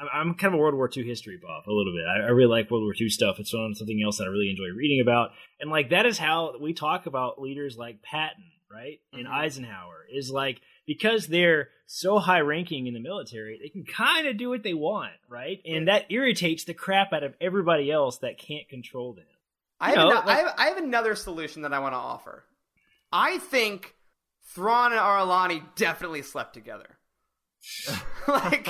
I'm- 0.00 0.10
I'm 0.12 0.34
kind 0.34 0.52
of 0.52 0.58
a 0.58 0.60
World 0.60 0.74
War 0.74 0.90
II 0.94 1.04
history 1.04 1.38
buff 1.40 1.66
a 1.66 1.72
little 1.72 1.92
bit. 1.92 2.04
I, 2.04 2.26
I 2.26 2.30
really 2.30 2.50
like 2.50 2.70
World 2.70 2.82
War 2.82 2.94
II 3.00 3.08
stuff. 3.08 3.38
It's 3.38 3.54
one- 3.54 3.74
something 3.74 4.02
else 4.04 4.18
that 4.18 4.24
I 4.24 4.26
really 4.26 4.50
enjoy 4.50 4.76
reading 4.76 5.00
about, 5.00 5.30
and 5.60 5.70
like 5.70 5.90
that 5.90 6.04
is 6.04 6.18
how 6.18 6.54
we 6.60 6.72
talk 6.72 7.06
about 7.06 7.40
leaders 7.40 7.76
like 7.78 8.02
Patton, 8.02 8.44
right, 8.70 9.00
and 9.12 9.26
mm-hmm. 9.26 9.34
Eisenhower. 9.34 10.06
Is 10.12 10.30
like 10.30 10.60
because 10.86 11.26
they're 11.26 11.68
so 11.86 12.18
high 12.18 12.40
ranking 12.40 12.86
in 12.86 12.94
the 12.94 13.00
military, 13.00 13.58
they 13.62 13.68
can 13.68 13.84
kind 13.84 14.26
of 14.26 14.36
do 14.36 14.48
what 14.48 14.62
they 14.62 14.74
want, 14.74 15.12
right, 15.28 15.60
and 15.64 15.88
that 15.88 16.06
irritates 16.10 16.64
the 16.64 16.74
crap 16.74 17.12
out 17.12 17.22
of 17.22 17.34
everybody 17.40 17.90
else 17.90 18.18
that 18.18 18.38
can't 18.38 18.68
control 18.68 19.14
them. 19.14 19.24
I 19.80 19.90
have, 19.90 19.96
know, 19.96 20.10
ano- 20.10 20.22
I, 20.24 20.34
have, 20.36 20.54
I 20.58 20.66
have 20.66 20.78
another 20.78 21.14
solution 21.14 21.62
that 21.62 21.72
I 21.72 21.80
want 21.80 21.92
to 21.92 21.98
offer. 21.98 22.44
I 23.12 23.38
think 23.38 23.94
Thrawn 24.42 24.92
and 24.92 25.00
Ar'alani 25.00 25.62
definitely 25.74 26.22
slept 26.22 26.54
together. 26.54 26.95
like, 28.28 28.68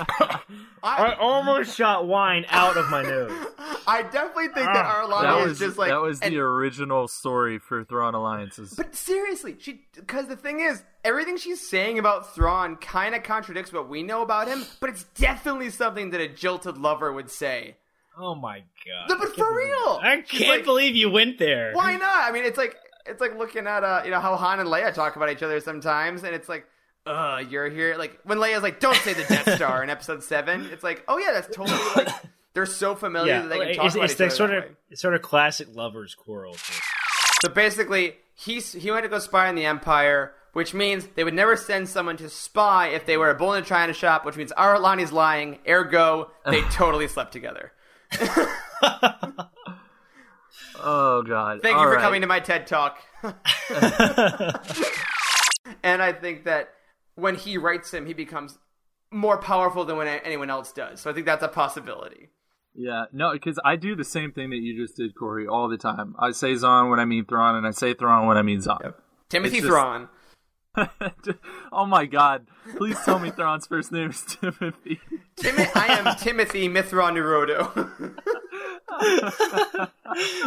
I 0.82 1.16
almost 1.18 1.76
shot 1.76 2.06
wine 2.06 2.44
out 2.48 2.76
of 2.76 2.88
my 2.90 3.02
nose. 3.02 3.30
I 3.86 4.02
definitely 4.02 4.48
think 4.48 4.66
that 4.66 4.84
Ar'alani 4.84 5.22
that 5.22 5.38
is 5.42 5.48
was 5.48 5.58
just 5.58 5.78
like 5.78 5.90
that 5.90 6.00
was 6.00 6.20
and- 6.20 6.32
the 6.32 6.40
original 6.40 7.08
story 7.08 7.58
for 7.58 7.84
Thrawn 7.84 8.14
Alliances. 8.14 8.74
But 8.76 8.94
seriously, 8.94 9.56
she 9.58 9.82
because 9.94 10.26
the 10.26 10.36
thing 10.36 10.60
is, 10.60 10.82
everything 11.04 11.36
she's 11.36 11.66
saying 11.66 11.98
about 11.98 12.34
Thrawn 12.34 12.76
kind 12.76 13.14
of 13.14 13.22
contradicts 13.22 13.72
what 13.72 13.88
we 13.88 14.02
know 14.02 14.22
about 14.22 14.48
him, 14.48 14.64
but 14.80 14.90
it's 14.90 15.04
definitely 15.04 15.70
something 15.70 16.10
that 16.10 16.20
a 16.20 16.28
jilted 16.28 16.78
lover 16.78 17.12
would 17.12 17.30
say. 17.30 17.76
Oh 18.18 18.34
my 18.34 18.62
god! 18.86 19.10
No, 19.10 19.18
but 19.18 19.34
for 19.34 19.54
real, 19.54 20.00
I 20.02 20.22
can't 20.26 20.48
like, 20.48 20.64
believe 20.64 20.96
you 20.96 21.10
went 21.10 21.38
there. 21.38 21.72
Why 21.72 21.96
not? 21.96 22.28
I 22.28 22.32
mean, 22.32 22.44
it's 22.44 22.58
like 22.58 22.76
it's 23.06 23.20
like 23.20 23.36
looking 23.36 23.66
at 23.66 23.84
uh, 23.84 24.02
you 24.04 24.10
know 24.10 24.20
how 24.20 24.36
Han 24.36 24.60
and 24.60 24.68
Leia 24.68 24.92
talk 24.92 25.16
about 25.16 25.30
each 25.30 25.42
other 25.42 25.60
sometimes, 25.60 26.24
and 26.24 26.34
it's 26.34 26.48
like, 26.48 26.66
uh, 27.06 27.42
you're 27.48 27.68
here. 27.68 27.96
Like 27.96 28.18
when 28.24 28.38
Leia's 28.38 28.62
like, 28.62 28.80
"Don't 28.80 28.96
say 28.96 29.14
the 29.14 29.24
Death 29.24 29.54
Star" 29.56 29.82
in 29.82 29.90
Episode 29.90 30.22
Seven, 30.22 30.68
it's 30.72 30.84
like, 30.84 31.04
oh 31.08 31.18
yeah, 31.18 31.32
that's 31.32 31.54
totally 31.54 31.78
like 31.96 32.08
they're 32.54 32.66
so 32.66 32.94
familiar 32.94 33.42
that 33.42 33.48
they 33.48 33.58
can 33.58 33.76
talk 33.76 33.86
it's, 33.86 33.94
about 33.94 34.04
it's 34.04 34.12
each 34.14 34.18
the 34.18 34.24
other 34.26 34.34
sort 34.34 34.50
that 34.50 34.58
of 34.58 34.64
way. 34.64 34.70
it's 34.90 35.00
sort 35.00 35.14
of 35.14 35.22
classic 35.22 35.68
lovers 35.74 36.14
quarrel. 36.14 36.56
So 37.44 37.52
basically, 37.52 38.16
he's, 38.34 38.72
he 38.72 38.90
went 38.90 39.04
to 39.04 39.08
go 39.08 39.18
spy 39.18 39.48
on 39.48 39.54
the 39.54 39.66
Empire, 39.66 40.32
which 40.52 40.72
means 40.72 41.06
they 41.14 41.24
would 41.24 41.34
never 41.34 41.54
send 41.54 41.88
someone 41.88 42.16
to 42.16 42.30
spy 42.30 42.88
if 42.88 43.04
they 43.04 43.18
were 43.18 43.30
a 43.30 43.34
bull 43.34 43.52
in 43.52 43.62
a 43.62 43.66
china 43.66 43.92
shop, 43.92 44.24
which 44.24 44.36
means 44.36 44.52
Ar'alani's 44.56 45.12
lying, 45.12 45.58
ergo, 45.68 46.30
they 46.46 46.62
totally 46.70 47.08
slept 47.08 47.32
together. 47.32 47.72
Oh 50.88 51.22
God! 51.22 51.62
Thank 51.62 51.76
you 51.76 51.82
for 51.82 51.92
right. 51.92 52.00
coming 52.00 52.20
to 52.20 52.26
my 52.26 52.38
TED 52.38 52.66
Talk. 52.66 52.98
and 55.82 56.00
I 56.00 56.12
think 56.12 56.44
that 56.44 56.75
when 57.16 57.34
he 57.34 57.58
writes 57.58 57.92
him, 57.92 58.06
he 58.06 58.14
becomes 58.14 58.58
more 59.10 59.36
powerful 59.38 59.84
than 59.84 59.96
when 59.96 60.06
anyone 60.06 60.48
else 60.50 60.72
does. 60.72 61.00
So 61.00 61.10
I 61.10 61.12
think 61.12 61.26
that's 61.26 61.42
a 61.42 61.48
possibility. 61.48 62.28
Yeah, 62.74 63.06
no, 63.12 63.32
because 63.32 63.58
I 63.64 63.76
do 63.76 63.96
the 63.96 64.04
same 64.04 64.32
thing 64.32 64.50
that 64.50 64.56
you 64.58 64.76
just 64.76 64.96
did, 64.96 65.14
Corey, 65.14 65.46
all 65.46 65.68
the 65.68 65.78
time. 65.78 66.14
I 66.18 66.32
say 66.32 66.54
Zahn 66.56 66.90
when 66.90 67.00
I 67.00 67.04
mean 67.06 67.24
Thrawn, 67.24 67.56
and 67.56 67.66
I 67.66 67.70
say 67.70 67.94
Thrawn 67.94 68.26
when 68.26 68.36
I 68.36 68.42
mean 68.42 68.60
Zahn. 68.60 68.92
Timothy 69.28 69.56
It's 69.58 69.66
just- 69.66 69.70
Thrawn. 69.72 70.08
oh 71.72 71.86
my 71.86 72.04
God! 72.04 72.46
Please 72.76 72.98
tell 73.02 73.18
me 73.18 73.30
Thrawn's 73.30 73.66
first 73.66 73.92
name 73.92 74.10
is 74.10 74.20
Timothy. 74.28 75.00
Timi- 75.40 75.70
I 75.74 75.86
am 75.86 76.16
Timothy 76.16 76.68
Mitth'raw'nuruodo. 76.68 78.12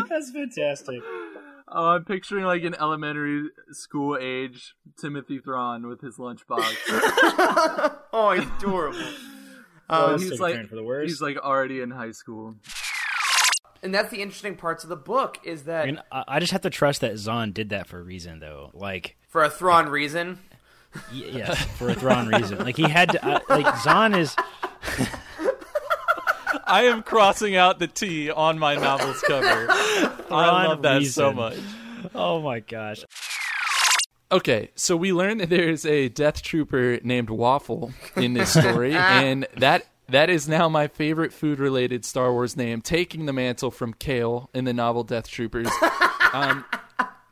That's 0.07 0.29
fantastic. 0.31 1.01
Oh, 1.71 1.89
I'm 1.89 2.03
picturing 2.05 2.45
like 2.45 2.63
an 2.63 2.75
elementary 2.75 3.49
school 3.71 4.17
age 4.19 4.73
Timothy 4.99 5.39
Thrawn 5.39 5.87
with 5.87 6.01
his 6.01 6.17
lunchbox. 6.17 6.63
oh, 8.13 8.31
he's 8.37 8.47
adorable. 8.57 8.97
So 8.99 9.05
Um, 9.89 10.19
he's 10.19 10.39
like 10.39 10.69
he's 11.03 11.21
like 11.21 11.37
already 11.37 11.81
in 11.81 11.91
high 11.91 12.11
school. 12.11 12.55
and 13.83 13.93
that's 13.93 14.09
the 14.11 14.21
interesting 14.21 14.55
parts 14.55 14.83
of 14.83 14.89
the 14.89 14.95
book 14.95 15.37
is 15.43 15.63
that 15.63 15.83
I 15.83 15.85
mean, 15.85 16.01
I 16.11 16.23
I 16.27 16.39
just 16.39 16.51
have 16.53 16.61
to 16.61 16.69
trust 16.69 17.01
that 17.01 17.17
Zahn 17.17 17.51
did 17.51 17.69
that 17.69 17.87
for 17.87 17.99
a 17.99 18.03
reason, 18.03 18.39
though. 18.39 18.71
Like, 18.73 19.15
for 19.27 19.43
a 19.43 19.49
Thrawn 19.49 19.89
reason. 19.89 20.39
y- 20.95 21.25
yes, 21.31 21.63
for 21.77 21.89
a 21.89 21.93
Thrawn 21.95 22.27
reason. 22.29 22.57
Like 22.59 22.77
he 22.77 22.89
had 22.89 23.11
to. 23.11 23.23
Uh, 23.25 23.39
like 23.49 23.77
Zahn 23.83 24.15
is. 24.15 24.35
I 26.65 26.83
am 26.83 27.01
crossing 27.03 27.55
out 27.55 27.79
the 27.79 27.87
T 27.87 28.29
on 28.29 28.59
my 28.59 28.75
novel's 28.75 29.21
cover. 29.21 29.67
I 30.31 30.67
love 30.67 30.81
that 30.83 31.03
so 31.05 31.33
much. 31.33 31.57
Oh 32.15 32.41
my 32.41 32.59
gosh. 32.59 33.03
Okay, 34.31 34.69
so 34.75 34.95
we 34.95 35.11
learned 35.11 35.39
that 35.41 35.49
there's 35.49 35.85
a 35.85 36.07
death 36.09 36.43
trooper 36.43 36.99
named 37.03 37.29
Waffle 37.31 37.91
in 38.15 38.33
this 38.33 38.51
story, 38.51 38.93
and 38.95 39.47
that 39.57 39.87
that 40.07 40.29
is 40.29 40.47
now 40.47 40.69
my 40.69 40.87
favorite 40.87 41.33
food-related 41.33 42.05
Star 42.05 42.31
Wars 42.31 42.55
name, 42.55 42.81
taking 42.81 43.25
the 43.25 43.33
mantle 43.33 43.71
from 43.71 43.93
Kale 43.93 44.49
in 44.53 44.65
the 44.65 44.73
novel 44.73 45.03
Death 45.03 45.27
Troopers. 45.27 45.69
Um, 46.31 46.63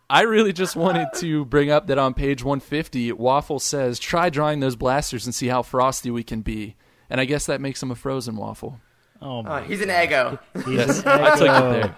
I 0.09 0.21
really 0.21 0.53
just 0.53 0.75
wanted 0.75 1.09
to 1.17 1.45
bring 1.45 1.69
up 1.69 1.85
that 1.85 1.99
on 1.99 2.15
page 2.15 2.43
150, 2.43 3.11
Waffle 3.11 3.59
says, 3.59 3.99
"Try 3.99 4.31
drawing 4.31 4.59
those 4.59 4.75
blasters 4.75 5.27
and 5.27 5.35
see 5.35 5.49
how 5.49 5.61
frosty 5.61 6.09
we 6.09 6.23
can 6.23 6.41
be." 6.41 6.75
And 7.07 7.21
I 7.21 7.25
guess 7.25 7.45
that 7.45 7.61
makes 7.61 7.83
him 7.83 7.91
a 7.91 7.95
frozen 7.95 8.37
waffle. 8.37 8.79
Oh 9.21 9.43
my. 9.43 9.61
Uh, 9.61 9.63
he's 9.65 9.81
an 9.81 9.89
Eggo. 9.89 10.39
Yes, 10.67 11.03
an 11.03 11.07
I 11.09 11.29
took 11.35 11.41
it 11.41 11.81
there. 11.81 11.95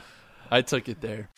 I 0.51 0.61
took 0.61 0.89
it 0.89 1.01
there. 1.01 1.29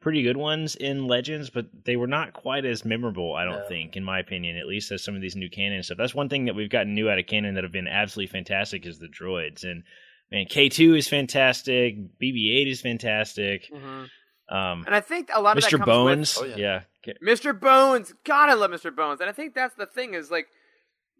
Pretty 0.00 0.22
good 0.22 0.36
ones 0.36 0.76
in 0.76 1.06
Legends, 1.06 1.48
but 1.48 1.66
they 1.84 1.96
were 1.96 2.06
not 2.06 2.34
quite 2.34 2.66
as 2.66 2.84
memorable, 2.84 3.34
I 3.34 3.44
don't 3.44 3.66
think, 3.68 3.96
in 3.96 4.04
my 4.04 4.18
opinion, 4.18 4.58
at 4.58 4.66
least 4.66 4.92
as 4.92 5.02
some 5.02 5.14
of 5.14 5.22
these 5.22 5.34
new 5.34 5.48
canon 5.48 5.82
stuff. 5.82 5.96
That's 5.96 6.14
one 6.14 6.28
thing 6.28 6.44
that 6.44 6.54
we've 6.54 6.68
gotten 6.68 6.94
new 6.94 7.08
out 7.08 7.18
of 7.18 7.26
canon 7.26 7.54
that 7.54 7.64
have 7.64 7.72
been 7.72 7.88
absolutely 7.88 8.30
fantastic 8.30 8.84
is 8.84 8.98
the 8.98 9.06
droids. 9.08 9.64
And 9.64 9.82
man, 10.30 10.44
K2 10.44 10.98
is 10.98 11.08
fantastic, 11.08 11.96
BB8 12.22 12.70
is 12.70 12.82
fantastic. 12.82 13.70
Um, 13.72 14.84
And 14.86 14.94
I 14.94 15.00
think 15.00 15.30
a 15.32 15.40
lot 15.40 15.56
of 15.56 15.62
that 15.62 15.70
Mr. 15.72 15.78
comes 15.78 15.86
Bones, 15.86 16.38
with- 16.38 16.58
yeah. 16.58 16.82
Mr. 17.26 17.58
Bones. 17.58 18.12
God, 18.24 18.50
I 18.50 18.54
love 18.54 18.70
Mr. 18.70 18.94
Bones. 18.94 19.22
And 19.22 19.30
I 19.30 19.32
think 19.32 19.54
that's 19.54 19.74
the 19.74 19.86
thing 19.86 20.12
is 20.12 20.30
like 20.30 20.48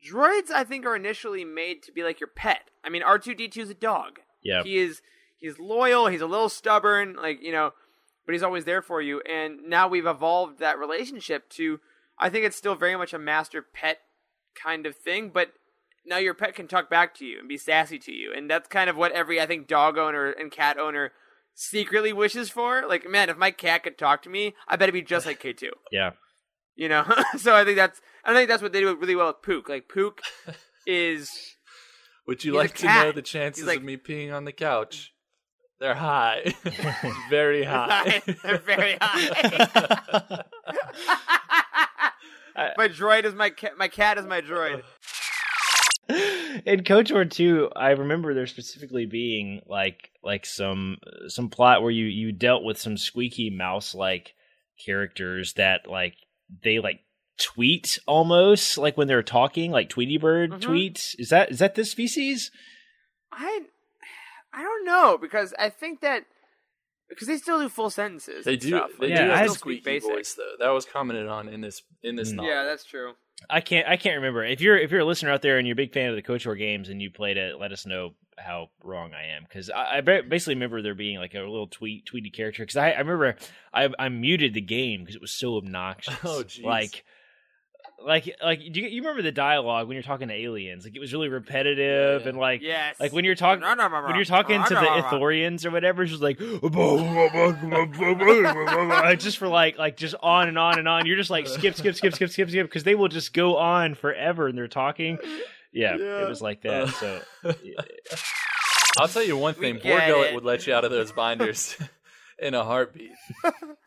droids 0.06 0.50
I 0.50 0.64
think 0.64 0.84
are 0.84 0.94
initially 0.94 1.44
made 1.44 1.82
to 1.84 1.92
be 1.92 2.02
like 2.02 2.20
your 2.20 2.28
pet. 2.28 2.70
I 2.84 2.90
mean, 2.90 3.02
R2D2 3.02 3.56
is 3.58 3.70
a 3.70 3.74
dog. 3.74 4.18
Yeah, 4.42 4.62
He 4.62 4.76
is 4.76 5.00
he's 5.44 5.58
loyal, 5.58 6.06
he's 6.06 6.22
a 6.22 6.26
little 6.26 6.48
stubborn, 6.48 7.16
like, 7.16 7.42
you 7.42 7.52
know, 7.52 7.72
but 8.24 8.32
he's 8.32 8.42
always 8.42 8.64
there 8.64 8.82
for 8.82 9.02
you. 9.02 9.20
And 9.20 9.68
now 9.68 9.88
we've 9.88 10.06
evolved 10.06 10.58
that 10.58 10.78
relationship 10.78 11.48
to 11.50 11.80
I 12.18 12.30
think 12.30 12.44
it's 12.44 12.56
still 12.56 12.74
very 12.74 12.96
much 12.96 13.12
a 13.12 13.18
master 13.18 13.60
pet 13.60 13.98
kind 14.54 14.86
of 14.86 14.96
thing, 14.96 15.30
but 15.34 15.52
now 16.06 16.16
your 16.16 16.34
pet 16.34 16.54
can 16.54 16.68
talk 16.68 16.88
back 16.88 17.14
to 17.16 17.26
you 17.26 17.40
and 17.40 17.48
be 17.48 17.58
sassy 17.58 17.98
to 17.98 18.12
you. 18.12 18.32
And 18.34 18.48
that's 18.48 18.68
kind 18.68 18.88
of 18.88 18.96
what 18.96 19.12
every 19.12 19.40
I 19.40 19.46
think 19.46 19.66
dog 19.66 19.98
owner 19.98 20.30
and 20.30 20.50
cat 20.50 20.78
owner 20.78 21.12
secretly 21.54 22.12
wishes 22.12 22.50
for. 22.50 22.86
Like, 22.86 23.08
man, 23.08 23.28
if 23.28 23.36
my 23.36 23.50
cat 23.50 23.82
could 23.82 23.98
talk 23.98 24.22
to 24.22 24.30
me, 24.30 24.54
I 24.68 24.76
bet 24.76 24.88
it'd 24.88 24.94
be 24.94 25.02
just 25.02 25.26
like 25.26 25.42
K2. 25.42 25.68
Yeah. 25.92 26.10
You 26.76 26.88
know, 26.88 27.04
so 27.36 27.54
I 27.54 27.64
think 27.64 27.76
that's 27.76 28.00
I 28.24 28.34
think 28.34 28.48
that's 28.48 28.62
what 28.62 28.72
they 28.72 28.80
do 28.80 28.96
really 28.96 29.14
well 29.14 29.28
with 29.28 29.42
Pook. 29.42 29.68
Like 29.68 29.88
Pook 29.88 30.22
is. 30.86 31.30
Would 32.26 32.42
you 32.42 32.52
like 32.54 32.74
to 32.78 32.86
know 32.86 33.12
the 33.12 33.22
chances 33.22 33.64
like, 33.64 33.78
of 33.78 33.84
me 33.84 33.96
peeing 33.96 34.34
on 34.34 34.44
the 34.44 34.50
couch? 34.50 35.13
They're 35.80 35.94
high, 35.94 36.54
very 37.30 37.64
high. 37.64 38.22
They're 38.42 38.58
very 38.58 38.96
high. 39.00 40.44
my 42.76 42.88
droid 42.88 43.24
is 43.24 43.34
my 43.34 43.50
cat. 43.50 43.76
My 43.76 43.88
cat 43.88 44.18
is 44.18 44.26
my 44.26 44.40
droid. 44.40 44.82
in 46.08 46.84
KOTOR 46.84 47.30
2, 47.30 47.70
I 47.74 47.90
remember 47.90 48.34
there 48.34 48.46
specifically 48.46 49.06
being 49.06 49.62
like 49.66 50.10
like 50.22 50.46
some 50.46 50.98
some 51.28 51.48
plot 51.50 51.82
where 51.82 51.90
you 51.90 52.06
you 52.06 52.32
dealt 52.32 52.62
with 52.62 52.78
some 52.78 52.96
squeaky 52.96 53.50
mouse 53.50 53.94
like 53.94 54.34
characters 54.84 55.54
that 55.54 55.88
like 55.88 56.14
they 56.62 56.78
like 56.78 57.00
tweet 57.38 57.98
almost 58.06 58.78
like 58.78 58.96
when 58.96 59.08
they're 59.08 59.22
talking 59.22 59.70
like 59.72 59.88
Tweety 59.88 60.18
Bird 60.18 60.52
Mhm. 60.52 60.60
tweets. 60.60 61.14
Is 61.18 61.30
that 61.30 61.50
is 61.50 61.58
that 61.58 61.74
this 61.74 61.90
species? 61.90 62.50
I 63.32 63.62
I 64.54 64.62
don't 64.62 64.84
know 64.84 65.18
because 65.20 65.52
I 65.58 65.68
think 65.68 66.00
that 66.00 66.24
because 67.08 67.28
they 67.28 67.36
still 67.36 67.60
do 67.60 67.68
full 67.68 67.90
sentences. 67.90 68.44
They 68.44 68.56
do. 68.56 68.68
Stuff. 68.68 68.90
They 69.00 69.08
Like, 69.08 69.16
do 69.16 69.22
still 69.24 69.36
have 69.36 69.50
speak 69.50 69.58
squeaky 69.58 69.82
basic. 69.84 70.10
voice 70.10 70.34
though. 70.34 70.64
That 70.64 70.70
was 70.70 70.84
commented 70.84 71.28
on 71.28 71.48
in 71.48 71.60
this 71.60 71.82
in 72.02 72.16
this 72.16 72.32
mm. 72.32 72.36
novel. 72.36 72.50
Yeah, 72.50 72.64
that's 72.64 72.84
true. 72.84 73.14
I 73.50 73.60
can't 73.60 73.88
I 73.88 73.96
can't 73.96 74.16
remember. 74.16 74.44
If 74.44 74.60
you're 74.60 74.78
if 74.78 74.90
you're 74.90 75.00
a 75.00 75.04
listener 75.04 75.30
out 75.30 75.42
there 75.42 75.58
and 75.58 75.66
you're 75.66 75.74
a 75.74 75.76
big 75.76 75.92
fan 75.92 76.08
of 76.08 76.16
the 76.16 76.22
KOTOR 76.22 76.56
games 76.56 76.88
and 76.88 77.02
you 77.02 77.10
played 77.10 77.36
it, 77.36 77.58
let 77.58 77.72
us 77.72 77.84
know 77.84 78.14
how 78.38 78.68
wrong 78.82 79.12
I 79.12 79.36
am 79.36 79.44
because 79.44 79.70
I, 79.70 79.98
I 79.98 80.00
basically 80.00 80.54
remember 80.54 80.82
there 80.82 80.94
being 80.94 81.18
like 81.18 81.34
a 81.34 81.40
little 81.40 81.68
tweet 81.68 82.06
tweety 82.06 82.30
character 82.30 82.62
because 82.62 82.76
I, 82.76 82.90
I 82.90 82.98
remember 82.98 83.36
I 83.72 83.88
I 83.98 84.08
muted 84.08 84.54
the 84.54 84.60
game 84.60 85.00
because 85.00 85.16
it 85.16 85.20
was 85.20 85.32
so 85.32 85.56
obnoxious. 85.56 86.14
Oh, 86.24 86.42
jeez. 86.44 86.64
Like 86.64 87.04
like 88.04 88.34
like 88.42 88.60
do 88.72 88.80
you, 88.80 88.88
you 88.88 89.00
remember 89.02 89.22
the 89.22 89.32
dialogue 89.32 89.88
when 89.88 89.94
you're 89.94 90.02
talking 90.02 90.28
to 90.28 90.34
aliens? 90.34 90.84
Like 90.84 90.94
it 90.94 91.00
was 91.00 91.12
really 91.12 91.28
repetitive 91.28 92.26
and 92.26 92.38
like 92.38 92.60
Yes. 92.62 92.98
like 93.00 93.12
when 93.12 93.24
you're 93.24 93.34
talking 93.34 93.62
when 93.62 94.14
you're 94.16 94.24
talking 94.24 94.62
to 94.62 94.74
the 94.74 94.80
Ithorians 94.80 95.64
or 95.64 95.70
whatever, 95.70 96.02
it's 96.02 96.10
just 96.12 96.22
like 96.22 96.38
like, 99.04 99.18
just 99.18 99.38
for 99.38 99.48
like 99.48 99.78
like 99.78 99.96
just 99.96 100.14
on 100.22 100.48
and 100.48 100.58
on 100.58 100.78
and 100.78 100.88
on. 100.88 101.06
You're 101.06 101.16
just 101.16 101.30
like 101.30 101.46
skip 101.46 101.74
skip 101.74 101.94
skip 101.96 102.14
skip 102.14 102.30
skip 102.30 102.50
skip 102.50 102.66
because 102.66 102.84
they 102.84 102.94
will 102.94 103.08
just 103.08 103.32
go 103.32 103.56
on 103.56 103.94
forever 103.94 104.48
and 104.48 104.56
they're 104.56 104.68
talking. 104.68 105.18
Yeah, 105.72 105.96
it 105.96 106.28
was 106.28 106.40
like 106.42 106.62
that. 106.62 106.88
So 106.90 107.20
I'll 108.98 109.08
tell 109.08 109.22
you 109.24 109.36
one 109.36 109.54
thing: 109.54 109.74
get 109.74 109.82
Bor 109.82 110.00
Gullet 110.06 110.34
would 110.34 110.44
let 110.44 110.66
you 110.66 110.74
out 110.74 110.84
of 110.84 110.90
those 110.90 111.12
binders 111.12 111.76
in 112.38 112.54
a 112.54 112.64
heartbeat. 112.64 113.10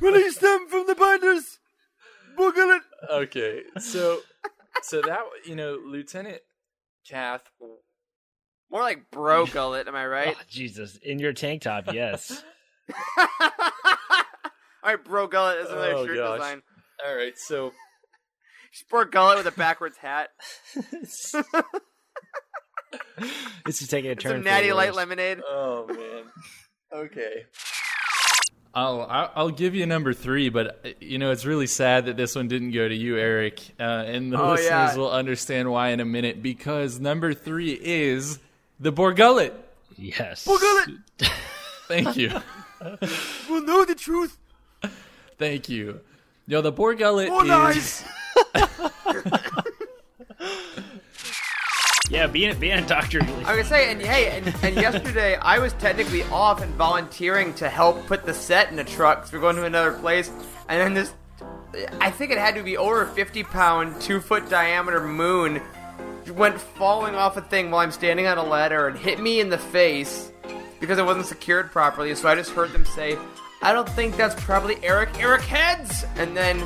Release 0.02 0.38
them 0.38 0.68
from 0.70 0.88
the 0.88 0.96
binders. 0.96 1.60
Boogle 2.38 2.78
it. 2.78 2.84
Okay, 3.12 3.64
so 3.80 4.20
so 4.82 5.02
that 5.02 5.20
you 5.46 5.56
know, 5.56 5.80
Lieutenant 5.86 6.42
Kath. 7.08 7.44
More 8.70 8.82
like 8.82 9.10
bro 9.12 9.46
gullet, 9.46 9.88
am 9.88 9.96
I 9.96 10.06
right? 10.08 10.36
Oh, 10.38 10.42
Jesus, 10.50 10.98
in 10.98 11.20
your 11.20 11.34
tank 11.34 11.62
top, 11.62 11.94
yes. 11.94 12.44
All 13.20 14.94
right, 14.94 15.04
bro 15.04 15.28
gullet 15.28 15.60
is 15.60 15.70
another 15.70 15.94
Oh, 15.96 16.06
shirt 16.06 16.16
gosh. 16.16 16.40
design. 16.40 16.62
All 17.06 17.16
right, 17.16 17.38
so 17.38 17.72
Sport 18.74 19.12
gullet 19.12 19.38
with 19.38 19.48
a 19.48 19.52
backwards 19.58 19.98
hat. 19.98 20.30
This 23.66 23.82
is 23.82 23.88
taking 23.90 24.12
a 24.12 24.16
turn. 24.16 24.32
Some 24.38 24.44
natty 24.44 24.72
light 24.72 24.96
lemonade. 24.96 25.42
Oh 25.46 25.88
man. 25.88 26.24
Okay. 26.94 27.46
I'll 28.78 29.02
I'll 29.10 29.32
I'll 29.36 29.50
give 29.50 29.74
you 29.74 29.88
number 29.88 30.14
three, 30.14 30.50
but 30.50 30.80
uh, 30.86 30.90
you 31.00 31.18
know 31.18 31.32
it's 31.32 31.46
really 31.46 31.66
sad 31.66 32.06
that 32.06 32.16
this 32.16 32.36
one 32.36 32.48
didn't 32.48 32.72
go 32.74 32.88
to 32.88 32.94
you, 32.94 33.18
Eric, 33.18 33.60
uh, 33.80 33.84
and 33.84 34.32
the 34.32 34.40
Oh, 34.40 34.52
listeners 34.52 34.70
yeah. 34.70 34.96
will 34.96 35.12
understand 35.12 35.72
why 35.72 35.90
in 35.90 36.00
a 36.00 36.06
minute. 36.06 36.44
Because 36.44 37.00
number 37.00 37.34
three 37.34 37.72
is 37.74 38.38
the 38.80 38.92
Bor 38.92 39.14
Gullet. 39.14 39.56
Yes. 39.98 40.46
Bor 40.46 40.60
Gullet. 40.60 40.90
Thank 41.88 42.18
you. 42.18 42.32
we'll 43.50 43.64
know 43.64 43.84
the 43.84 43.96
truth. 43.96 44.38
Thank 45.40 45.70
you. 45.70 46.02
Yo, 46.46 46.62
the 46.62 46.72
Bor 46.72 46.94
Gullet 46.94 47.30
More 47.30 47.42
is. 47.44 47.50
lies. 47.50 48.04
Yeah, 52.10 52.28
being 52.28 52.58
being 52.60 52.80
a 52.80 52.88
doctor. 52.88 53.20
Really 53.20 53.34
I 53.34 53.38
was 53.38 53.46
gonna 53.46 53.66
say, 53.66 53.92
and 53.92 54.02
hey, 54.02 54.38
and, 54.38 54.56
and 54.64 54.76
yesterday 54.82 55.36
I 55.36 55.60
was 55.60 55.74
technically 55.74 56.24
off 56.24 56.62
and 56.62 56.74
volunteering 56.76 57.54
to 57.56 57.68
help 57.70 58.06
put 58.08 58.26
the 58.26 58.34
set 58.34 58.72
in 58.72 58.80
a 58.80 58.84
truck 58.84 59.22
'cause 59.24 59.34
we're 59.34 59.40
going 59.40 59.58
to 59.58 59.66
another 59.66 59.92
place, 59.92 60.30
and 60.70 60.80
then 60.80 60.94
this, 60.94 61.14
I 62.00 62.10
think 62.12 62.32
it 62.32 62.38
had 62.38 62.56
to 62.56 62.64
be 62.64 62.78
over 62.78 63.06
fifty 63.08 63.44
pound, 63.44 64.00
two 64.02 64.22
foot 64.22 64.50
diameter 64.50 65.02
moon 65.02 65.62
went 66.34 66.60
falling 66.60 67.16
off 67.16 67.38
a 67.38 67.42
thing 67.42 67.72
while 67.72 67.82
I'm 67.82 67.92
standing 67.92 68.28
on 68.28 68.38
a 68.38 68.44
ladder 68.44 68.88
and 68.88 68.98
hit 68.98 69.18
me 69.20 69.40
in 69.40 69.50
the 69.50 69.58
face 69.58 70.30
because 70.82 70.98
it 70.98 71.06
wasn't 71.06 71.26
secured 71.26 71.72
properly. 71.72 72.14
So 72.16 72.28
I 72.28 72.36
just 72.36 72.52
heard 72.52 72.72
them 72.74 72.86
say, 72.86 73.18
"I 73.62 73.74
don't 73.74 73.88
think 73.90 74.16
that's 74.18 74.42
probably 74.44 74.78
Eric. 74.84 75.10
Eric 75.20 75.42
heads," 75.42 76.06
and 76.16 76.36
then 76.38 76.62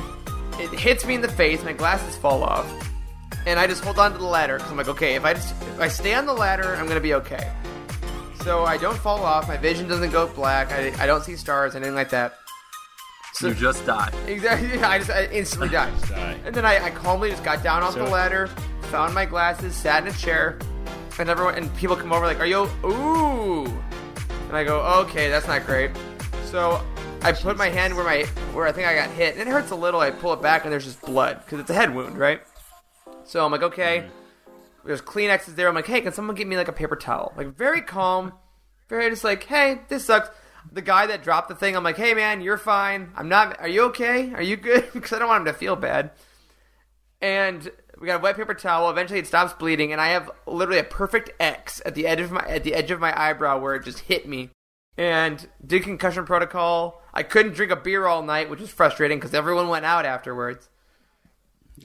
it 0.60 0.70
hits 0.70 1.04
me 1.04 1.14
in 1.16 1.20
the 1.20 1.28
face. 1.28 1.62
My 1.64 1.72
glasses 1.72 2.16
fall 2.16 2.44
off 2.44 2.66
and 3.46 3.58
I 3.58 3.66
just 3.66 3.82
hold 3.84 3.98
on 3.98 4.12
to 4.12 4.18
the 4.18 4.24
ladder 4.24 4.56
because 4.56 4.70
I'm 4.70 4.76
like, 4.76 4.88
okay, 4.88 5.14
if 5.14 5.24
I 5.24 5.34
just 5.34 5.52
if 5.62 5.80
I 5.80 5.88
stay 5.88 6.14
on 6.14 6.26
the 6.26 6.32
ladder, 6.32 6.74
I'm 6.76 6.86
gonna 6.86 7.00
be 7.00 7.14
okay. 7.14 7.52
So 8.44 8.64
I 8.64 8.76
don't 8.76 8.98
fall 8.98 9.22
off. 9.24 9.46
My 9.48 9.56
vision 9.56 9.88
doesn't 9.88 10.10
go 10.10 10.26
black. 10.26 10.72
I, 10.72 10.92
I 11.02 11.06
don't 11.06 11.22
see 11.22 11.36
stars, 11.36 11.74
anything 11.76 11.94
like 11.94 12.10
that. 12.10 12.34
So 13.34 13.48
you 13.48 13.54
just 13.54 13.86
die. 13.86 14.12
exactly, 14.26 14.78
I 14.82 14.98
just 14.98 15.10
I 15.10 15.26
instantly 15.26 15.68
died. 15.78 15.92
die. 16.08 16.38
And 16.44 16.54
then 16.54 16.64
I, 16.64 16.84
I 16.86 16.90
calmly 16.90 17.30
just 17.30 17.44
got 17.44 17.62
down 17.62 17.82
off 17.82 17.94
So- 17.94 18.04
the 18.04 18.10
ladder, 18.10 18.48
found 18.90 19.14
my 19.14 19.24
glasses, 19.26 19.74
sat 19.74 20.02
in 20.02 20.12
a 20.12 20.16
chair, 20.16 20.58
and 21.18 21.28
everyone 21.30 21.54
and 21.54 21.74
people 21.76 21.96
come 21.96 22.12
over 22.12 22.26
like, 22.26 22.40
"Are 22.40 22.46
you 22.46 22.68
ooh?" 22.84 23.64
And 24.48 24.56
I 24.56 24.64
go, 24.64 24.80
"Okay, 25.04 25.30
that's 25.30 25.46
not 25.46 25.64
great." 25.64 25.90
So 26.46 26.84
I 27.22 27.32
put 27.32 27.56
my 27.56 27.68
hand 27.70 27.94
where 27.94 28.04
my 28.04 28.24
where 28.52 28.66
I 28.66 28.72
think 28.72 28.86
I 28.88 28.94
got 28.94 29.08
hit, 29.10 29.36
and 29.36 29.48
it 29.48 29.50
hurts 29.52 29.70
a 29.70 29.76
little. 29.76 30.00
I 30.00 30.10
pull 30.10 30.32
it 30.32 30.42
back, 30.42 30.64
and 30.64 30.72
there's 30.72 30.84
just 30.84 31.00
blood 31.00 31.40
because 31.44 31.60
it's 31.60 31.70
a 31.70 31.74
head 31.74 31.94
wound, 31.94 32.18
right? 32.18 32.42
So 33.24 33.44
I'm 33.44 33.52
like, 33.52 33.62
okay. 33.62 34.08
There's 34.84 35.00
Kleenexes 35.00 35.54
there. 35.54 35.68
I'm 35.68 35.74
like, 35.74 35.86
hey, 35.86 36.00
can 36.00 36.12
someone 36.12 36.34
get 36.34 36.46
me 36.46 36.56
like 36.56 36.68
a 36.68 36.72
paper 36.72 36.96
towel? 36.96 37.32
Like 37.36 37.56
very 37.56 37.80
calm, 37.82 38.32
very 38.88 39.08
just 39.10 39.24
like, 39.24 39.44
hey, 39.44 39.80
this 39.88 40.06
sucks. 40.06 40.28
The 40.70 40.82
guy 40.82 41.06
that 41.06 41.22
dropped 41.22 41.48
the 41.48 41.54
thing, 41.54 41.76
I'm 41.76 41.82
like, 41.82 41.96
hey 41.96 42.14
man, 42.14 42.40
you're 42.40 42.58
fine. 42.58 43.12
I'm 43.16 43.28
not. 43.28 43.60
Are 43.60 43.68
you 43.68 43.82
okay? 43.86 44.32
Are 44.32 44.42
you 44.42 44.56
good? 44.56 44.88
Because 44.92 45.12
I 45.12 45.18
don't 45.18 45.28
want 45.28 45.40
him 45.46 45.52
to 45.52 45.58
feel 45.58 45.74
bad. 45.74 46.12
And 47.20 47.70
we 48.00 48.06
got 48.06 48.20
a 48.20 48.22
wet 48.22 48.36
paper 48.36 48.54
towel. 48.54 48.90
Eventually, 48.90 49.18
it 49.20 49.26
stops 49.26 49.52
bleeding, 49.54 49.92
and 49.92 50.00
I 50.00 50.08
have 50.08 50.30
literally 50.46 50.80
a 50.80 50.84
perfect 50.84 51.30
X 51.40 51.80
at 51.86 51.94
the 51.94 52.06
edge 52.06 52.20
of 52.20 52.32
my 52.32 52.40
at 52.42 52.64
the 52.64 52.74
edge 52.74 52.90
of 52.90 53.00
my 53.00 53.12
eyebrow 53.20 53.58
where 53.60 53.74
it 53.74 53.84
just 53.84 54.00
hit 54.00 54.28
me. 54.28 54.50
And 54.98 55.48
did 55.64 55.84
concussion 55.84 56.26
protocol. 56.26 57.00
I 57.14 57.22
couldn't 57.22 57.54
drink 57.54 57.72
a 57.72 57.76
beer 57.76 58.06
all 58.06 58.22
night, 58.22 58.50
which 58.50 58.60
was 58.60 58.70
frustrating 58.70 59.18
because 59.18 59.34
everyone 59.34 59.68
went 59.68 59.84
out 59.84 60.04
afterwards. 60.04 60.68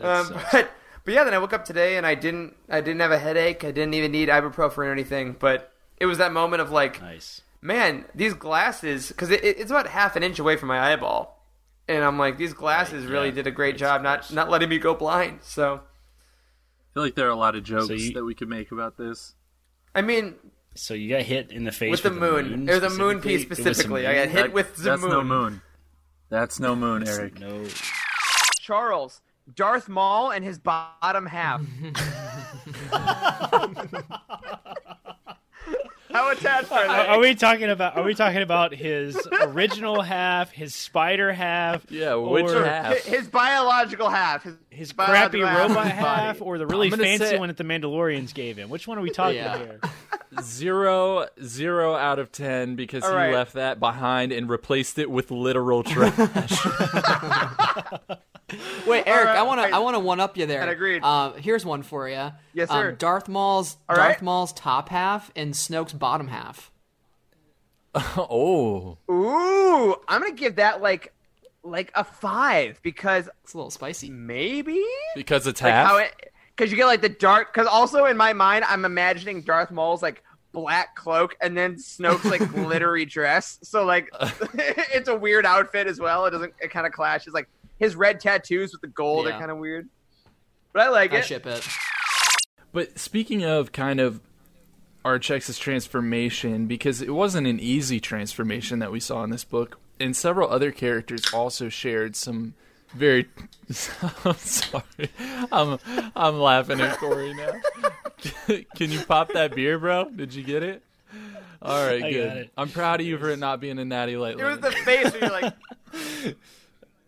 Um, 0.01 0.35
but 0.51 0.69
but 1.07 1.13
yeah, 1.13 1.23
then 1.23 1.33
I 1.33 1.37
woke 1.37 1.53
up 1.53 1.63
today 1.63 1.95
and 1.95 2.05
I 2.05 2.15
didn't 2.15 2.53
I 2.67 2.81
didn't 2.81 2.99
have 2.99 3.13
a 3.13 3.17
headache. 3.17 3.63
I 3.63 3.71
didn't 3.71 3.93
even 3.93 4.11
need 4.11 4.27
ibuprofen 4.27 4.79
or 4.79 4.91
anything. 4.91 5.37
But 5.39 5.71
it 6.01 6.05
was 6.05 6.17
that 6.17 6.33
moment 6.33 6.61
of 6.61 6.69
like, 6.69 7.01
nice. 7.01 7.43
man, 7.61 8.03
these 8.13 8.33
glasses 8.33 9.07
because 9.07 9.29
it, 9.31 9.41
it's 9.41 9.71
about 9.71 9.87
half 9.87 10.17
an 10.17 10.23
inch 10.23 10.37
away 10.37 10.57
from 10.57 10.67
my 10.67 10.91
eyeball, 10.91 11.41
and 11.87 12.03
I'm 12.03 12.19
like, 12.19 12.37
these 12.37 12.51
glasses 12.51 13.05
really 13.05 13.31
did 13.31 13.47
a 13.47 13.51
great 13.51 13.77
job 13.77 14.01
not 14.01 14.33
not 14.33 14.49
letting 14.49 14.67
me 14.67 14.79
go 14.79 14.93
blind. 14.93 15.39
So 15.43 15.75
I 15.75 16.93
feel 16.93 17.03
like 17.03 17.15
there 17.15 17.27
are 17.27 17.31
a 17.31 17.37
lot 17.37 17.55
of 17.55 17.63
jokes 17.63 17.87
So 17.87 17.93
you- 17.93 18.11
that 18.13 18.25
we 18.25 18.35
could 18.35 18.49
make 18.49 18.73
about 18.73 18.97
this. 18.97 19.33
I 19.95 20.01
mean, 20.01 20.35
So 20.75 20.93
you 20.93 21.07
got 21.09 21.21
hit 21.21 21.51
in 21.51 21.63
the 21.63 21.71
face 21.71 21.89
with 21.91 22.03
the 22.03 22.09
with 22.09 22.19
moon. 22.19 22.65
There's 22.65 22.83
a 22.83 22.89
moon 22.89 23.21
piece 23.21 23.43
It 23.43 23.49
was 23.49 23.59
some 23.59 23.63
specifically. 23.63 24.07
I 24.07 24.13
got 24.13 24.27
hit 24.27 24.33
That- 24.47 24.51
with 24.53 24.75
the 24.75 24.81
that's 24.83 25.01
moon. 25.01 25.09
That's 25.09 25.19
no 25.19 25.23
moon. 25.23 25.61
That's 26.29 26.59
no 26.59 26.75
moon, 26.75 27.07
Eric. 27.07 27.39
No. 27.39 27.63
Charles, 28.59 29.21
Darth 29.55 29.87
Maul, 29.89 30.31
and 30.31 30.43
his 30.43 30.59
bottom 30.59 31.25
half. 31.25 31.61
How 36.11 36.31
attached 36.31 36.71
are 36.71 36.79
Are, 36.85 36.87
they? 36.87 37.07
are 37.09 37.19
we 37.19 37.35
talking 37.35 37.69
about? 37.69 37.97
Are 37.97 38.03
we 38.03 38.15
talking 38.15 38.41
about 38.41 38.73
his 38.73 39.17
original 39.41 40.01
half, 40.01 40.51
his 40.51 40.73
spider 40.73 41.31
half? 41.33 41.89
Yeah, 41.91 42.15
which 42.15 42.45
or 42.45 42.65
half? 42.65 42.97
His 43.03 43.27
biological 43.27 44.09
half. 44.09 44.43
His, 44.43 44.55
His 44.69 44.93
crappy 44.93 45.41
half 45.41 45.69
robot 45.69 45.87
half, 45.91 46.41
or 46.41 46.57
the 46.57 46.65
really 46.65 46.89
fancy 46.89 47.25
say- 47.25 47.37
one 47.37 47.49
that 47.49 47.57
the 47.57 47.63
Mandalorians 47.65 48.33
gave 48.33 48.57
him? 48.57 48.69
Which 48.69 48.87
one 48.87 48.97
are 48.97 49.01
we 49.01 49.09
talking 49.11 49.35
Yeah. 49.35 49.57
here? 49.57 49.79
Zero, 50.41 51.25
zero 51.43 51.95
out 51.95 52.19
of 52.19 52.31
ten 52.31 52.75
because 52.75 53.03
All 53.03 53.09
he 53.11 53.15
right. 53.15 53.33
left 53.33 53.53
that 53.53 53.79
behind 53.79 54.31
and 54.31 54.49
replaced 54.49 54.99
it 54.99 55.09
with 55.09 55.31
literal 55.31 55.83
trash. 55.83 56.13
Wait, 58.87 59.03
Eric, 59.05 59.25
right, 59.27 59.37
I 59.37 59.43
want 59.43 59.59
to 59.59 59.63
right. 59.63 59.73
I 59.73 59.79
want 59.79 59.95
to 59.95 59.99
one 59.99 60.19
up 60.19 60.37
you 60.37 60.45
there. 60.45 60.61
And 60.61 60.69
agreed. 60.69 61.03
Um, 61.03 61.33
here's 61.37 61.65
one 61.65 61.83
for 61.83 62.07
you. 62.07 62.31
Yes, 62.53 62.69
sir. 62.69 62.89
Um, 62.89 62.95
Darth 62.95 63.27
Maul's 63.27 63.77
All 63.89 63.95
Darth 63.95 64.07
right. 64.07 64.21
Maul's 64.21 64.53
top 64.53 64.89
half 64.89 65.31
and 65.35 65.53
Snoke's 65.53 65.93
bottom 65.93 66.27
half. 66.29 66.71
oh, 67.95 68.97
Ooh, 69.09 69.95
I'm 70.07 70.21
gonna 70.21 70.33
give 70.33 70.57
that 70.57 70.81
like 70.81 71.13
like 71.63 71.91
a 71.95 72.03
five 72.03 72.79
because 72.83 73.29
It's 73.43 73.53
a 73.53 73.57
little 73.57 73.71
spicy. 73.71 74.09
maybe 74.09 74.81
because 75.15 75.47
it's 75.47 75.61
like 75.61 75.73
half. 75.73 75.87
how 75.87 75.97
it 75.97 76.31
because 76.55 76.71
you 76.71 76.77
get 76.77 76.85
like 76.85 77.01
the 77.01 77.09
dark 77.09 77.53
because 77.53 77.67
also 77.67 78.05
in 78.05 78.15
my 78.15 78.33
mind 78.33 78.63
I'm 78.65 78.85
imagining 78.85 79.41
Darth 79.41 79.71
Maul's 79.71 80.01
like 80.01 80.23
black 80.53 80.95
cloak 80.95 81.35
and 81.41 81.57
then 81.57 81.75
Snoke's 81.75 82.25
like 82.25 82.47
glittery 82.53 83.05
dress. 83.05 83.59
So 83.63 83.83
like 83.83 84.09
it's 84.93 85.09
a 85.09 85.15
weird 85.15 85.45
outfit 85.45 85.87
as 85.87 85.99
well. 85.99 86.25
It 86.25 86.31
doesn't 86.31 86.53
it 86.61 86.71
kind 86.71 86.85
of 86.87 86.93
clashes 86.93 87.33
like 87.33 87.49
his 87.79 87.95
red 87.95 88.19
tattoos 88.19 88.71
with 88.71 88.81
the 88.81 88.87
gold 88.87 89.25
Yeah. 89.27 89.35
are 89.35 89.39
kind 89.39 89.51
of 89.51 89.57
weird. 89.57 89.87
But 90.73 90.83
I 90.83 90.89
like 90.89 91.13
I 91.13 91.17
it. 91.17 91.25
ship 91.25 91.45
it. 91.45 91.67
But 92.73 92.99
speaking 92.99 93.43
of 93.43 93.71
kind 93.71 93.99
of 93.99 94.19
Archex's 95.03 95.57
transformation, 95.57 96.67
because 96.67 97.01
it 97.01 97.11
wasn't 97.13 97.47
an 97.47 97.59
easy 97.59 97.99
transformation 97.99 98.79
that 98.79 98.91
we 98.91 98.99
saw 98.99 99.23
in 99.23 99.29
this 99.29 99.43
book, 99.43 99.79
and 99.99 100.15
several 100.15 100.49
other 100.51 100.71
characters 100.71 101.23
also 101.33 101.69
shared 101.69 102.15
some 102.15 102.53
very. 102.93 103.27
I'm 104.25 104.35
sorry, 104.35 105.09
I'm 105.51 105.79
I'm 106.15 106.39
laughing 106.39 106.79
at 106.81 106.97
Corey 106.97 107.33
now. 107.33 107.53
Can 108.75 108.91
you 108.91 108.99
pop 109.01 109.33
that 109.33 109.55
beer, 109.55 109.79
bro? 109.79 110.09
Did 110.09 110.33
you 110.33 110.43
get 110.43 110.61
it? 110.63 110.83
All 111.61 111.85
right, 111.87 112.03
I 112.03 112.11
good. 112.11 112.49
I'm 112.57 112.69
proud 112.69 112.99
of 113.01 113.07
you 113.07 113.17
for 113.17 113.29
it 113.29 113.39
not 113.39 113.59
being 113.59 113.79
a 113.79 113.85
natty 113.85 114.15
light. 114.17 114.39
It 114.39 114.43
was 114.43 114.59
the 114.59 114.71
face 114.71 115.11
where 115.13 115.21
you're 115.21 115.31
like 115.41 115.53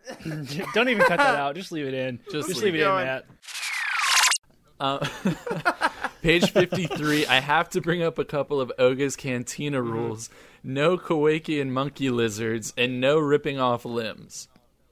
Don't 0.73 0.89
even 0.89 1.05
cut 1.05 1.17
that 1.17 1.35
out. 1.35 1.55
Just 1.55 1.71
leave 1.71 1.85
it 1.87 1.93
in. 1.93 2.19
Just 2.31 2.47
Just, 2.49 2.61
leave 2.61 2.73
leave 2.73 2.75
it 2.75 2.85
going. 2.85 3.01
in, 3.01 3.07
Matt. 3.07 3.25
Uh, 4.79 5.05
page 6.21 6.51
53, 6.51 7.25
I 7.25 7.39
have 7.41 7.69
to 7.71 7.81
bring 7.81 8.01
up 8.01 8.17
a 8.17 8.25
couple 8.25 8.61
of 8.61 8.71
Oga's 8.79 9.15
Cantina 9.15 9.79
Mm-hmm. 9.81 9.91
rules. 9.91 10.29
No 10.63 10.97
Kowakian 10.97 11.69
monkey 11.69 12.09
lizards 12.09 12.73
and 12.77 12.99
no 13.01 13.17
ripping 13.19 13.59
off 13.59 13.85
limbs. 13.85 14.47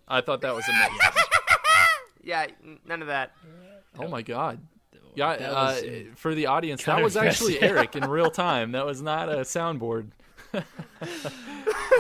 I 0.08 0.22
thought 0.22 0.42
that 0.42 0.56
was 0.56 0.66
amazing. 0.68 0.98
Yeah, 2.24 2.48
none 2.86 3.02
of 3.02 3.08
that. 3.08 3.32
Oh 3.98 4.10
my 4.10 4.22
god. 4.22 4.60
Yeah, 5.16 5.30
uh, 5.30 5.80
for 6.18 6.36
the 6.36 6.48
audience, 6.48 6.84
that 6.84 7.02
was 7.02 7.16
actually. 7.16 7.62
Eric 7.62 7.96
in 7.96 8.04
real 8.04 8.30
time. 8.30 8.74
That 8.74 8.86
was 8.86 9.02
not 9.02 9.30
a 9.30 9.38
soundboard. 9.38 10.10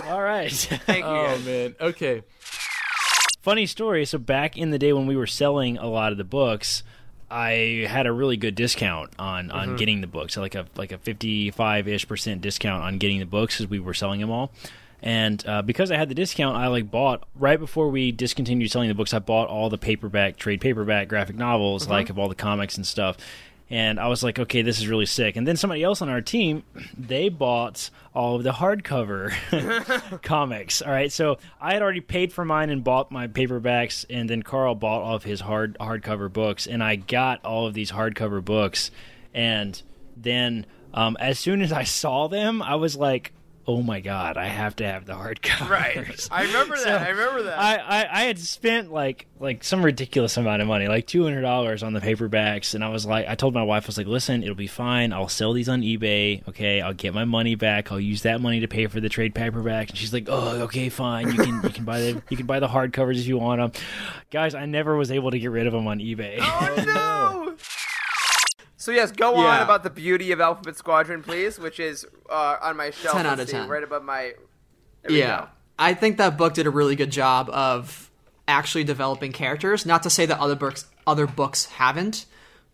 All 0.05 0.21
right. 0.21 0.51
Thank 0.51 1.05
you. 1.05 1.09
Oh 1.11 1.39
man. 1.45 1.75
Okay. 1.79 2.23
Funny 3.41 3.65
story. 3.65 4.05
So 4.05 4.17
back 4.17 4.57
in 4.57 4.71
the 4.71 4.79
day 4.79 4.93
when 4.93 5.07
we 5.07 5.15
were 5.15 5.27
selling 5.27 5.77
a 5.77 5.87
lot 5.87 6.11
of 6.11 6.17
the 6.17 6.23
books, 6.23 6.83
I 7.29 7.85
had 7.89 8.05
a 8.07 8.11
really 8.11 8.37
good 8.37 8.55
discount 8.55 9.11
on 9.19 9.51
on 9.51 9.69
Mhm. 9.69 9.77
getting 9.77 10.01
the 10.01 10.07
books, 10.07 10.33
so 10.33 10.41
like 10.41 10.55
a 10.55 10.65
like 10.75 10.91
a 10.91 10.97
fifty 10.97 11.51
five 11.51 11.87
ish 11.87 12.07
percent 12.07 12.41
discount 12.41 12.83
on 12.83 12.97
getting 12.97 13.19
the 13.19 13.25
books 13.25 13.59
as 13.61 13.67
we 13.67 13.79
were 13.79 13.93
selling 13.93 14.19
them 14.21 14.31
all. 14.31 14.51
And 15.03 15.45
uh, 15.47 15.61
because 15.61 15.91
I 15.91 15.97
had 15.97 16.09
the 16.09 16.15
discount, 16.15 16.57
I 16.57 16.67
like 16.67 16.89
bought 16.89 17.23
right 17.35 17.59
before 17.59 17.89
we 17.89 18.11
discontinued 18.11 18.71
selling 18.71 18.87
the 18.87 18.95
books. 18.95 19.13
I 19.13 19.19
bought 19.19 19.47
all 19.47 19.69
the 19.69 19.77
paperback, 19.77 20.37
trade 20.37 20.59
paperback 20.59 21.07
graphic 21.07 21.35
novels, 21.35 21.85
Mhm. 21.85 21.89
like 21.91 22.09
of 22.09 22.17
all 22.17 22.27
the 22.29 22.35
comics 22.35 22.75
and 22.77 22.85
stuff. 22.87 23.15
And 23.69 23.99
I 23.99 24.07
was 24.07 24.23
like, 24.23 24.39
okay, 24.39 24.61
this 24.61 24.79
is 24.79 24.87
really 24.87 25.05
sick. 25.05 25.35
And 25.35 25.45
then 25.45 25.57
somebody 25.57 25.83
else 25.83 26.01
on 26.01 26.07
our 26.07 26.21
team, 26.21 26.63
they 26.97 27.27
bought 27.27 27.89
all 28.15 28.37
of 28.37 28.43
the 28.43 28.51
hardcover 28.51 29.33
comics. 30.21 30.81
All 30.81 30.91
right, 30.91 31.11
so 31.11 31.37
I 31.59 31.73
had 31.73 31.81
already 31.81 31.99
paid 31.99 32.31
for 32.31 32.45
mine 32.45 32.69
and 32.69 32.83
bought 32.83 33.11
my 33.11 33.27
paperbacks, 33.27 34.05
and 34.09 34.29
then 34.29 34.41
Carl 34.41 34.73
bought 34.75 35.01
all 35.01 35.15
of 35.15 35.23
his 35.23 35.41
hard 35.41 35.77
hardcover 35.79 36.31
books, 36.31 36.65
and 36.65 36.81
I 36.81 36.95
got 36.95 37.43
all 37.43 37.67
of 37.67 37.73
these 37.73 37.91
hardcover 37.91 38.43
books, 38.43 38.89
and 39.33 39.81
then 40.15 40.65
um, 40.93 41.17
as 41.19 41.37
soon 41.37 41.61
as 41.61 41.71
I 41.71 41.83
saw 41.83 42.27
them, 42.27 42.61
I 42.61 42.75
was 42.75 42.95
like. 42.95 43.33
Oh 43.69 43.81
my 43.81 43.99
god! 43.99 44.37
I 44.37 44.45
have 44.45 44.77
to 44.77 44.85
have 44.85 45.05
the 45.05 45.13
hardcover. 45.13 45.67
Right. 45.77 46.27
I 46.31 46.43
remember 46.43 46.77
that. 46.77 47.01
I 47.01 47.09
remember 47.09 47.43
that. 47.43 47.59
I, 47.59 47.75
I, 47.75 48.21
I 48.21 48.23
had 48.23 48.39
spent 48.39 48.93
like 48.93 49.25
like 49.39 49.63
some 49.63 49.83
ridiculous 49.83 50.37
amount 50.37 50.61
of 50.61 50.67
money, 50.69 50.87
like 50.87 51.05
two 51.05 51.23
hundred 51.23 51.41
dollars 51.41 51.83
on 51.83 51.91
the 51.91 51.99
paperbacks, 51.99 52.73
and 52.73 52.83
I 52.83 52.89
was 52.89 53.05
like, 53.05 53.27
I 53.27 53.35
told 53.35 53.53
my 53.53 53.63
wife, 53.63 53.83
I 53.83 53.87
was 53.87 53.97
like, 53.97 54.07
listen, 54.07 54.41
it'll 54.41 54.55
be 54.55 54.67
fine. 54.67 55.11
I'll 55.11 55.27
sell 55.27 55.51
these 55.51 55.67
on 55.67 55.81
eBay. 55.81 56.47
Okay, 56.47 56.79
I'll 56.79 56.93
get 56.93 57.13
my 57.13 57.25
money 57.25 57.55
back. 57.55 57.91
I'll 57.91 57.99
use 57.99 58.21
that 58.21 58.39
money 58.39 58.61
to 58.61 58.67
pay 58.69 58.87
for 58.87 59.01
the 59.01 59.09
trade 59.09 59.35
paperbacks. 59.35 59.89
And 59.89 59.97
she's 59.97 60.13
like, 60.13 60.27
oh, 60.29 60.61
okay, 60.61 60.87
fine. 60.87 61.27
You 61.27 61.43
can 61.43 61.61
you 61.63 61.69
can 61.69 61.83
buy 61.83 61.99
the 61.99 62.21
you 62.29 62.37
can 62.37 62.45
buy 62.45 62.61
the 62.61 62.69
hardcovers 62.69 63.19
if 63.19 63.27
you 63.27 63.37
want 63.37 63.59
them. 63.59 63.83
Guys, 64.31 64.55
I 64.55 64.65
never 64.65 64.95
was 64.95 65.11
able 65.11 65.31
to 65.31 65.39
get 65.39 65.51
rid 65.51 65.67
of 65.67 65.73
them 65.73 65.87
on 65.87 65.99
eBay. 65.99 66.37
Oh 66.39 66.83
no! 66.87 67.46
So 68.87 68.93
yes, 68.93 69.11
go 69.11 69.35
on 69.35 69.61
about 69.61 69.83
the 69.83 69.89
beauty 69.89 70.31
of 70.31 70.39
Alphabet 70.39 70.77
Squadron, 70.77 71.21
please, 71.21 71.59
which 71.59 71.77
is 71.77 72.07
uh, 72.29 72.55
on 72.61 72.77
my 72.77 72.91
shelf. 72.91 73.17
10 73.17 73.25
out 73.25 73.37
of 73.37 73.49
10. 73.49 73.67
right 73.67 73.83
above 73.83 74.01
my. 74.01 74.31
There 75.01 75.11
yeah. 75.11 75.47
I 75.77 75.93
think 75.93 76.15
that 76.19 76.37
book 76.37 76.53
did 76.53 76.67
a 76.67 76.69
really 76.69 76.95
good 76.95 77.11
job 77.11 77.49
of 77.49 78.09
actually 78.47 78.85
developing 78.85 79.33
characters. 79.33 79.85
Not 79.85 80.03
to 80.03 80.09
say 80.09 80.25
that 80.27 80.39
other 80.39 80.55
books 80.55 80.85
other 81.05 81.27
books 81.27 81.65
haven't, 81.65 82.27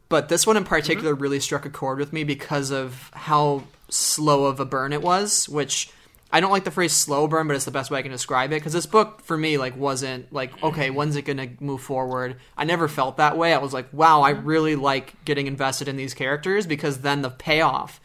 but 0.08 0.30
this 0.30 0.46
one 0.46 0.56
in 0.56 0.66
particular 0.66 1.16
really 1.16 1.40
struck 1.40 1.66
a 1.66 1.72
chord 1.72 1.98
with 1.98 2.14
me 2.14 2.24
because 2.24 2.70
of 2.70 3.10
how 3.14 3.64
slow 3.90 4.46
of 4.46 4.60
a 4.60 4.66
burn 4.66 4.94
it 4.94 5.02
was. 5.02 5.50
Which 5.50 5.90
I 6.34 6.40
don't 6.42 6.52
like 6.52 6.64
the 6.66 6.72
phrase 6.72 6.92
"slow 6.92 7.28
burn," 7.28 7.48
but 7.48 7.56
it's 7.56 7.64
the 7.66 7.72
best 7.72 7.92
way 7.92 8.00
I 8.00 8.02
can 8.02 8.12
describe 8.12 8.52
it. 8.52 8.56
Because 8.56 8.74
this 8.74 8.88
book 8.88 9.22
for 9.22 9.38
me 9.38 9.58
like 9.58 9.78
wasn't 9.78 10.34
like 10.34 10.62
okay, 10.64 10.90
when's 10.90 11.16
it 11.16 11.22
gonna 11.22 11.48
move 11.60 11.82
forward? 11.82 12.38
I 12.58 12.66
never 12.66 12.88
felt 12.88 13.18
that 13.18 13.38
way. 13.38 13.54
I 13.54 13.60
was 13.60 13.72
like, 13.72 13.88
wow, 13.94 14.22
I 14.22 14.32
really 14.32 14.76
like 14.76 15.14
getting 15.26 15.48
invested 15.48 15.88
in 15.88 15.96
these 15.96 16.14
characters 16.14 16.66
because 16.66 17.00
then 17.02 17.22
the 17.22 17.30
payoff 17.30 18.02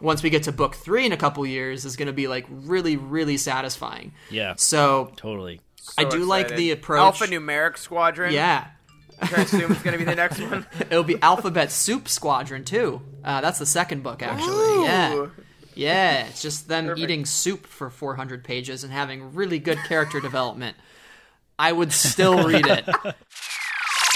once 0.00 0.22
we 0.22 0.30
get 0.30 0.42
to 0.44 0.52
book 0.52 0.74
three 0.74 1.04
in 1.06 1.12
a 1.12 1.16
couple 1.16 1.44
years 1.46 1.84
is 1.84 1.96
going 1.96 2.06
to 2.06 2.12
be 2.12 2.28
like 2.28 2.44
really 2.48 2.96
really 2.96 3.36
satisfying 3.36 4.12
Yeah. 4.30 4.54
so 4.56 5.12
totally 5.16 5.60
i 5.96 6.02
So 6.02 6.10
do 6.10 6.24
like 6.24 6.48
the 6.56 6.72
approach 6.72 7.20
Alphanumeric 7.20 7.78
Squadron. 7.78 8.32
yeah 8.34 8.66
I 9.22 9.28
assume 9.42 9.70
is 9.72 9.78
going 9.78 9.92
to 9.92 9.98
be 9.98 10.04
the 10.04 10.16
next 10.16 10.40
one. 10.40 10.66
it'll 10.80 11.04
be 11.04 11.22
alphabet 11.22 11.70
soup 11.70 12.08
squadron 12.08 12.64
too 12.64 13.00
uh, 13.24 13.40
that's 13.40 13.58
the 13.60 13.66
second 13.66 14.02
book 14.02 14.20
actually 14.22 14.52
Ooh. 14.52 14.82
yeah 14.82 15.26
it's 16.26 16.42
just 16.42 16.68
them 16.68 16.94
eating 16.96 17.24
soup 17.24 17.66
for 17.66 17.90
400 17.90 18.44
pages 18.44 18.84
and 18.84 18.92
having 18.92 19.34
really 19.34 19.58
good 19.58 19.78
character 19.78 20.20
development 20.20 20.76
i 21.58 21.72
would 21.72 21.92
still 21.92 22.46
read 22.46 22.66
it 22.66 22.86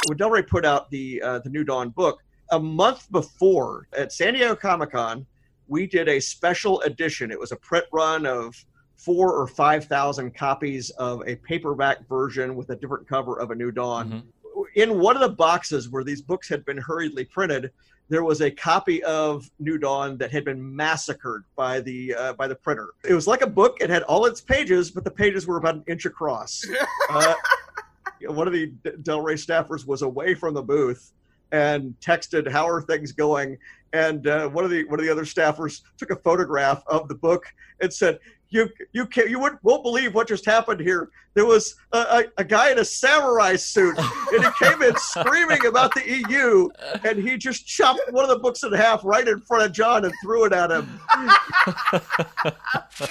when 0.07 0.17
Del 0.17 0.31
Rey 0.31 0.43
put 0.43 0.65
out 0.65 0.91
the 0.91 1.21
uh, 1.23 1.39
the 1.41 1.51
New 1.51 1.65
Dawn 1.65 1.91
book 1.91 2.23
a 2.53 2.59
month 2.59 3.11
before 3.11 3.89
at 3.97 4.13
San 4.13 4.35
Diego 4.35 4.55
Comic 4.55 4.93
Con, 4.93 5.27
we 5.67 5.87
did 5.87 6.09
a 6.09 6.21
special 6.21 6.81
edition. 6.83 7.31
It 7.31 7.39
was 7.39 7.53
a 7.53 7.57
print 7.57 7.85
run 7.93 8.27
of 8.27 8.55
four 8.97 9.33
or 9.35 9.47
five 9.47 9.85
thousand 9.85 10.35
copies 10.35 10.91
of 10.91 11.23
a 11.27 11.37
paperback 11.37 12.07
version 12.09 12.55
with 12.55 12.71
a 12.71 12.77
different 12.77 13.09
cover 13.09 13.39
of 13.39 13.51
a 13.51 13.55
New 13.55 13.71
Dawn. 13.71 14.23
In 14.75 14.99
one 14.99 15.17
of 15.17 15.23
the 15.23 15.29
boxes 15.29 15.89
where 15.89 16.05
these 16.05 16.23
books 16.23 16.49
had 16.49 16.65
been 16.65 16.79
hurriedly 16.79 17.25
printed, 17.25 17.71
there 18.09 18.25
was 18.25 18.41
a 18.41 18.51
copy 18.51 19.03
of 19.05 19.51
New 19.59 19.79
Dawn 19.79 20.17
that 20.19 20.31
had 20.31 20.45
been 20.45 20.77
massacred 20.77 21.45
by 21.57 21.81
the 21.81 22.15
uh, 22.15 22.33
by 22.35 22.49
the 22.49 22.55
printer. 22.55 22.89
It 23.05 23.15
was 23.15 23.27
like 23.27 23.43
a 23.43 23.47
book; 23.47 23.79
it 23.81 23.91
had 23.91 24.03
all 24.05 24.27
its 24.27 24.41
pages, 24.41 24.91
but 24.91 25.05
the 25.05 25.11
pages 25.11 25.47
were 25.47 25.57
about 25.57 25.77
an 25.77 25.85
inch 25.87 26.07
across. 26.07 26.65
Uh, 27.11 27.35
one 28.27 28.47
of 28.47 28.53
the 28.53 28.67
Del 29.03 29.23
Rey 29.23 29.35
staffers 29.35 29.87
was 29.87 30.03
away 30.03 30.35
from 30.35 30.53
the 30.53 30.63
booth 30.63 31.13
and 31.53 31.95
texted, 32.01 32.51
"How 32.51 32.69
are 32.69 32.83
things 32.83 33.13
going?" 33.13 33.57
And 33.95 34.27
uh, 34.27 34.49
one 34.49 34.65
of 34.65 34.71
the 34.71 34.85
one 34.85 34.99
of 34.99 35.07
the 35.07 35.11
other 35.13 35.25
staffers 35.25 35.81
took 35.97 36.11
a 36.11 36.17
photograph 36.17 36.83
of 36.87 37.09
the 37.09 37.15
book 37.15 37.47
and 37.81 37.93
said, 37.93 38.19
"You 38.51 38.69
you 38.93 39.07
can't 39.07 39.29
you 39.31 39.39
wouldn't, 39.39 39.63
won't 39.65 39.83
believe 39.83 40.15
what 40.15 40.29
just 40.29 40.45
happened 40.47 40.81
here. 40.81 41.11
There 41.35 41.45
was 41.47 41.75
a, 41.93 41.99
a, 41.99 42.25
a 42.39 42.45
guy 42.45 42.71
in 42.73 42.79
a 42.79 42.85
samurai 42.85 43.57
suit, 43.57 43.97
and 43.99 44.45
he 44.45 44.51
came 44.65 44.83
in 44.83 44.97
screaming 44.97 45.67
about 45.67 45.95
the 45.95 46.03
EU, 46.09 46.69
and 47.05 47.19
he 47.19 47.37
just 47.37 47.67
chopped 47.67 48.01
one 48.11 48.25
of 48.25 48.31
the 48.31 48.39
books 48.39 48.63
in 48.65 48.73
half 48.73 49.05
right 49.05 49.27
in 49.29 49.41
front 49.43 49.65
of 49.65 49.73
John 49.73 50.05
and 50.05 50.15
threw 50.23 50.45
it 50.47 50.53
at 50.53 50.71
him." 50.71 51.01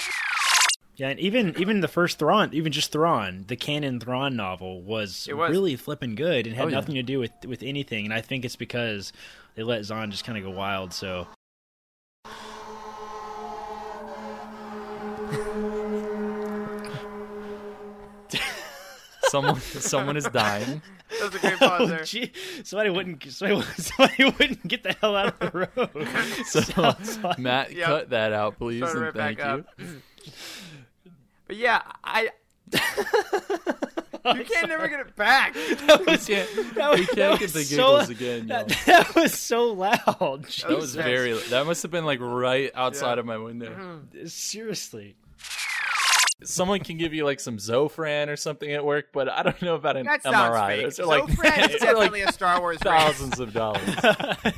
Yeah, 0.96 1.10
and 1.10 1.20
even 1.20 1.54
even 1.58 1.80
the 1.80 1.86
first 1.86 2.18
Thrawn, 2.18 2.50
even 2.52 2.72
just 2.72 2.90
Thrawn, 2.90 3.44
the 3.46 3.54
canon 3.54 4.00
Thrawn 4.00 4.34
novel 4.34 4.82
was, 4.82 5.28
It 5.30 5.34
was. 5.36 5.48
really 5.52 5.76
flipping 5.76 6.16
good 6.16 6.44
and 6.48 6.56
had 6.56 6.64
Oh, 6.64 6.68
yeah. 6.70 6.74
nothing 6.74 6.96
to 6.96 7.04
do 7.04 7.20
with 7.20 7.30
with 7.46 7.62
anything. 7.62 8.04
And 8.04 8.12
I 8.12 8.20
think 8.20 8.44
it's 8.44 8.56
because 8.56 9.12
they 9.54 9.62
let 9.62 9.84
Zahn 9.84 10.10
just 10.10 10.24
kind 10.24 10.36
of 10.36 10.42
go 10.42 10.50
wild. 10.50 10.92
So 10.92 11.28
Someone 19.30 19.60
someone 19.60 20.16
is 20.16 20.24
dying. 20.24 20.82
That 21.20 21.32
was 21.32 21.34
a 21.34 21.38
great 21.38 21.58
pause 21.58 21.88
there. 21.90 22.00
Oh, 22.00 22.04
gee, 22.04 22.32
somebody 22.64 22.90
wouldn't 22.90 23.22
somebody, 23.30 23.62
somebody 23.78 24.24
wouldn't 24.24 24.66
get 24.68 24.82
the 24.82 24.92
hell 25.00 25.16
out 25.16 25.34
of 25.40 25.52
the 25.52 25.68
road. 25.76 26.46
So 26.46 26.60
like- 27.22 27.38
Matt, 27.38 27.72
Yep. 27.72 27.86
cut 27.86 28.10
that 28.10 28.32
out, 28.32 28.58
please, 28.58 28.78
Start 28.88 28.96
and 28.96 29.04
right 29.04 29.14
thank 29.38 29.38
you. 29.78 30.02
But 31.46 31.56
yeah, 31.56 31.82
I. 32.04 32.30
you 32.72 34.44
can't 34.44 34.68
never 34.68 34.88
get 34.88 35.00
it 35.00 35.16
back. 35.16 35.54
That 35.54 36.04
was, 36.06 36.26
can't- 36.26 36.74
that 36.74 36.90
was, 36.90 37.00
we 37.00 37.06
can't 37.06 37.16
that 37.16 37.38
get 37.38 37.40
was 37.42 37.52
the 37.54 37.62
so- 37.64 37.76
giggles 37.76 38.08
again, 38.10 38.46
That, 38.48 38.68
that 38.86 39.14
was 39.14 39.32
so 39.32 39.72
loud. 39.72 40.44
That 40.68 40.76
was 40.76 40.94
very. 40.94 41.32
That 41.48 41.64
must 41.66 41.82
have 41.82 41.90
been 41.90 42.04
like 42.04 42.20
right 42.20 42.70
outside 42.74 43.18
of 43.18 43.24
my 43.26 43.38
window. 43.38 43.70
Mm-hmm. 43.70 44.26
seriously. 44.26 45.16
Someone 46.44 46.80
can 46.80 46.96
give 46.98 47.12
you 47.12 47.24
like 47.24 47.40
some 47.40 47.56
Zofran 47.56 48.28
or 48.28 48.36
something 48.36 48.70
at 48.72 48.84
work, 48.84 49.06
but 49.12 49.28
I 49.28 49.42
don't 49.42 49.60
know 49.60 49.74
about 49.74 49.96
an 49.96 50.06
That 50.06 50.22
sounds 50.22 50.36
MRI. 50.36 50.66
fake. 50.68 50.82
Those 50.84 51.00
are 51.00 51.06
like, 51.06 51.22
Zofran 51.24 51.58
is 51.58 51.72
those 51.80 51.82
are 51.82 51.86
like 51.86 51.96
definitely 52.12 52.20
a 52.22 52.32
Star 52.32 52.60
Wars 52.60 52.78
brand. 52.78 52.98
thousands 53.02 53.40
of 53.40 53.52
dollars. 53.52 53.80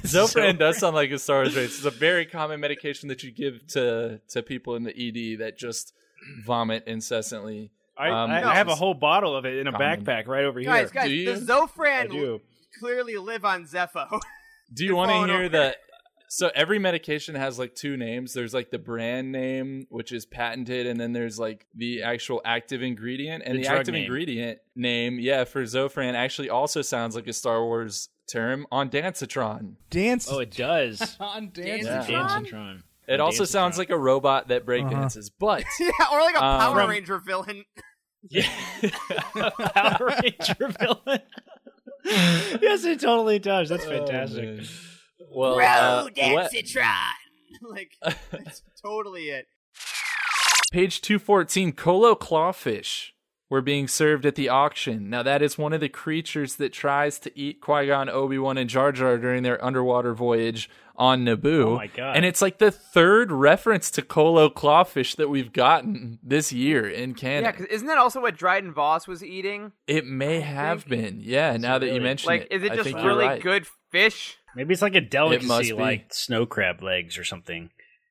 Zofran 0.05 0.59
does 0.59 0.79
sound 0.79 0.95
like 0.95 1.11
a 1.11 1.19
Star 1.19 1.39
Wars 1.39 1.57
race. 1.57 1.77
It's 1.79 1.85
a 1.85 1.91
very 1.91 2.27
common 2.27 2.61
medication 2.61 3.09
that 3.09 3.23
you 3.23 3.31
give 3.31 3.67
to 3.69 4.21
to 4.29 4.43
people 4.43 4.77
in 4.77 4.83
the 4.85 4.91
ED 4.91 5.39
that 5.41 5.57
just 5.59 5.95
vomit 6.45 6.85
incessantly. 6.87 7.71
I, 7.97 8.09
Um, 8.11 8.31
I, 8.31 8.45
I 8.51 8.55
have 8.55 8.69
a 8.69 8.75
whole 8.75 8.95
bottle 8.95 9.37
of 9.37 9.45
it 9.45 9.57
in 9.59 9.67
a 9.67 9.73
Common. 9.73 10.05
backpack 10.05 10.27
right 10.27 10.45
over 10.45 10.61
here. 10.61 10.69
Guys, 10.71 10.91
guys, 10.91 11.09
Do 11.09 11.35
the 11.39 11.53
Zofran 11.53 12.11
I 12.37 12.39
clearly 12.79 13.17
live 13.17 13.45
on 13.45 13.65
Zepho. 13.65 14.21
Do 14.73 14.85
you 14.85 14.95
want 14.97 15.11
to 15.11 15.27
hear 15.27 15.45
over. 15.47 15.75
That? 16.31 16.35
So 16.35 16.51
every 16.55 16.79
medication 16.79 17.35
has 17.35 17.59
like 17.59 17.75
two 17.75 17.97
names. 17.97 18.33
There's 18.33 18.55
like 18.55 18.71
the 18.71 18.79
brand 18.79 19.33
name, 19.33 19.87
which 19.91 20.13
is 20.13 20.25
patented, 20.27 20.87
and 20.87 20.99
then 21.01 21.13
there's 21.13 21.39
like 21.39 21.67
the 21.75 22.03
actual 22.03 22.41
active 22.45 22.83
ingredient. 22.83 23.43
And 23.45 23.59
The 23.59 23.63
the, 23.63 23.69
active 23.69 23.95
name. 23.95 24.05
ingredient 24.05 24.59
name, 24.77 25.19
yeah, 25.19 25.45
for 25.45 25.63
Zofran 25.65 26.15
actually 26.15 26.49
also 26.51 26.83
sounds 26.83 27.15
like 27.17 27.27
a 27.27 27.33
Star 27.33 27.65
Wars 27.65 28.09
term 28.29 28.67
ondansetron. 28.73 29.75
Dance. 29.91 30.29
Oh, 30.31 30.39
it 30.39 30.53
does. 30.53 31.17
on 31.21 31.51
Yeah, 31.57 31.79
Dancitron? 31.79 32.47
Dancitron. 32.47 32.83
It 33.09 33.19
also 33.19 33.45
sounds 33.45 33.77
like 33.77 33.91
a 33.91 33.99
robot 33.99 34.49
that 34.49 34.63
Uh-huh. 34.69 34.69
but 35.41 35.65
yeah, 35.81 35.91
or 36.13 36.21
like 36.21 36.37
a 36.37 36.45
Um, 36.45 36.61
Power 36.61 36.81
from- 36.83 36.91
Ranger 36.91 37.19
villain. 37.19 37.65
Yeah. 38.29 38.47
Power 39.75 40.13
Ranger 40.23 40.69
villain. 40.79 41.21
yes, 42.05 42.85
it 42.85 43.01
totally 43.01 43.39
does. 43.39 43.69
That's 43.71 43.85
fantastic. 43.87 44.45
man. 44.45 44.67
Well, 45.31 45.55
Bro, 45.57 45.65
uh, 45.67 46.03
what- 46.35 46.51
like, 47.63 47.93
that's 48.31 48.63
totally 48.83 49.29
it. 49.31 49.47
page 50.73 51.01
two 51.01 51.19
fourteen, 51.19 51.73
Colo 51.73 52.15
Clawfish. 52.15 53.15
were 53.49 53.61
being 53.61 53.89
served 53.89 54.25
at 54.27 54.37
the 54.37 54.49
auction. 54.49 55.11
Now, 55.11 55.23
that 55.25 55.43
is 55.43 55.59
one 55.59 55.73
of 55.73 55.81
the 55.81 55.89
creatures 55.89 56.57
that 56.57 56.73
tries 56.73 57.19
to 57.21 57.37
eat 57.39 57.61
Qui 57.61 57.87
Gon, 57.87 58.09
Obi 58.09 58.39
Wan, 58.39 58.57
and 58.59 58.71
Jar 58.71 58.93
Jar 58.93 59.19
during 59.19 59.43
their 59.43 59.63
underwater 59.65 60.15
voyage 60.15 60.71
on 61.01 61.25
Naboo. 61.25 61.65
Oh 61.65 61.77
my 61.77 61.87
God. 61.87 62.15
And 62.15 62.27
it's 62.27 62.43
like 62.43 62.59
the 62.59 62.71
third 62.71 63.33
reference 63.33 63.91
to 63.93 64.03
Colo 64.03 64.51
clawfish 64.51 65.15
that 65.15 65.31
we've 65.31 65.51
gotten 65.51 66.19
this 66.23 66.53
year 66.53 66.87
in 66.87 67.15
canon. 67.15 67.45
Yeah, 67.45 67.51
because 67.53 67.67
isn't 67.67 67.89
that 67.89 67.97
also 67.97 68.21
what 68.21 68.37
Dryden 68.37 68.75
Voss 68.75 69.09
was 69.09 69.25
eating? 69.25 69.73
it 69.87 70.07
may 70.07 70.41
have 70.41 70.87
been. 70.87 71.21
Yeah, 71.23 71.57
now 71.57 71.79
that 71.79 71.93
you 71.93 72.03
mention 72.03 72.29
it, 72.29 72.33
Like, 72.33 72.49
it. 72.51 72.53
is 72.53 72.63
it 72.65 72.75
just 72.75 72.93
really 72.95 73.25
right. 73.25 73.43
good 73.43 73.67
fish? 73.91 74.37
Maybe 74.55 74.75
it's 74.75 74.83
like 74.83 74.95
a 74.95 75.01
must 75.01 75.11
delicacy, 75.11 75.73
be. 75.73 75.79
like 75.79 76.13
snow 76.13 76.45
crab 76.45 76.83
legs 76.83 77.17
or 77.17 77.25
something. 77.25 77.71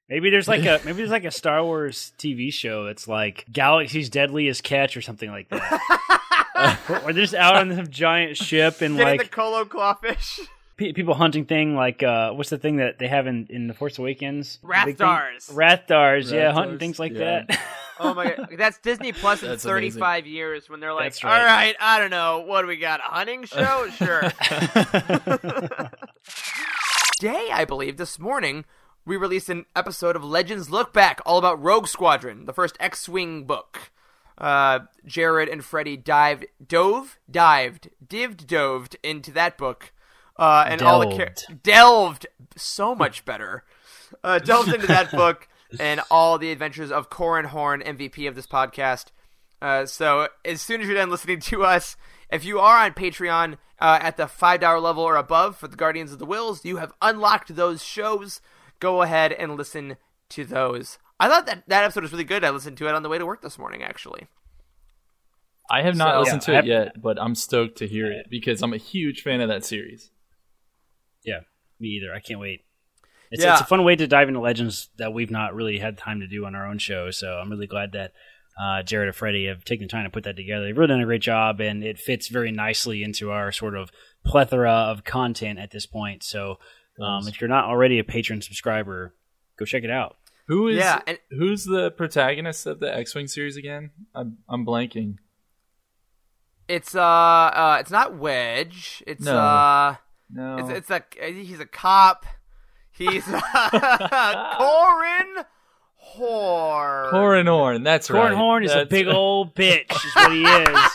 Maybe 0.10 0.32
there's 0.32 0.48
like 0.48 0.66
a 0.66 0.82
maybe 0.84 0.98
there's 0.98 1.12
like 1.12 1.26
a 1.26 1.32
Star 1.32 1.64
Wars 1.64 2.12
TV 2.18 2.52
show. 2.52 2.88
It's 2.88 3.08
like 3.08 3.46
Galaxy's 3.52 4.10
Deadliest 4.10 4.64
Catch 4.64 4.98
or 4.98 5.02
something 5.02 5.30
like 5.30 5.50
that. 5.50 6.80
or 7.06 7.14
they're 7.14 7.22
just 7.22 7.36
out 7.36 7.56
on 7.56 7.76
some 7.76 7.88
giant 7.88 8.36
ship 8.36 8.82
and 8.82 8.98
Getting 8.98 9.20
like 9.20 9.30
the 9.30 9.36
Colo 9.36 9.66
clawfish. 9.66 10.40
Pe- 10.80 10.94
people 10.94 11.14
hunting 11.14 11.44
thing 11.44 11.76
like 11.76 12.02
uh 12.04 12.32
what's 12.32 12.50
the 12.50 12.58
thing 12.58 12.78
that 12.78 13.00
they 13.00 13.08
have 13.10 13.28
in 13.28 13.48
in 13.50 13.68
the 13.68 13.74
Force 13.74 14.00
Awakens? 14.00 14.60
The 14.62 14.82
big 14.86 14.98
thing? 14.98 15.08
Rathtars. 15.08 15.52
Rathtars, 15.52 16.32
yeah, 16.32 16.52
Rathtars, 16.52 16.54
hunting 16.54 16.80
things 16.80 17.00
like 17.00 17.12
yeah. 17.14 17.44
that. 17.48 17.60
Oh 18.02 18.14
my 18.14 18.34
god, 18.34 18.48
that's 18.58 18.80
Disney 18.80 19.12
Plus 19.12 19.44
in 19.44 19.50
That's 19.50 19.66
amazing. 19.66 20.00
35 20.00 20.26
years 20.26 20.70
when 20.70 20.80
they're 20.80 20.94
like, 20.94 21.12
That's 21.12 21.22
all 21.26 21.32
right. 21.32 21.44
right, 21.44 21.76
I 21.82 22.00
don't 22.00 22.12
know, 22.12 22.46
what 22.48 22.62
do 22.62 22.68
we 22.70 22.78
got? 22.78 23.02
A 23.02 23.04
hunting 23.04 23.44
show? 23.44 23.90
Sure. 23.98 24.22
Today, 27.20 27.50
I 27.52 27.66
believe, 27.66 27.98
this 27.98 28.18
morning, 28.18 28.64
we 29.06 29.18
released 29.18 29.50
an 29.50 29.66
episode 29.76 30.16
of 30.16 30.24
Legends 30.24 30.70
Look 30.70 30.94
Back, 30.94 31.20
all 31.26 31.38
about 31.38 31.62
Rogue 31.62 31.88
Squadron, 31.88 32.46
the 32.46 32.54
first 32.54 32.78
X-wing 32.80 33.44
book. 33.44 33.92
Uh, 34.38 34.80
Jared 35.06 35.50
and 35.50 35.66
Freddie 35.66 35.98
dived, 35.98 36.46
dove, 36.66 37.20
dived, 37.30 37.90
dived, 38.08 38.48
doved 38.48 38.96
into 39.04 39.32
that 39.32 39.58
book, 39.58 39.92
uh, 40.40 40.66
and 40.68 40.82
all 40.82 41.08
the 41.08 41.16
char- 41.16 41.56
delved 41.64 42.26
so 42.56 42.96
much 43.04 43.26
better. 43.26 43.64
Uh, 44.24 44.40
delved 44.40 44.74
into 44.74 44.88
that 44.88 45.12
book 45.12 45.48
and 45.80 46.02
all 46.10 46.40
the 46.40 46.52
adventures 46.52 46.92
of 46.92 47.10
Corran 47.12 47.46
Horn, 47.46 47.82
MVP 47.86 48.28
of 48.28 48.34
this 48.34 48.48
podcast. 48.48 49.08
Uh, 49.62 49.86
so 49.86 50.30
as 50.44 50.62
soon 50.62 50.82
as 50.82 50.88
you're 50.88 50.96
done 50.96 51.12
listening 51.12 51.40
to 51.42 51.64
us, 51.64 51.96
if 52.32 52.44
you 52.46 52.60
are 52.60 52.78
on 52.84 52.94
Patreon 52.94 53.58
uh, 53.80 54.00
at 54.02 54.18
the 54.18 54.28
five 54.28 54.62
dollar 54.62 54.80
level 54.80 55.04
or 55.04 55.16
above 55.16 55.58
for 55.58 55.68
the 55.68 55.76
Guardians 55.78 56.12
of 56.12 56.18
the 56.20 56.26
Whills, 56.26 56.66
you 56.66 56.78
have 56.78 56.94
unlocked 57.02 57.56
those 57.56 57.84
shows. 57.84 58.42
Go 58.80 59.02
ahead 59.04 59.32
and 59.34 59.58
listen 59.58 59.98
to 60.30 60.46
those. 60.46 60.98
I 61.20 61.28
thought 61.28 61.46
that 61.48 61.64
that 61.68 61.84
episode 61.84 62.04
was 62.04 62.14
really 62.14 62.24
good. 62.24 62.44
I 62.46 62.50
listened 62.50 62.78
to 62.78 62.88
it 62.88 62.96
on 62.96 63.04
the 63.04 63.10
way 63.10 63.18
to 63.18 63.26
work 63.26 63.42
this 63.42 63.60
morning, 63.60 63.84
actually. 63.84 64.28
I 65.70 65.82
have 65.84 65.96
not 65.96 66.16
So- 66.16 66.20
listened 66.22 66.42
to 66.44 66.58
it 66.60 66.66
yet, 66.66 67.02
but 67.02 67.22
I'm 67.22 67.36
stoked 67.36 67.78
to 67.80 67.88
hear 67.88 68.12
it 68.12 68.28
because 68.30 68.62
I'm 68.64 68.74
a 68.74 68.78
huge 68.78 69.22
fan 69.22 69.42
of 69.42 69.50
that 69.50 69.66
series. 69.66 70.12
Yeah, 71.30 71.40
me 71.80 71.90
either. 71.90 72.14
I 72.14 72.20
can't 72.20 72.40
wait. 72.40 72.62
It's, 73.32 73.44
Yeah. 73.44 73.54
it's 73.54 73.62
a 73.62 73.66
fun 73.66 73.84
way 73.84 73.96
to 73.96 74.08
dive 74.08 74.28
into 74.28 74.40
legends 74.40 74.90
that 74.98 75.14
we've 75.14 75.30
not 75.32 75.54
really 75.54 75.78
had 75.80 75.98
time 75.98 76.20
to 76.22 76.28
do 76.28 76.46
on 76.46 76.56
our 76.56 76.66
own 76.66 76.80
show. 76.80 77.12
So 77.12 77.28
I'm 77.34 77.50
really 77.52 77.68
glad 77.68 77.92
that 77.94 78.14
uh, 78.60 78.82
Jared 78.84 79.08
and 79.08 79.16
Freddie 79.16 79.46
have 79.48 79.64
taken 79.64 79.86
the 79.88 79.92
time 79.92 80.04
to 80.06 80.10
put 80.10 80.24
that 80.24 80.36
together. 80.36 80.66
They've 80.66 80.78
really 80.78 80.90
done 80.90 81.02
a 81.02 81.06
great 81.06 81.22
job, 81.22 81.62
and 81.62 81.84
it 81.84 81.98
fits 82.00 82.28
very 82.28 82.52
nicely 82.52 83.04
into 83.04 83.32
our 83.32 83.52
sort 83.52 83.76
of 83.76 83.92
plethora 84.26 84.72
of 84.72 85.04
content 85.06 85.60
at 85.60 85.72
this 85.72 85.86
point. 85.86 86.24
So 86.24 86.58
um, 87.00 87.28
if 87.28 87.40
you're 87.40 87.48
not 87.48 87.66
already 87.66 88.00
a 88.00 88.04
patron 88.04 88.42
subscriber, 88.42 89.14
go 89.58 89.64
check 89.66 89.84
it 89.84 89.92
out. 89.92 90.18
Who 90.48 90.68
is 90.68 90.78
Yeah, 90.78 91.00
and- 91.08 91.20
who's 91.30 91.64
the 91.66 91.92
protagonist 91.92 92.66
of 92.66 92.80
the 92.80 92.94
X-wing 92.94 93.28
series 93.28 93.56
again? 93.56 93.92
I'm 94.16 94.40
I'm 94.50 94.66
blanking. 94.66 95.18
It's 96.68 96.96
uh, 96.96 97.02
uh 97.02 97.78
it's 97.80 97.92
not 97.92 98.18
Wedge. 98.18 99.04
It's 99.08 99.24
No. 99.24 99.38
uh, 99.38 99.96
No. 100.32 100.58
it's 100.58 100.70
it's 100.70 100.92
a 100.92 101.04
he's 101.32 101.60
a 101.60 101.66
cop. 101.66 102.26
He's 102.92 103.24
Corran 104.60 105.46
Horn. 105.96 107.14
Corran 107.14 107.48
Horn. 107.48 107.84
That's 107.84 108.10
right. 108.10 108.32
Corran 108.32 108.36
Horn 108.36 108.64
is 108.64 108.74
a 108.74 108.86
big 108.86 109.08
old 109.08 109.56
bitch, 109.56 109.92
is 109.92 110.16
what 110.16 110.32
he 110.32 110.44
is. 110.44 110.92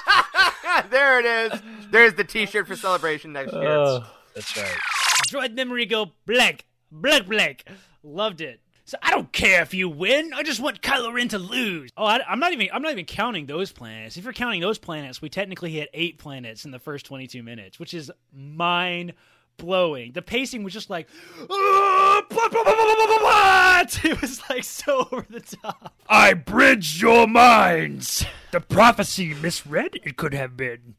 there 0.90 1.20
it 1.20 1.24
is. 1.24 1.60
There's 1.90 2.14
the 2.14 2.24
T-shirt 2.24 2.66
for 2.66 2.76
celebration 2.76 3.32
next 3.32 3.52
year. 3.52 3.68
Oh. 3.68 4.04
That's 4.34 4.56
right. 4.56 4.76
Droid 5.28 5.54
memory 5.54 5.86
go 5.86 6.12
blank, 6.26 6.64
blank, 6.90 7.28
blank. 7.28 7.64
Loved 8.02 8.40
it. 8.40 8.60
So 8.86 8.98
I 9.02 9.10
don't 9.10 9.32
care 9.32 9.62
if 9.62 9.72
you 9.72 9.88
win. 9.88 10.32
I 10.34 10.42
just 10.42 10.60
want 10.60 10.82
Kylo 10.82 11.12
Ren 11.12 11.28
to 11.28 11.38
lose. 11.38 11.90
Oh, 11.96 12.04
I, 12.04 12.20
am 12.30 12.38
not 12.38 12.52
even. 12.52 12.68
I'm 12.72 12.82
not 12.82 12.92
even 12.92 13.06
counting 13.06 13.46
those 13.46 13.72
planets. 13.72 14.16
If 14.18 14.24
you're 14.24 14.34
counting 14.34 14.60
those 14.60 14.78
planets, 14.78 15.22
we 15.22 15.30
technically 15.30 15.70
hit 15.70 15.88
eight 15.94 16.18
planets 16.18 16.66
in 16.66 16.70
the 16.70 16.78
first 16.78 17.06
22 17.06 17.42
minutes, 17.42 17.80
which 17.80 17.94
is 17.94 18.10
mind 18.32 19.14
blowing. 19.56 20.12
The 20.12 20.20
pacing 20.20 20.64
was 20.64 20.74
just 20.74 20.90
like, 20.90 21.08
"Ah, 21.50 22.22
blah, 22.28 22.48
blah, 22.48 22.62
blah, 22.62 22.74
blah, 22.74 22.94
blah, 22.94 23.06
blah, 23.06 23.18
blah." 23.18 23.80
it 24.10 24.20
was 24.20 24.42
like 24.50 24.64
so 24.64 25.08
over 25.10 25.26
the 25.30 25.40
top. 25.40 25.94
I 26.08 26.34
bridged 26.34 27.00
your 27.00 27.26
minds. 27.26 28.26
The 28.52 28.60
prophecy 28.60 29.32
misread. 29.32 29.98
It 30.04 30.16
could 30.18 30.34
have 30.34 30.56
been. 30.58 30.94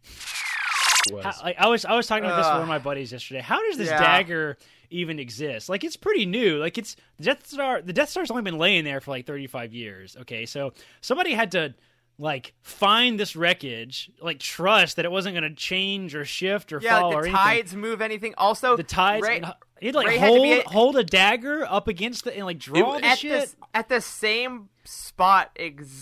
How, 1.22 1.34
like, 1.44 1.58
I 1.60 1.68
was 1.68 1.86
I 1.86 1.94
was 1.94 2.08
talking 2.08 2.26
about 2.26 2.38
this 2.38 2.48
with 2.48 2.54
one 2.54 2.62
of 2.64 2.68
my 2.68 2.80
buddies 2.80 3.12
yesterday. 3.12 3.42
How 3.42 3.62
does 3.62 3.78
this 3.78 3.90
Yeah. 3.90 4.00
dagger 4.00 4.58
even 4.90 5.20
exist? 5.20 5.70
Like 5.70 5.84
it's 5.84 5.96
pretty 5.98 6.26
new. 6.26 6.58
Like 6.58 6.78
it's 6.78 6.96
the 7.18 7.24
Death 7.26 7.48
Star. 7.48 7.82
The 7.82 7.94
Death 7.94 8.10
Star's 8.10 8.30
only 8.32 8.44
been 8.44 8.58
laying 8.58 8.84
there 8.86 9.02
for 9.02 9.12
like 9.12 9.26
35 9.26 9.74
years. 9.74 10.16
Okay, 10.22 10.46
so 10.46 10.74
somebody 11.02 11.34
had 11.34 11.52
to 11.52 11.74
like 12.18 12.54
find 12.62 13.20
this 13.20 13.36
wreckage, 13.36 14.10
like 14.22 14.40
trust 14.40 14.96
that 14.96 15.04
it 15.06 15.12
wasn't 15.12 15.36
going 15.36 15.44
to 15.50 15.54
change 15.56 16.16
or 16.16 16.24
shift 16.24 16.72
or 16.72 16.80
Yeah, 16.82 17.00
fall 17.02 17.10
like 17.10 17.18
or 17.18 17.22
the 17.24 17.28
anything. 17.30 17.44
tides 17.46 17.76
move 17.76 18.02
anything. 18.02 18.34
Also, 18.38 18.78
the 18.78 18.84
tides. 18.84 19.28
Rey, 19.28 19.42
he'd 19.82 19.96
like 19.96 20.08
Rey 20.08 20.18
had 20.18 20.28
to 20.28 20.34
hold 20.34 20.48
at- 20.60 20.66
hold 20.68 20.96
a 20.98 21.04
dagger 21.04 21.66
up 21.66 21.88
against 21.90 22.24
the 22.24 22.34
and 22.36 22.46
like 22.46 22.58
draw 22.58 22.98
the 23.00 23.06
at 23.06 23.18
shit 23.20 23.32
this 23.32 23.56
at 23.74 23.90
the 23.90 24.00
same 24.00 24.70
spot 24.86 25.52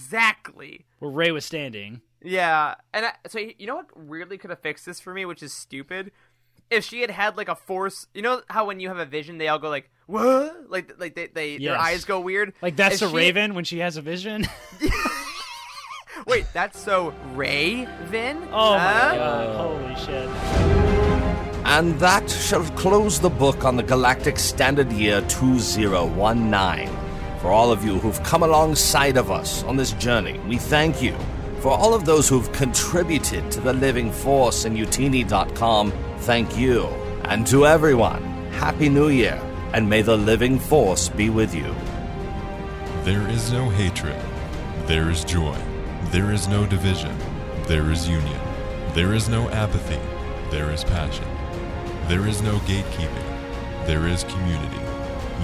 exactly. 0.04 0.86
where 1.00 1.12
Rey 1.12 1.32
was 1.32 1.46
standing. 1.46 2.02
Yeah, 2.26 2.76
and 2.94 3.08
I, 3.08 3.14
so 3.28 3.40
you 3.40 3.68
know 3.68 3.76
what 3.76 3.98
weirdly 3.98 4.38
could 4.38 4.50
have 4.50 4.62
fixed 4.62 4.86
this 4.86 5.00
for 5.00 5.14
me, 5.14 5.26
which 5.26 5.44
is 5.44 5.52
stupid. 5.54 6.12
If 6.70 6.84
she 6.86 7.02
had 7.02 7.12
had 7.12 7.38
like 7.38 7.50
a 7.50 7.56
force, 7.56 8.08
you 8.14 8.22
know 8.22 8.42
how 8.50 8.66
when 8.66 8.80
you 8.80 8.88
have 8.88 8.98
a 8.98 9.06
vision, 9.06 9.38
they 9.38 9.48
all 9.48 9.60
go 9.60 9.70
like 9.70 9.90
what, 10.08 10.70
like 10.70 10.94
like 11.00 11.16
they, 11.16 11.28
they 11.28 11.58
their 11.58 11.78
eyes 11.78 12.06
go 12.06 12.20
weird. 12.20 12.54
Like 12.62 12.76
that's 12.76 12.96
If 13.02 13.08
a 13.08 13.12
she- 13.12 13.16
Raven 13.16 13.54
when 13.54 13.64
she 13.64 13.80
has 13.80 13.98
a 13.98 14.02
vision. 14.02 14.48
Wait, 16.28 16.46
that's 16.54 16.80
so 16.80 17.14
Raven. 17.34 18.38
Oh 18.52 18.78
my 18.78 18.78
god! 18.78 19.48
Oh. 19.48 19.78
Holy 19.78 19.96
shit! 19.96 20.30
And 21.66 22.00
that 22.00 22.30
shall 22.30 22.64
close 22.72 23.20
the 23.20 23.30
book 23.30 23.64
on 23.64 23.78
the 23.78 23.84
Galactic 23.84 24.38
Standard 24.38 24.92
Year 24.92 25.22
2019. 25.30 26.90
For 27.40 27.52
all 27.52 27.72
of 27.72 27.84
you 27.84 28.00
who've 28.00 28.22
come 28.24 28.44
alongside 28.44 29.18
of 29.18 29.32
us 29.32 29.64
on 29.64 29.76
this 29.76 29.92
journey, 29.94 30.40
we 30.48 30.58
thank 30.58 31.02
you. 31.02 31.16
For 31.64 31.72
all 31.72 31.94
of 31.94 32.04
those 32.04 32.28
who've 32.28 32.52
contributed 32.52 33.50
to 33.54 33.62
the 33.62 33.72
Living 33.72 34.12
Force 34.12 34.66
in 34.66 34.76
Youtini.com, 34.76 35.94
thank 36.18 36.58
you. 36.58 36.88
And 37.24 37.48
to 37.48 37.66
everyone, 37.66 38.22
Happy 38.52 38.90
New 38.90 39.08
Year, 39.08 39.42
and 39.72 39.90
may 39.90 40.02
the 40.02 40.18
Living 40.18 40.60
Force 40.60 41.08
be 41.08 41.30
with 41.30 41.56
you. 41.56 41.74
There 43.06 43.30
is 43.30 43.54
no 43.54 43.70
hatred. 43.70 44.22
There 44.88 45.10
is 45.10 45.24
joy. 45.24 45.56
There 46.12 46.34
is 46.34 46.50
no 46.50 46.66
division. 46.66 47.18
There 47.66 47.92
is 47.92 48.10
union. 48.10 48.42
There 48.94 49.14
is 49.14 49.30
no 49.30 49.50
apathy. 49.52 50.02
There 50.52 50.70
is 50.70 50.84
passion. 50.84 51.30
There 52.10 52.28
is 52.28 52.42
no 52.42 52.58
gatekeeping. 52.68 53.88
There 53.88 54.10
is 54.10 54.26
community. 54.26 54.84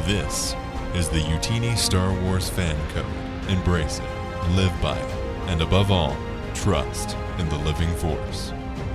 This 0.06 0.54
is 0.96 1.08
the 1.08 1.22
Youtini 1.22 1.78
Star 1.78 2.12
Wars 2.24 2.50
fan 2.50 2.76
code. 2.90 3.06
Embrace 3.50 4.00
it, 4.00 4.50
live 4.58 4.74
by 4.82 4.98
it, 4.98 5.19
and 5.50 5.62
above 5.62 5.92
all, 5.92 6.16
trust 6.54 7.18
in 7.40 7.50
the 7.50 7.58
living 7.58 7.94
force. 7.96 8.54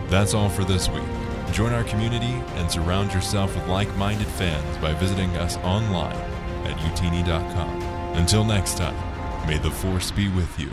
That's 0.08 0.32
all 0.32 0.48
for 0.48 0.64
this 0.64 0.88
week. 0.88 1.02
Join 1.52 1.72
our 1.72 1.84
community 1.84 2.40
and 2.56 2.70
surround 2.70 3.12
yourself 3.12 3.54
with 3.54 3.66
like 3.66 3.94
minded 3.96 4.26
fans 4.26 4.76
by 4.78 4.94
visiting 4.94 5.30
us 5.36 5.56
online 5.58 6.16
at 6.64 6.76
youtini.com. 6.78 7.82
Until 8.16 8.44
next 8.44 8.78
time, 8.78 8.96
may 9.46 9.58
the 9.58 9.70
force 9.70 10.10
be 10.10 10.28
with 10.28 10.58
you. 10.58 10.70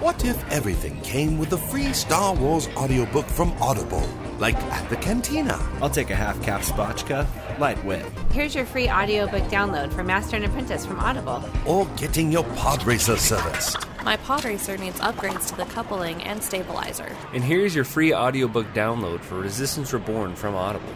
What 0.00 0.24
if 0.24 0.50
everything 0.50 1.00
came 1.02 1.38
with 1.38 1.52
a 1.52 1.58
free 1.58 1.92
Star 1.92 2.34
Wars 2.34 2.68
audiobook 2.76 3.26
from 3.26 3.52
Audible? 3.60 4.08
Like 4.38 4.56
at 4.56 4.88
the 4.88 4.96
cantina. 4.96 5.58
I'll 5.82 5.90
take 5.90 6.10
a 6.10 6.14
half 6.14 6.42
cap 6.42 6.62
spotchka, 6.62 7.26
light 7.58 7.82
wit. 7.84 8.04
Here's 8.32 8.54
your 8.54 8.64
free 8.64 8.88
audiobook 8.88 9.42
download 9.44 9.92
for 9.92 10.04
Master 10.04 10.36
and 10.36 10.44
Apprentice 10.44 10.86
from 10.86 11.00
Audible. 11.00 11.42
Or 11.66 11.86
getting 11.96 12.30
your 12.32 12.44
pod 12.54 12.84
racer 12.84 13.16
serviced. 13.16 13.76
My 14.04 14.16
pod 14.16 14.44
racer 14.44 14.76
needs 14.78 14.98
upgrades 15.00 15.48
to 15.48 15.56
the 15.56 15.64
coupling 15.64 16.22
and 16.22 16.42
stabilizer. 16.42 17.16
And 17.32 17.42
here's 17.44 17.74
your 17.74 17.84
free 17.84 18.14
audiobook 18.14 18.66
download 18.74 19.20
for 19.20 19.38
Resistance 19.40 19.92
Reborn 19.92 20.34
from 20.34 20.54
Audible. 20.54 20.94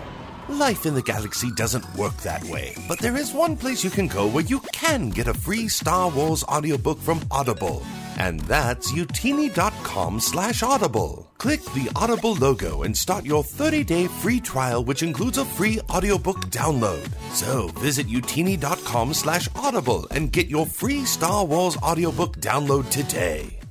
Life 0.53 0.85
in 0.85 0.93
the 0.93 1.01
galaxy 1.01 1.51
doesn't 1.51 1.97
work 1.97 2.15
that 2.19 2.45
way, 2.45 2.77
but 2.87 2.99
there 2.99 3.17
is 3.17 3.33
one 3.33 3.57
place 3.57 3.83
you 3.83 3.89
can 3.89 4.07
go 4.07 4.27
where 4.29 4.45
you 4.45 4.61
can 4.71 5.09
get 5.09 5.27
a 5.27 5.33
free 5.33 5.67
Star 5.67 6.11
Wars 6.11 6.45
audiobook 6.45 6.99
from 6.99 7.23
Audible. 7.31 7.83
And 8.19 8.39
that's 8.41 8.93
youtini.com 8.93 10.21
slash 10.21 10.63
audible. 10.63 11.31
Click 11.39 11.65
the 11.73 11.91
Audible 11.97 12.35
logo 12.35 12.83
and 12.83 12.95
start 12.95 13.25
your 13.25 13.43
30-day 13.43 14.09
free 14.09 14.41
trial, 14.41 14.85
which 14.85 15.03
includes 15.03 15.39
a 15.39 15.47
free 15.47 15.81
audiobook 15.89 16.41
download. 16.51 17.09
So 17.33 17.69
visit 17.81 18.07
youtini.com 18.07 19.15
slash 19.15 19.49
audible 19.57 20.07
and 20.11 20.31
get 20.31 20.49
your 20.49 20.67
free 20.67 21.07
Star 21.07 21.47
Wars 21.47 21.79
audiobook 21.79 22.37
download 22.37 22.91
today. 22.91 23.62